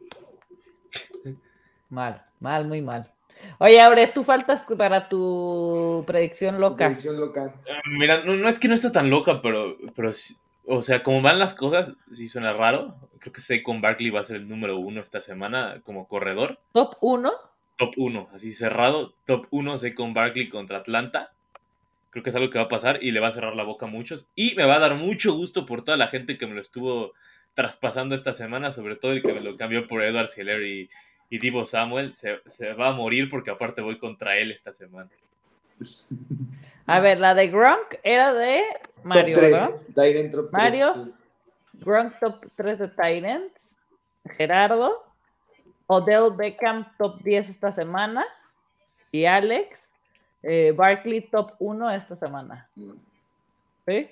[1.90, 3.12] Mal, mal, muy mal.
[3.58, 6.86] Oye, Aure, tú faltas para tu predicción loca.
[6.86, 7.56] Predicción loca.
[7.70, 10.12] Ah, mira, no, es que no está tan loca, pero, pero
[10.68, 12.96] o sea, como van las cosas, sí suena raro.
[13.20, 16.60] Creo que Saquon Barkley va a ser el número uno esta semana como corredor.
[16.74, 17.32] ¿Top uno?
[17.78, 19.14] Top uno, así cerrado.
[19.26, 21.32] Top uno Saquon Barkley contra Atlanta.
[22.12, 23.86] Creo que es algo que va a pasar y le va a cerrar la boca
[23.86, 24.30] a muchos.
[24.36, 27.14] Y me va a dar mucho gusto por toda la gente que me lo estuvo
[27.54, 30.90] traspasando esta semana, sobre todo el que me lo cambió por Edward Seller y,
[31.30, 32.14] y Divo Samuel.
[32.14, 32.40] Se,
[32.74, 35.10] va a morir porque aparte voy contra él esta semana.
[36.86, 38.64] A ver, la de Gronk era de
[39.04, 41.14] Mario, top Mario,
[41.74, 43.78] Gronk top 3 de Titans,
[44.26, 45.06] Gerardo,
[45.88, 48.26] Odell Beckham top 10 esta semana
[49.12, 49.80] y Alex,
[50.44, 52.68] eh, Barkley top 1 esta semana.
[53.86, 54.10] ¿Sí?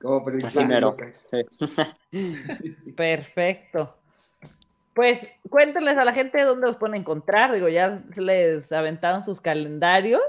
[0.00, 0.24] Como
[2.96, 3.96] Perfecto.
[4.92, 7.52] Pues cuéntenles a la gente dónde los pueden encontrar.
[7.52, 10.22] Digo, ya les aventaron sus calendarios.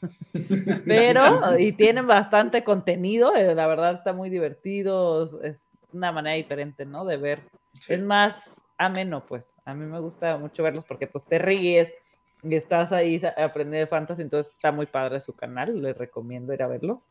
[0.86, 5.56] Pero, y tienen bastante contenido, eh, la verdad está muy divertido, es
[5.92, 7.04] una manera diferente, ¿no?
[7.04, 7.42] De ver.
[7.88, 9.44] Es más ameno, pues.
[9.64, 11.92] A mí me gusta mucho verlos porque pues te ríes,
[12.42, 16.62] y estás ahí aprendiendo de fantasy, entonces está muy padre su canal, les recomiendo ir
[16.62, 17.02] a verlo.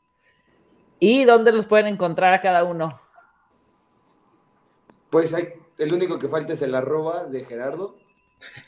[1.00, 2.90] ¿Y dónde los pueden encontrar a cada uno?
[5.10, 7.98] Pues hay, el único que falta es el arroba de Gerardo.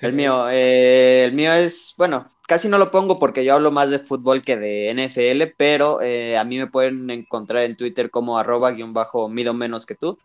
[0.02, 3.90] El mío, eh, el mío es, bueno, casi no lo pongo porque yo hablo más
[3.90, 8.38] de fútbol que de NFL, pero eh, a mí me pueden encontrar en Twitter como
[8.38, 10.18] arroba guion bajo mido menos que tú.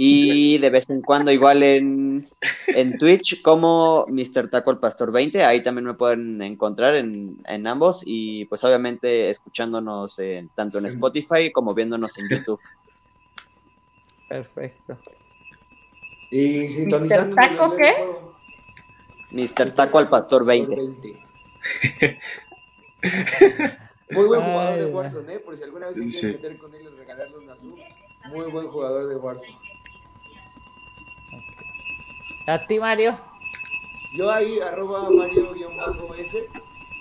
[0.00, 2.30] Y de vez en cuando igual en,
[2.68, 4.48] en Twitch como Mr.
[4.48, 9.28] Taco el Pastor 20, ahí también me pueden encontrar en, en ambos y pues obviamente
[9.28, 10.20] escuchándonos
[10.54, 12.60] tanto en Spotify como viéndonos en YouTube.
[14.28, 14.96] Perfecto.
[16.30, 17.34] Y sintonizando.
[17.34, 17.48] ¿Mr.
[17.56, 17.94] Taco qué?
[19.32, 19.72] Mr.
[19.72, 20.76] Taco al Pastor 20.
[24.10, 25.38] Muy buen jugador de Warzone, ¿eh?
[25.40, 27.76] Por si alguna vez se quieren meter con él y regalarle una sub.
[28.32, 29.58] Muy buen jugador de Warzone.
[32.48, 33.14] ¿A ti, Mario?
[34.16, 36.48] Yo ahí, arroba Mario-S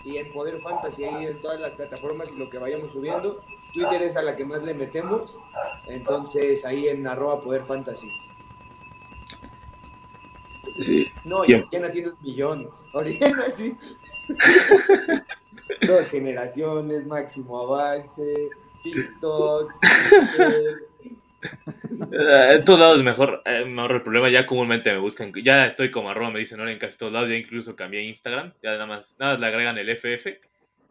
[0.04, 3.42] y en Poder Fantasy, ahí en todas las plataformas y lo que vayamos subiendo.
[3.74, 5.38] Twitter es a la que más le metemos,
[5.88, 8.10] entonces ahí en arroba Poder Fantasy.
[10.84, 11.08] Sí.
[11.24, 12.70] No, y Oriana tiene un millón.
[12.94, 13.78] Oriana sí.
[15.88, 18.50] Dos generaciones, máximo avance,
[18.84, 19.72] TikTok,
[20.40, 20.76] eh,
[22.12, 24.30] en todos lados mejor, eh, mejor el problema.
[24.30, 25.32] Ya comúnmente me buscan.
[25.44, 27.30] Ya estoy como arroba, me dicen ahora en casi todos lados.
[27.30, 28.54] Ya incluso cambié Instagram.
[28.62, 30.40] Ya nada más, nada más le agregan el FF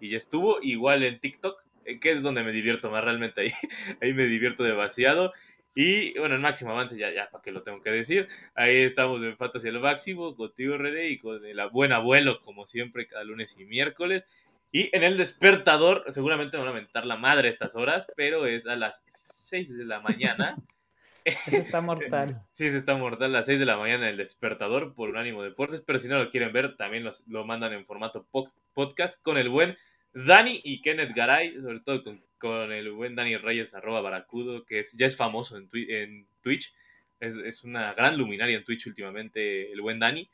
[0.01, 0.59] y ya estuvo.
[0.63, 3.53] Igual en TikTok, eh, que es donde me divierto más realmente ahí.
[4.01, 5.33] Ahí me divierto demasiado.
[5.79, 8.29] Y bueno, el máximo avance, ya, ya, para que lo tengo que decir.
[8.55, 13.07] Ahí estamos en Fantasy lo máximo, contigo René y con el buen abuelo, como siempre,
[13.07, 14.25] cada lunes y miércoles.
[14.73, 18.67] Y en el despertador, seguramente me van a mentar la madre estas horas, pero es
[18.67, 20.57] a las 6 de la mañana.
[21.25, 22.43] Eso está mortal.
[22.53, 25.43] Sí, se está mortal a las 6 de la mañana en el despertador por Unánimo
[25.43, 28.29] Deportes, pero si no lo quieren ver, también los, lo mandan en formato
[28.75, 29.77] podcast con el buen
[30.13, 32.03] Dani y Kenneth Garay, sobre todo
[32.39, 36.75] con, el buen Dani Reyes, arroba baracudo, que es, ya es famoso en, en Twitch.
[37.19, 40.29] Es, es, una gran luminaria en Twitch últimamente, el buen Dani.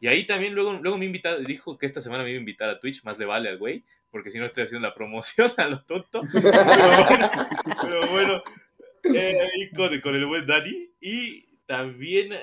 [0.00, 2.70] Y ahí también luego, luego me invitado, dijo que esta semana me iba a invitar
[2.70, 5.66] a Twitch, más le vale al güey, porque si no estoy haciendo la promoción a
[5.66, 6.22] lo tonto.
[6.32, 8.42] Pero bueno,
[9.04, 9.70] eh,
[10.02, 10.88] con, el buen Dani.
[11.00, 12.34] Y también,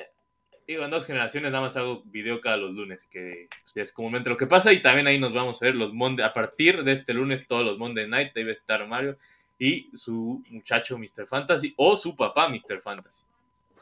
[0.67, 4.29] digo, en dos generaciones nada más hago video cada los lunes, que pues, es comúnmente
[4.29, 4.71] lo que pasa.
[4.71, 7.65] Y también ahí nos vamos a ver los Monday, a partir de este lunes, todos
[7.65, 9.17] los Monday Night, ahí va a estar Mario
[9.59, 11.25] y su muchacho Mr.
[11.27, 12.81] Fantasy o su papá Mr.
[12.81, 13.23] Fantasy.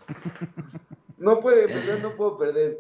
[1.18, 2.78] No puede perder, no puedo perder.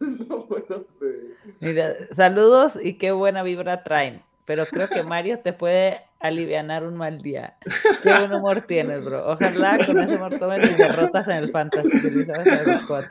[0.00, 1.36] No puedo perder.
[1.60, 4.22] Mira, saludos y qué buena vibra traen.
[4.44, 7.56] pero creo que Mario te puede alivianar un mal día.
[8.02, 9.30] Qué buen humor tienes, bro.
[9.30, 11.88] Ojalá con ese humor tomen tus derrotas en el Fantasy.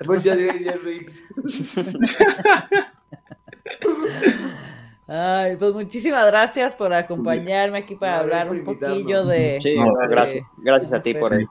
[0.05, 1.23] Muchas gracias, Rix.
[5.07, 9.57] Ay, pues muchísimas gracias por acompañarme aquí para hablar un poquillo de.
[9.61, 9.75] Sí,
[10.09, 11.47] gracias, gracias a ti por, el,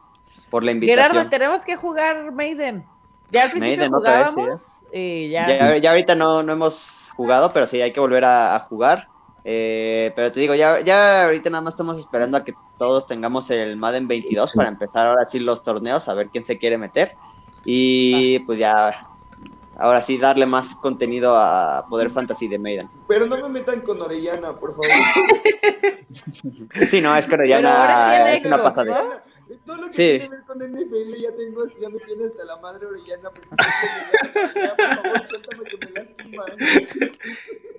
[0.50, 1.08] por la invitación.
[1.08, 2.84] Gerardo, tenemos que jugar Maiden.
[3.30, 4.62] Ya al Maiden, jugábamos
[4.92, 5.48] y ya...
[5.48, 5.76] ya...
[5.76, 5.90] ya.
[5.90, 9.08] ahorita no, no hemos jugado, pero sí hay que volver a, jugar.
[9.44, 13.50] Eh, pero te digo, ya, ya ahorita nada más estamos esperando a que todos tengamos
[13.50, 17.16] el Madden 22 para empezar ahora sí los torneos, a ver quién se quiere meter.
[17.64, 19.08] Y pues ya
[19.78, 22.88] ahora sí darle más contenido a Poder Fantasy de Maiden.
[23.06, 24.86] Pero no me metan con Orellana, por favor.
[26.88, 29.22] sí, no, es que Orellana es una pasada.
[29.66, 30.02] Todo lo que sí.
[30.02, 33.48] tiene que ver con NFL ya tengo, ya me tiene hasta la madre Orellana, porque
[34.54, 36.44] ya, por favor, suéltame que me lastima.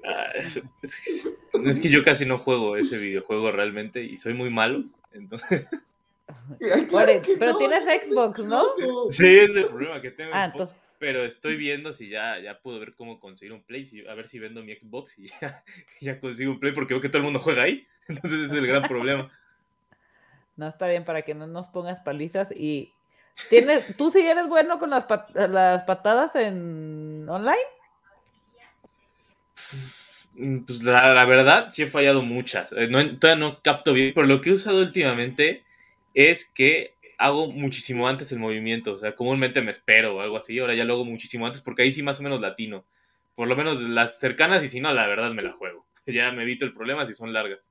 [0.05, 4.84] Ah, es, es, que yo casi no juego ese videojuego realmente y soy muy malo,
[5.14, 5.65] entonces...
[7.39, 8.64] pero tienes Xbox, ¿no?
[9.09, 10.31] Sí, es el problema que tengo.
[10.34, 14.14] Ah, entonces pero estoy viendo si ya, ya puedo ver cómo conseguir un Play, a
[14.15, 15.30] ver si vendo mi Xbox y
[16.01, 17.88] ya, consigo un Play, porque veo que todo el mundo juega ahí.
[18.07, 19.31] Entonces ese es el gran problema.
[20.58, 22.94] No, está bien, para que no nos pongas palizas y...
[23.50, 27.58] ¿Tienes, ¿Tú sí eres bueno con las, las patadas en online?
[30.34, 32.72] Mm, pues la, la, verdad, sí he fallado muchas.
[32.74, 35.64] Eh, no, todavía no capto bien, pero lo que he usado últimamente
[36.14, 38.94] es que hago muchísimo antes el movimiento.
[38.94, 40.58] O sea, comúnmente me espero o algo así.
[40.60, 42.86] Ahora ya lo hago muchísimo antes porque ahí sí más o menos latino.
[43.36, 45.86] Por lo menos las cercanas y si no, la verdad me la juego.
[46.08, 47.66] Ya me evito el problema si son largas.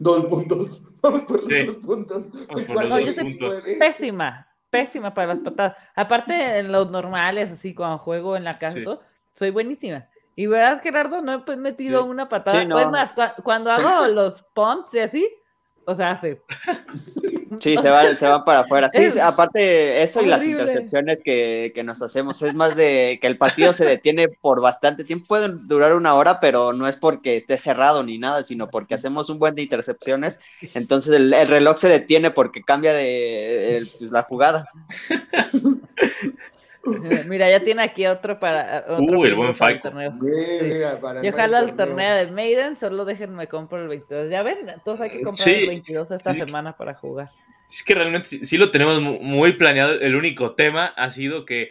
[0.04, 0.86] Dos puntos.
[1.02, 2.26] Vamos por los dos puntos.
[3.16, 3.62] puntos.
[3.78, 5.76] Pésima, pésima para las patadas.
[5.94, 8.78] Aparte en los normales, así cuando juego en la casa,
[9.34, 10.08] soy buenísima.
[10.36, 12.66] Y verdad, Gerardo, no he metido una patada.
[12.66, 13.12] Pues más,
[13.42, 15.28] cuando hago los punts y así,
[15.86, 16.40] o sea, hace.
[17.58, 18.88] Sí, se van, se van para afuera.
[18.90, 23.38] Sí, aparte eso y las intercepciones que, que, nos hacemos, es más de que el
[23.38, 27.58] partido se detiene por bastante tiempo, pueden durar una hora, pero no es porque esté
[27.58, 30.38] cerrado ni nada, sino porque hacemos un buen de intercepciones,
[30.74, 34.68] entonces el, reloj se detiene porque cambia de pues, la jugada.
[37.28, 38.84] Mira, ya tiene aquí otro para.
[38.88, 40.14] Otro el buen para el torneo.
[41.22, 44.30] Yo jalo al torneo de Maiden, solo déjenme comprar el 22.
[44.30, 47.30] Ya ven, entonces hay que comprar el 22 esta semana para jugar.
[47.68, 49.92] Es que realmente sí, lo tenemos muy planeado.
[50.00, 51.70] El único tema ha sido que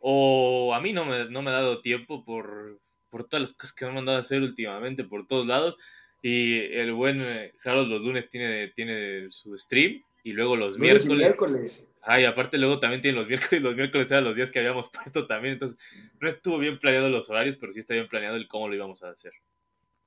[0.00, 2.78] o a mí no me, no me ha dado tiempo por,
[3.10, 5.76] por todas las cosas que me han mandado a hacer últimamente por todos lados.
[6.22, 11.18] Y el buen eh, Harold los lunes tiene, tiene su stream y luego los miércoles.
[11.18, 11.85] miércoles.
[12.08, 14.88] Ah, y aparte luego también tienen los miércoles, los miércoles eran los días que habíamos
[14.92, 15.76] puesto también, entonces
[16.20, 19.02] no estuvo bien planeado los horarios, pero sí está bien planeado el cómo lo íbamos
[19.02, 19.32] a hacer.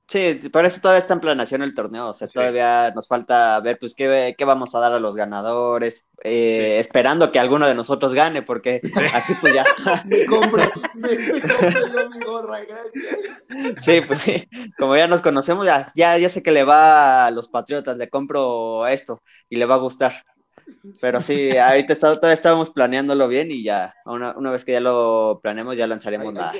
[0.08, 3.78] Sí, por eso todavía está en planeación el torneo, o sea, todavía nos falta ver
[3.78, 8.12] pues qué, qué, vamos a dar a los ganadores, eh, esperando que alguno de nosotros
[8.12, 8.80] gane, porque
[9.14, 9.64] así pues ya...
[10.06, 10.64] me compro,
[10.94, 13.84] me, yo mi gorra, gracias.
[13.84, 17.30] Sí, pues sí, como ya nos conocemos, ya, ya, ya sé que le va a
[17.30, 20.24] los Patriotas, le compro esto y le va a gustar.
[21.00, 25.40] Pero sí, ahorita todavía estábamos planeándolo bien y ya, una, una vez que ya lo
[25.42, 26.52] planeemos, ya lanzaremos la,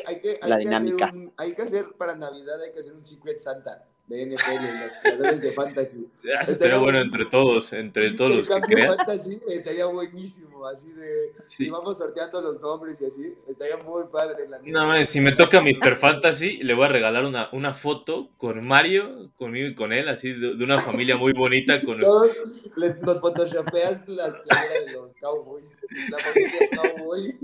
[0.42, 1.12] la dinámica.
[1.36, 5.40] hay que hacer para Navidad, hay que hacer un Secret Santa de NFL, los jugadores
[5.40, 6.06] de Fantasy.
[6.42, 8.96] Eso estaría bueno entre todos, entre todos los que crean.
[8.96, 11.70] Fantasy estaría buenísimo, así de, sí.
[11.70, 14.48] vamos sorteando los nombres y así, estaría muy padre.
[14.48, 15.94] La no, man, si me toca Mr.
[15.94, 20.32] Fantasy, le voy a regalar una, una foto con Mario, conmigo y con él, así
[20.32, 21.80] de, de una familia muy bonita.
[21.80, 22.36] Con Todos
[22.74, 23.00] los...
[23.00, 25.78] nos photoshopeas la playera de los Cowboys,
[26.10, 27.38] la familia Cowboy.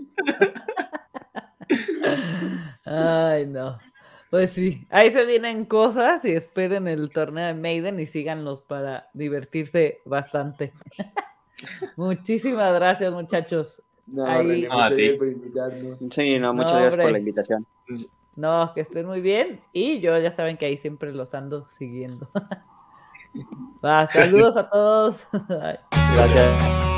[2.85, 3.79] Ay, no.
[4.31, 9.09] Pues sí, ahí se vienen cosas y esperen el torneo de Maiden y síganlos para
[9.15, 10.73] divertirse bastante.
[11.97, 13.83] Muchísimas gracias, muchachos.
[14.07, 15.99] No, muchas gracias por invitarnos.
[16.11, 17.67] Sí, no, muchas gracias por la invitación.
[18.37, 22.29] No, que estén muy bien y yo ya saben que ahí siempre los ando siguiendo.
[24.13, 25.27] saludos a todos.
[26.15, 26.96] Gracias.